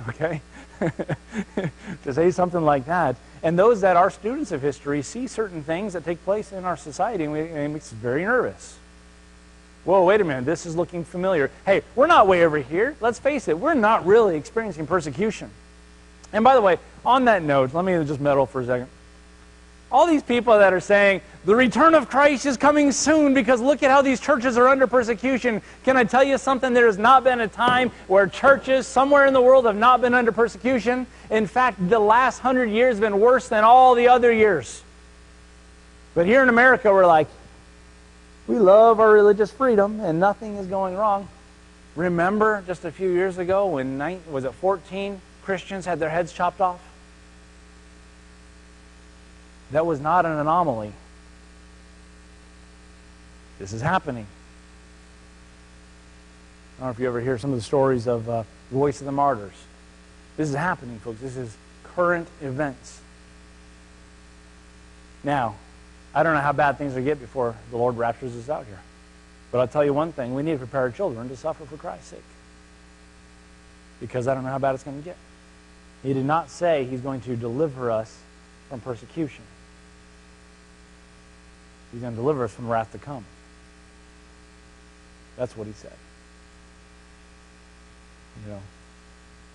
Okay? 0.09 0.41
to 2.03 2.13
say 2.13 2.33
something 2.33 2.63
like 2.63 2.87
that. 2.87 3.15
And 3.45 3.57
those 3.57 3.81
that 3.83 3.97
are 3.97 4.11
students 4.11 4.51
of 4.51 4.61
history 4.61 5.03
see 5.03 5.29
certain 5.29 5.63
things 5.63 5.93
that 5.93 6.05
take 6.05 6.25
place 6.25 6.51
in 6.51 6.65
our 6.65 6.77
society, 6.77 7.23
and, 7.23 7.33
we, 7.33 7.43
and 7.43 7.59
it 7.59 7.69
makes 7.69 7.93
us 7.93 7.93
very 7.93 8.25
nervous. 8.25 8.77
Whoa, 9.85 10.03
wait 10.05 10.21
a 10.21 10.25
minute, 10.25 10.47
this 10.47 10.65
is 10.65 10.77
looking 10.77 11.05
familiar. 11.05 11.51
Hey, 11.67 11.83
we're 11.95 12.07
not 12.07 12.27
way 12.27 12.45
over 12.45 12.59
here. 12.59 12.97
Let's 13.01 13.19
face 13.19 13.49
it, 13.49 13.59
we're 13.59 13.75
not 13.75 14.07
really 14.07 14.37
experiencing 14.37 14.87
persecution. 14.87 15.51
And 16.33 16.43
by 16.43 16.55
the 16.55 16.63
way, 16.63 16.79
on 17.05 17.27
that 17.27 17.43
note, 17.43 17.75
let 17.75 17.85
me 17.85 17.93
just 18.05 18.21
meddle 18.21 18.47
for 18.47 18.63
a 18.63 18.67
second. 18.67 18.89
All 19.93 20.07
these 20.07 20.23
people 20.23 20.59
that 20.59 20.73
are 20.73 20.81
saying 20.81 21.21
the 21.45 21.55
return 21.55 21.95
of 21.95 22.09
Christ 22.09 22.47
is 22.47 22.57
coming 22.57 22.91
soon 22.91 23.35
because 23.35 23.61
look 23.61 23.83
at 23.83 23.91
how 23.91 24.03
these 24.03 24.19
churches 24.19 24.57
are 24.57 24.67
under 24.67 24.87
persecution. 24.87 25.63
Can 25.85 25.97
I 25.97 26.03
tell 26.03 26.25
you 26.25 26.39
something? 26.39 26.73
There 26.73 26.87
has 26.87 26.99
not 26.99 27.23
been 27.23 27.41
a 27.41 27.47
time 27.47 27.93
where 28.09 28.27
churches 28.27 28.89
somewhere 28.89 29.27
in 29.27 29.35
the 29.35 29.41
world 29.41 29.67
have 29.67 29.77
not 29.77 30.01
been 30.01 30.15
under 30.15 30.33
persecution. 30.33 31.07
In 31.31 31.47
fact, 31.47 31.89
the 31.89 32.01
last 32.01 32.41
hundred 32.41 32.71
years 32.71 32.95
have 32.95 33.03
been 33.03 33.21
worse 33.21 33.49
than 33.49 33.63
all 33.63 33.95
the 33.95 34.09
other 34.09 34.33
years. 34.33 34.83
But 36.15 36.27
here 36.27 36.43
in 36.43 36.49
America, 36.49 36.91
we're 36.91 37.07
like, 37.07 37.29
we 38.47 38.59
love 38.59 39.01
our 39.01 39.11
religious 39.11 39.51
freedom 39.51 40.01
and 40.01 40.21
nothing 40.21 40.57
is 40.57 40.67
going 40.67 40.97
wrong. 40.97 41.29
Remember 41.97 42.63
just 42.67 42.85
a 42.85 42.91
few 42.91 43.11
years 43.11 43.39
ago 43.39 43.67
when, 43.67 43.99
nine, 43.99 44.21
was 44.31 44.45
it 44.45 44.53
14 44.55 45.21
Christians 45.45 45.87
had 45.87 45.99
their 45.99 46.11
heads 46.11 46.33
chopped 46.33 46.61
off? 46.61 46.81
That 49.71 49.87
was 49.87 50.01
not 50.01 50.27
an 50.27 50.33
anomaly. 50.33 50.93
This 53.59 53.73
is 53.73 53.81
happening. 53.81 54.27
I 56.77 56.81
don't 56.81 56.89
know 56.89 56.93
if 56.93 56.99
you 56.99 57.07
ever 57.07 57.21
hear 57.21 57.39
some 57.39 57.51
of 57.51 57.57
the 57.57 57.63
stories 57.63 58.07
of 58.07 58.29
uh, 58.29 58.43
Voice 58.71 59.01
of 59.01 59.07
the 59.07 59.13
Martyrs. 59.13 59.65
This 60.37 60.49
is 60.49 60.55
happening, 60.55 60.99
folks. 60.99 61.21
This 61.21 61.37
is 61.37 61.57
current 61.85 62.27
events. 62.43 63.01
Now, 65.23 65.55
I 66.15 66.23
don't 66.23 66.35
know 66.35 66.41
how 66.41 66.53
bad 66.53 66.79
things 66.79 66.95
will 66.95 67.03
get 67.03 67.21
before 67.21 67.57
the 67.71 67.77
Lord 67.77 67.97
raptures 67.97 68.37
us 68.37 68.49
out 68.49 68.67
here. 68.67 68.81
But 69.51 69.59
I'll 69.59 69.69
tell 69.69 69.85
you 69.85 69.93
one 69.93 70.13
thing 70.13 70.35
we 70.35 70.43
need 70.43 70.53
to 70.53 70.59
prepare 70.59 70.83
our 70.83 70.91
children 70.91 71.29
to 71.29 71.37
suffer 71.37 71.65
for 71.65 71.77
Christ's 71.77 72.09
sake. 72.09 72.25
Because 74.01 74.29
I 74.29 74.35
don't 74.35 74.45
know 74.45 74.51
how 74.51 74.59
bad 74.59 74.75
it's 74.75 74.85
going 74.85 74.99
to 74.99 75.05
get. 75.05 75.17
He 76.03 76.13
did 76.13 76.25
not 76.25 76.51
say 76.51 76.85
he's 76.85 77.01
going 77.01 77.21
to 77.23 77.37
deliver 77.37 77.91
us 77.91 78.17
from 78.69 78.81
persecution. 78.81 79.43
He's 81.93 82.01
going 82.01 82.13
to 82.13 82.21
deliver 82.21 82.45
us 82.45 82.53
from 82.53 82.69
wrath 82.69 82.93
to 82.93 82.99
come. 82.99 83.25
That's 85.37 85.57
what 85.57 85.67
he 85.67 85.73
said. 85.73 85.93
You 88.45 88.53
know, 88.53 88.61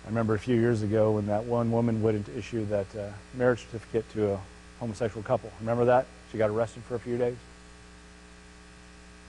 I 0.04 0.08
remember 0.08 0.34
a 0.34 0.38
few 0.38 0.56
years 0.56 0.82
ago 0.82 1.12
when 1.12 1.26
that 1.26 1.44
one 1.44 1.70
woman 1.70 2.02
wouldn't 2.02 2.28
issue 2.30 2.64
that 2.66 2.86
uh, 2.96 3.08
marriage 3.34 3.66
certificate 3.66 4.10
to 4.14 4.32
a 4.32 4.40
homosexual 4.78 5.22
couple. 5.22 5.52
Remember 5.60 5.84
that? 5.86 6.06
She 6.30 6.38
got 6.38 6.50
arrested 6.50 6.82
for 6.84 6.94
a 6.94 6.98
few 6.98 7.16
days. 7.18 7.36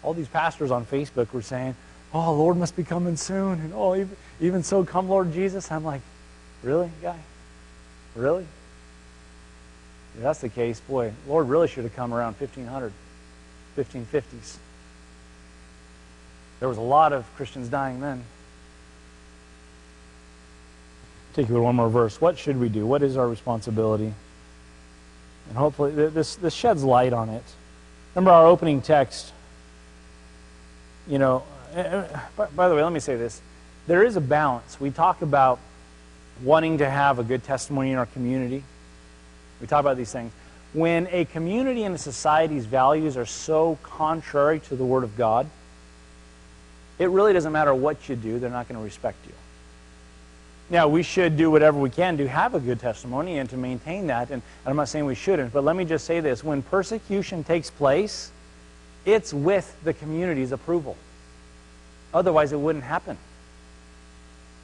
All 0.03 0.13
these 0.13 0.27
pastors 0.27 0.71
on 0.71 0.85
Facebook 0.85 1.31
were 1.33 1.41
saying, 1.41 1.75
Oh, 2.13 2.33
Lord 2.33 2.57
must 2.57 2.75
be 2.75 2.83
coming 2.83 3.15
soon. 3.15 3.59
And 3.59 3.73
oh, 3.73 3.95
even, 3.95 4.15
even 4.39 4.63
so, 4.63 4.83
come, 4.83 5.09
Lord 5.09 5.31
Jesus. 5.33 5.71
I'm 5.71 5.83
like, 5.83 6.01
Really, 6.63 6.91
guy? 7.01 7.17
Really? 8.15 8.45
If 10.15 10.21
that's 10.21 10.41
the 10.41 10.49
case, 10.49 10.79
boy, 10.79 11.13
Lord 11.27 11.47
really 11.47 11.67
should 11.67 11.85
have 11.85 11.95
come 11.95 12.13
around 12.13 12.35
1500, 12.35 12.91
1550s. 13.77 14.57
There 16.59 16.67
was 16.67 16.77
a 16.77 16.81
lot 16.81 17.13
of 17.13 17.25
Christians 17.35 17.69
dying 17.69 18.01
then. 18.01 18.23
Take 21.33 21.47
you 21.47 21.61
one 21.61 21.75
more 21.75 21.89
verse. 21.89 22.19
What 22.19 22.37
should 22.37 22.59
we 22.59 22.67
do? 22.67 22.85
What 22.85 23.01
is 23.01 23.15
our 23.15 23.27
responsibility? 23.27 24.13
And 25.51 25.57
hopefully 25.57 25.91
this, 25.91 26.37
this 26.37 26.53
sheds 26.53 26.81
light 26.81 27.11
on 27.11 27.27
it. 27.27 27.43
Remember 28.15 28.31
our 28.31 28.47
opening 28.47 28.81
text. 28.81 29.33
You 31.09 31.19
know, 31.19 31.43
eh, 31.73 31.81
eh, 31.81 32.19
by, 32.37 32.45
by 32.45 32.69
the 32.69 32.75
way, 32.75 32.81
let 32.81 32.93
me 32.93 33.01
say 33.01 33.17
this. 33.17 33.41
There 33.85 34.01
is 34.01 34.15
a 34.15 34.21
balance. 34.21 34.79
We 34.79 34.91
talk 34.91 35.21
about 35.21 35.59
wanting 36.41 36.77
to 36.77 36.89
have 36.89 37.19
a 37.19 37.23
good 37.25 37.43
testimony 37.43 37.91
in 37.91 37.97
our 37.97 38.05
community. 38.05 38.63
We 39.59 39.67
talk 39.67 39.81
about 39.81 39.97
these 39.97 40.13
things. 40.13 40.31
When 40.71 41.09
a 41.11 41.25
community 41.25 41.83
and 41.83 41.93
a 41.93 41.97
society's 41.97 42.65
values 42.65 43.17
are 43.17 43.25
so 43.25 43.77
contrary 43.83 44.61
to 44.61 44.77
the 44.77 44.85
Word 44.85 45.03
of 45.03 45.17
God, 45.17 45.49
it 46.97 47.09
really 47.09 47.33
doesn't 47.33 47.51
matter 47.51 47.75
what 47.75 48.07
you 48.07 48.15
do, 48.15 48.39
they're 48.39 48.49
not 48.49 48.69
going 48.69 48.79
to 48.79 48.85
respect 48.85 49.17
you. 49.27 49.33
Now, 50.71 50.87
we 50.87 51.03
should 51.03 51.35
do 51.35 51.51
whatever 51.51 51.77
we 51.77 51.89
can 51.89 52.15
to 52.17 52.29
have 52.29 52.55
a 52.55 52.59
good 52.61 52.79
testimony 52.79 53.39
and 53.39 53.49
to 53.49 53.57
maintain 53.57 54.07
that. 54.07 54.31
And 54.31 54.41
I'm 54.65 54.77
not 54.77 54.87
saying 54.87 55.03
we 55.03 55.15
shouldn't, 55.15 55.51
but 55.51 55.65
let 55.65 55.75
me 55.75 55.83
just 55.83 56.05
say 56.05 56.21
this. 56.21 56.45
When 56.45 56.61
persecution 56.61 57.43
takes 57.43 57.69
place, 57.69 58.31
it's 59.03 59.33
with 59.33 59.75
the 59.83 59.93
community's 59.93 60.53
approval. 60.53 60.95
Otherwise, 62.13 62.53
it 62.53 62.59
wouldn't 62.59 62.85
happen. 62.85 63.17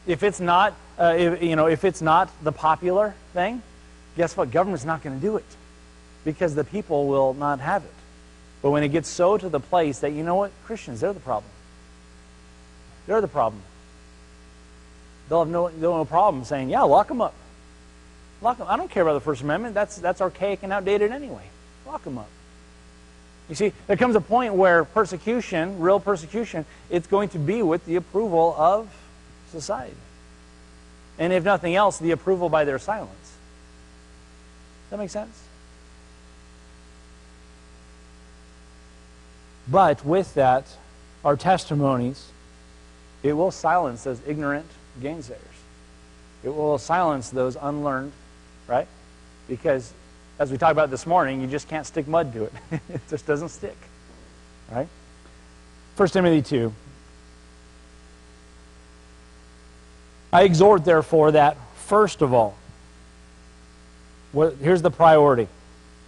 If 0.06 0.24
it's 0.24 0.40
not, 0.40 0.74
uh, 0.98 1.16
if, 1.18 1.44
you 1.44 1.58
know, 1.58 1.68
if 1.68 1.84
it's 1.84 2.02
not 2.02 2.32
the 2.42 2.54
popular 2.54 3.14
thing, 3.34 3.62
guess 4.16 4.38
what? 4.38 4.50
Government's 4.50 4.86
not 4.86 5.04
going 5.04 5.20
to 5.20 5.22
do 5.22 5.36
it 5.36 5.46
because 6.24 6.56
the 6.56 6.64
people 6.64 7.08
will 7.08 7.34
not 7.34 7.60
have 7.60 7.84
it. 7.84 7.94
But 8.62 8.72
when 8.72 8.82
it 8.82 8.90
gets 8.90 9.10
so 9.10 9.38
to 9.38 9.50
the 9.50 9.60
place 9.60 10.00
that, 10.00 10.14
you 10.14 10.24
know 10.24 10.36
what? 10.36 10.52
Christians, 10.64 11.02
they're 11.02 11.12
the 11.12 11.20
problem. 11.20 11.52
They're 13.08 13.20
the 13.20 13.28
problem. 13.28 13.62
They'll 15.30 15.40
have 15.40 15.50
no, 15.50 15.70
they'll 15.70 15.98
have 15.98 16.00
no 16.00 16.06
problem 16.06 16.44
saying, 16.44 16.70
yeah, 16.70 16.82
lock 16.82 17.08
them 17.08 17.22
up. 17.22 17.34
Lock 18.42 18.58
them. 18.58 18.68
Up. 18.68 18.74
I 18.74 18.78
don't 18.78 18.90
care 18.90 19.04
about 19.04 19.14
the 19.14 19.22
First 19.22 19.42
Amendment. 19.42 19.74
That's, 19.74 19.98
that's 19.98 20.22
archaic 20.22 20.60
and 20.64 20.72
outdated 20.72 21.12
anyway. 21.12 21.44
Lock 21.86 22.04
them 22.04 22.18
up. 22.18 22.30
You 23.50 23.56
see, 23.56 23.72
there 23.88 23.98
comes 23.98 24.16
a 24.16 24.22
point 24.22 24.54
where 24.54 24.84
persecution, 24.84 25.80
real 25.80 26.00
persecution, 26.00 26.66
it's 26.90 27.08
going 27.08 27.30
to 27.30 27.40
be 27.40 27.64
with 27.64 27.86
the 27.86 27.96
approval 27.96 28.54
of 28.58 28.90
society. 29.52 29.96
And 31.18 31.34
if 31.34 31.44
nothing 31.44 31.76
else, 31.76 31.98
the 31.98 32.12
approval 32.12 32.50
by 32.50 32.66
their 32.66 32.80
silence. 32.80 33.10
Does 34.84 34.92
that 34.92 34.98
make 35.00 35.10
sense? 35.10 35.44
But 39.70 40.06
with 40.06 40.34
that, 40.36 40.66
our 41.26 41.36
testimonies, 41.36 42.32
it 43.24 43.34
will 43.34 43.52
silence 43.52 44.04
those 44.04 44.22
ignorant 44.26 44.68
gainsayers. 45.02 45.38
It 46.44 46.50
will 46.50 46.78
silence 46.78 47.30
those 47.30 47.58
unlearned, 47.60 48.12
right? 48.68 48.88
Because 49.48 49.92
as 50.40 50.52
we 50.52 50.58
talked 50.58 50.72
about 50.72 50.92
this 50.92 51.08
morning, 51.08 51.42
you 51.42 51.48
just 51.48 51.68
can't 51.68 51.86
stick 51.86 52.08
mud 52.08 52.34
to 52.34 52.44
it. 52.46 52.54
it 52.90 53.02
just 53.10 53.26
doesn't 53.26 53.50
stick. 53.50 53.78
Right? 54.72 54.88
1 55.96 56.10
Timothy 56.10 56.42
2. 56.42 56.74
I 60.32 60.44
exhort, 60.44 60.86
therefore, 60.86 61.32
that 61.32 61.58
first 61.76 62.22
of 62.22 62.34
all, 62.34 62.56
what, 64.32 64.56
here's 64.62 64.82
the 64.82 64.92
priority 64.92 65.48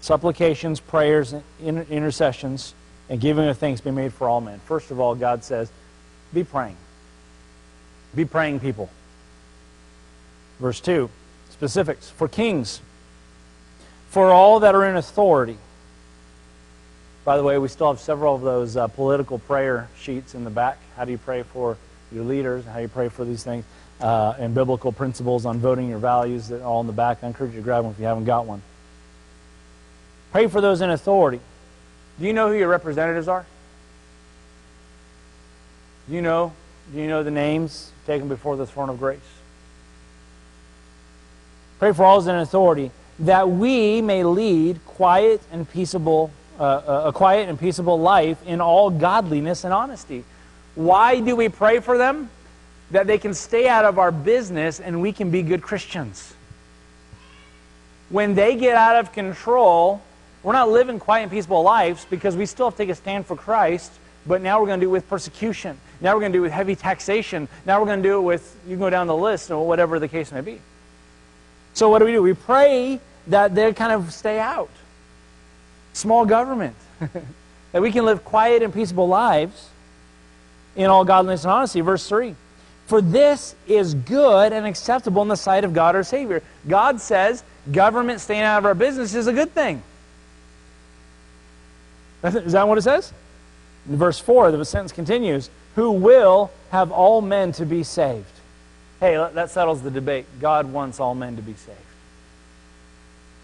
supplications, 0.02 0.80
prayers, 0.80 1.34
intercessions, 1.62 2.74
and 3.10 3.20
giving 3.20 3.48
of 3.48 3.58
thanks 3.58 3.82
be 3.82 3.92
made 3.92 4.14
for 4.14 4.30
all 4.30 4.40
men. 4.40 4.60
First 4.60 4.92
of 4.92 5.00
all, 5.00 5.16
God 5.16 5.44
says, 5.44 5.72
be 6.34 6.44
praying. 6.44 6.78
Be 8.16 8.26
praying 8.26 8.60
people. 8.60 8.90
Verse 10.60 10.80
2 10.80 11.10
specifics 11.52 12.10
for 12.10 12.30
kings, 12.30 12.80
for 14.10 14.32
all 14.32 14.62
that 14.62 14.76
are 14.76 14.86
in 14.86 14.96
authority. 14.96 15.58
By 17.26 17.36
the 17.36 17.44
way, 17.44 17.58
we 17.58 17.68
still 17.68 17.90
have 17.90 18.00
several 18.00 18.34
of 18.34 18.42
those 18.42 18.78
uh, 18.78 18.88
political 18.88 19.40
prayer 19.40 19.90
sheets 20.00 20.36
in 20.36 20.46
the 20.46 20.50
back. 20.50 20.78
How 20.96 21.04
do 21.04 21.12
you 21.12 21.18
pray 21.18 21.44
for 21.44 21.78
your 22.12 22.24
leaders? 22.24 22.64
How 22.66 22.78
do 22.78 22.84
you 22.84 22.88
pray 22.88 23.10
for 23.10 23.26
these 23.26 23.44
things? 23.44 23.66
Uh, 24.00 24.36
and 24.40 24.56
biblical 24.56 24.94
principles 24.94 25.46
on 25.46 25.60
voting 25.60 25.90
your 25.90 26.00
values 26.00 26.48
that 26.48 26.62
are 26.62 26.64
all 26.64 26.80
in 26.80 26.88
the 26.88 26.94
back. 26.94 27.24
I 27.24 27.28
encourage 27.28 27.52
you 27.52 27.60
to 27.60 27.64
grab 27.64 27.84
one 27.84 27.92
if 27.92 28.00
you 28.00 28.06
haven't 28.06 28.24
got 28.24 28.46
one. 28.46 28.62
Pray 30.32 30.48
for 30.48 30.62
those 30.62 30.80
in 30.80 30.90
authority. 30.90 31.42
Do 32.20 32.26
you 32.26 32.32
know 32.32 32.48
who 32.48 32.56
your 32.56 32.70
representatives 32.70 33.28
are? 33.28 33.46
Do 36.08 36.16
you 36.16 36.22
know? 36.22 36.54
Do 36.94 37.00
you 37.00 37.08
know 37.08 37.22
the 37.22 37.32
names 37.32 37.92
taken 38.08 38.28
before 38.28 38.56
the 38.56 38.66
throne 38.66 38.90
of 38.90 39.00
grace? 39.00 39.20
Pray 41.78 41.94
for 41.94 42.04
all 42.04 42.20
those 42.20 42.28
in 42.28 42.36
authority, 42.36 42.92
that 43.20 43.50
we 43.50 44.02
may 44.02 44.24
lead 44.24 44.84
quiet 44.86 45.42
and 45.52 45.70
peaceable, 45.70 46.32
uh, 46.60 46.64
uh, 46.64 47.04
a 47.06 47.14
quiet 47.14 47.48
and 47.48 47.60
peaceable 47.60 48.00
life 48.00 48.46
in 48.46 48.60
all 48.60 48.90
godliness 48.90 49.64
and 49.64 49.74
honesty. 49.74 50.24
Why 50.76 51.20
do 51.20 51.36
we 51.36 51.48
pray 51.48 51.80
for 51.80 51.98
them? 51.98 52.30
That 52.92 53.06
they 53.06 53.18
can 53.18 53.34
stay 53.34 53.68
out 53.68 53.86
of 53.86 54.00
our 54.00 54.12
business 54.12 54.80
and 54.80 55.02
we 55.02 55.14
can 55.14 55.30
be 55.30 55.44
good 55.44 55.62
Christians. 55.62 56.34
When 58.10 58.34
they 58.34 58.56
get 58.56 58.76
out 58.76 58.96
of 58.96 59.14
control, 59.14 60.02
we're 60.42 60.54
not 60.54 60.70
living 60.70 61.00
quiet 61.00 61.24
and 61.24 61.32
peaceable 61.32 61.62
lives 61.62 62.06
because 62.10 62.36
we 62.36 62.46
still 62.46 62.68
have 62.68 62.74
to 62.74 62.78
take 62.78 62.90
a 62.90 62.96
stand 62.96 63.26
for 63.26 63.36
Christ, 63.36 63.92
but 64.26 64.42
now 64.42 64.60
we're 64.60 64.68
going 64.68 64.80
to 64.80 64.86
do 64.86 64.90
it 64.90 64.94
with 64.94 65.10
persecution. 65.10 65.78
Now 66.02 66.14
we're 66.14 66.22
going 66.22 66.32
to 66.32 66.38
do 66.38 66.44
it 66.44 66.48
with 66.48 66.52
heavy 66.52 66.76
taxation. 66.76 67.48
Now 67.66 67.80
we're 67.80 67.86
going 67.86 68.02
to 68.02 68.08
do 68.08 68.18
it 68.18 68.22
with, 68.22 68.58
you 68.66 68.72
can 68.76 68.80
go 68.80 68.90
down 68.90 69.08
the 69.08 69.16
list 69.16 69.52
or 69.52 69.66
whatever 69.66 70.00
the 70.00 70.08
case 70.08 70.32
may 70.32 70.42
be. 70.42 70.60
So 71.74 71.90
what 71.90 72.00
do 72.00 72.06
we 72.06 72.12
do? 72.12 72.22
We 72.22 72.34
pray 72.34 73.00
that 73.28 73.56
they 73.56 73.74
kind 73.74 73.92
of 73.92 74.14
stay 74.14 74.40
out. 74.40 74.70
Small 75.94 76.26
government. 76.26 76.76
that 77.72 77.82
we 77.82 77.92
can 77.92 78.06
live 78.06 78.24
quiet 78.24 78.64
and 78.64 78.74
peaceable 78.74 79.08
lives 79.08 79.70
in 80.76 80.86
all 80.86 81.06
godliness 81.06 81.44
and 81.44 81.52
honesty. 81.52 81.82
Verse 81.82 82.08
3. 82.08 82.36
For 82.88 83.02
this 83.02 83.56
is 83.68 83.94
good 83.94 84.52
and 84.52 84.66
acceptable 84.66 85.22
in 85.22 85.28
the 85.28 85.38
sight 85.38 85.64
of 85.64 85.74
God 85.74 85.96
our 85.96 86.04
Savior. 86.04 86.42
God 86.68 87.00
says 87.00 87.44
government 87.72 88.20
staying 88.20 88.42
out 88.42 88.58
of 88.58 88.66
our 88.66 88.74
business 88.74 89.14
is 89.14 89.28
a 89.28 89.34
good 89.34 89.52
thing. 89.52 89.84
Is 92.24 92.54
that 92.54 92.68
what 92.68 92.78
it 92.78 92.82
says? 92.82 93.14
In 93.90 93.98
verse 93.98 94.20
4, 94.20 94.52
the 94.52 94.64
sentence 94.64 94.92
continues 94.92 95.50
Who 95.76 95.92
will 95.92 96.52
have 96.70 96.92
all 96.92 97.22
men 97.22 97.52
to 97.54 97.66
be 97.66 97.84
saved. 97.84 98.26
Hey, 99.00 99.16
that 99.16 99.50
settles 99.50 99.82
the 99.82 99.90
debate. 99.90 100.26
God 100.40 100.72
wants 100.72 101.00
all 101.00 101.16
men 101.16 101.36
to 101.38 101.42
be 101.42 101.56
saved. 101.56 101.78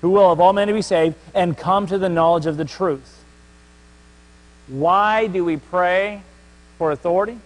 Who 0.02 0.12
will 0.12 0.30
have 0.30 0.40
all 0.40 0.54
men 0.54 0.68
to 0.68 0.74
be 0.74 0.84
saved 0.84 1.16
and 1.34 1.58
come 1.58 1.88
to 1.88 1.98
the 1.98 2.10
knowledge 2.10 2.46
of 2.46 2.58
the 2.58 2.66
truth. 2.66 3.24
Why 4.68 5.28
do 5.28 5.44
we 5.44 5.58
pray 5.58 6.22
for 6.78 6.92
authority? 6.92 7.40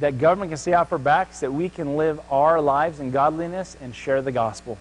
That 0.00 0.18
government 0.18 0.50
can 0.50 0.58
see 0.58 0.74
out 0.74 0.88
for 0.88 0.98
backs, 0.98 1.40
that 1.40 1.52
we 1.52 1.68
can 1.68 1.96
live 1.96 2.20
our 2.30 2.60
lives 2.60 3.00
in 3.00 3.10
godliness 3.10 3.76
and 3.80 3.94
share 3.94 4.20
the 4.20 4.32
gospel. 4.32 4.76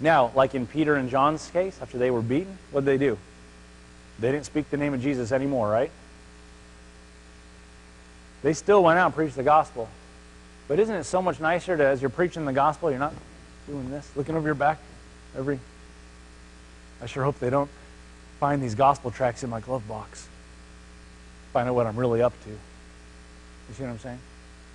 Now, 0.00 0.30
like 0.34 0.54
in 0.54 0.66
Peter 0.66 0.94
and 0.94 1.10
John's 1.10 1.50
case, 1.50 1.78
after 1.82 1.98
they 1.98 2.10
were 2.10 2.22
beaten, 2.22 2.56
what 2.70 2.84
did 2.84 3.00
they 3.00 3.04
do? 3.04 3.18
They 4.18 4.30
didn't 4.30 4.46
speak 4.46 4.70
the 4.70 4.76
name 4.76 4.94
of 4.94 5.02
Jesus 5.02 5.32
anymore, 5.32 5.68
right? 5.68 5.90
They 8.42 8.52
still 8.52 8.82
went 8.82 8.98
out 8.98 9.06
and 9.06 9.14
preached 9.14 9.36
the 9.36 9.42
gospel. 9.42 9.88
But 10.68 10.78
isn't 10.78 10.94
it 10.94 11.04
so 11.04 11.22
much 11.22 11.40
nicer 11.40 11.76
to, 11.76 11.84
as 11.84 12.00
you're 12.00 12.10
preaching 12.10 12.44
the 12.44 12.52
gospel, 12.52 12.90
you're 12.90 12.98
not 12.98 13.14
doing 13.66 13.90
this, 13.90 14.10
looking 14.16 14.36
over 14.36 14.46
your 14.46 14.54
back 14.54 14.78
every. 15.36 15.58
I 17.00 17.06
sure 17.06 17.24
hope 17.24 17.38
they 17.38 17.50
don't 17.50 17.70
find 18.38 18.62
these 18.62 18.74
gospel 18.74 19.10
tracts 19.10 19.44
in 19.44 19.50
my 19.50 19.60
glove 19.60 19.86
box. 19.88 20.28
Find 21.52 21.68
out 21.68 21.74
what 21.74 21.86
I'm 21.86 21.96
really 21.96 22.22
up 22.22 22.32
to. 22.44 22.50
You 22.50 23.74
see 23.74 23.82
what 23.82 23.90
I'm 23.90 23.98
saying? 23.98 24.18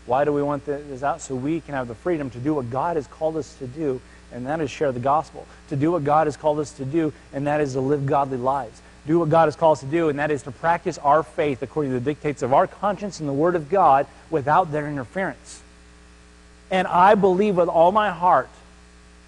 Why 0.06 0.24
do 0.24 0.32
we 0.32 0.42
want 0.42 0.66
this 0.66 1.04
out? 1.04 1.22
So 1.22 1.36
we 1.36 1.60
can 1.60 1.74
have 1.74 1.88
the 1.88 1.96
freedom 1.96 2.30
to 2.30 2.38
do 2.38 2.54
what 2.54 2.70
God 2.70 2.96
has 2.96 3.08
called 3.08 3.36
us 3.36 3.54
to 3.56 3.68
do, 3.68 4.00
and 4.32 4.46
that 4.48 4.62
is 4.62 4.72
share 4.72 4.92
the 4.92 5.00
gospel. 5.00 5.46
To 5.70 5.76
do 5.76 5.92
what 5.92 6.06
God 6.06 6.28
has 6.28 6.38
called 6.38 6.60
us 6.60 6.72
to 6.74 6.86
do, 6.86 7.12
and 7.34 7.48
that 7.48 7.60
is 7.60 7.74
to 7.74 7.82
live 7.82 8.06
godly 8.06 8.38
lives 8.38 8.82
do 9.08 9.20
what 9.20 9.30
God 9.30 9.46
has 9.46 9.56
called 9.56 9.78
us 9.78 9.80
to 9.80 9.86
do, 9.88 10.10
and 10.10 10.20
that 10.20 10.30
is 10.30 10.44
to 10.44 10.52
practice 10.52 10.98
our 10.98 11.24
faith 11.24 11.64
according 11.64 11.94
to 11.94 12.00
the 12.00 12.06
dictates 12.06 12.42
of 12.44 12.54
our 12.54 12.68
conscience 12.68 13.20
and 13.20 13.28
the 13.28 13.34
Word 13.34 13.56
of 13.56 13.70
God 13.70 14.06
without 14.30 14.72
their 14.72 14.88
interference. 14.88 15.62
And 16.70 16.86
I 16.88 17.16
believe 17.16 17.56
with 17.56 17.70
all 17.70 17.92
my 17.92 18.12
heart 18.12 18.50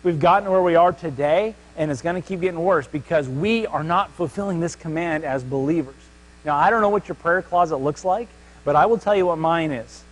we've 0.03 0.19
gotten 0.19 0.49
where 0.49 0.61
we 0.61 0.75
are 0.75 0.91
today, 0.91 1.55
and 1.77 1.89
it's 1.89 2.01
going 2.01 2.21
to 2.21 2.27
keep 2.27 2.41
getting 2.41 2.61
worse 2.61 2.87
because 2.87 3.27
we 3.27 3.65
are 3.67 3.83
not 3.83 4.11
fulfilling 4.11 4.59
this 4.59 4.75
command 4.75 5.23
as 5.23 5.43
believers. 5.43 5.95
Now, 6.43 6.57
I 6.57 6.69
don't 6.69 6.81
know 6.81 6.89
what 6.89 7.07
your 7.07 7.15
prayer 7.15 7.41
closet 7.41 7.77
looks 7.77 8.03
like, 8.03 8.27
but 8.65 8.75
I 8.75 8.85
will 8.85 8.97
tell 8.97 9.15
you 9.15 9.25
what 9.25 9.37
mine 9.37 9.71
is. 9.71 10.03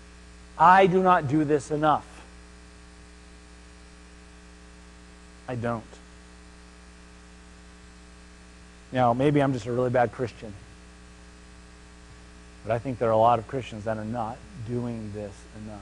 I 0.57 0.87
do 0.87 1.03
not 1.03 1.27
do 1.27 1.43
this 1.43 1.71
enough. 1.71 2.05
I 5.47 5.55
don't. 5.55 5.83
Now, 8.91 9.13
maybe 9.13 9.41
I'm 9.41 9.53
just 9.53 9.65
a 9.65 9.71
really 9.71 9.89
bad 9.89 10.11
Christian. 10.11 10.53
But 12.65 12.73
I 12.73 12.79
think 12.79 12.99
there 12.99 13.09
are 13.09 13.13
a 13.13 13.17
lot 13.17 13.39
of 13.39 13.47
Christians 13.47 13.85
that 13.85 13.97
are 13.97 14.05
not 14.05 14.37
doing 14.67 15.11
this 15.13 15.33
enough. 15.63 15.79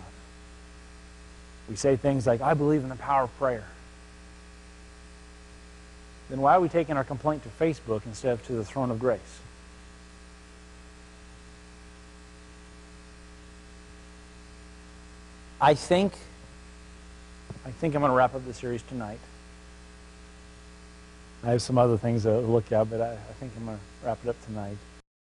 We 1.70 1.76
say 1.76 1.96
things 1.96 2.28
like, 2.28 2.42
I 2.42 2.54
believe 2.54 2.84
in 2.84 2.90
the 2.90 2.96
power 2.96 3.24
of 3.24 3.38
prayer. 3.38 3.66
Then 6.30 6.42
why 6.42 6.56
are 6.56 6.60
we 6.60 6.70
taking 6.70 6.98
our 6.98 7.04
complaint 7.04 7.44
to 7.44 7.50
Facebook 7.50 8.06
instead 8.06 8.34
of 8.34 8.46
to 8.48 8.54
the 8.54 8.66
throne 8.66 8.92
of 8.92 9.00
grace? 9.00 9.20
I 15.62 15.74
think 15.74 16.14
I 17.66 17.72
think 17.72 17.96
I'm 17.96 18.02
going 18.02 18.12
to 18.12 18.16
wrap 18.16 18.36
up 18.36 18.46
the 18.46 18.54
series 18.54 18.84
tonight. 18.84 19.20
I 21.46 21.50
have 21.50 21.62
some 21.62 21.78
other 21.78 21.96
things 21.96 22.24
to 22.24 22.40
look 22.40 22.72
at, 22.72 22.90
but 22.90 23.02
I, 23.02 23.14
I 23.14 23.34
think 23.40 23.52
I'm 23.56 23.66
going 23.66 23.78
to 23.78 24.06
wrap 24.06 24.18
it 24.24 24.30
up 24.30 24.46
tonight. 24.46 24.78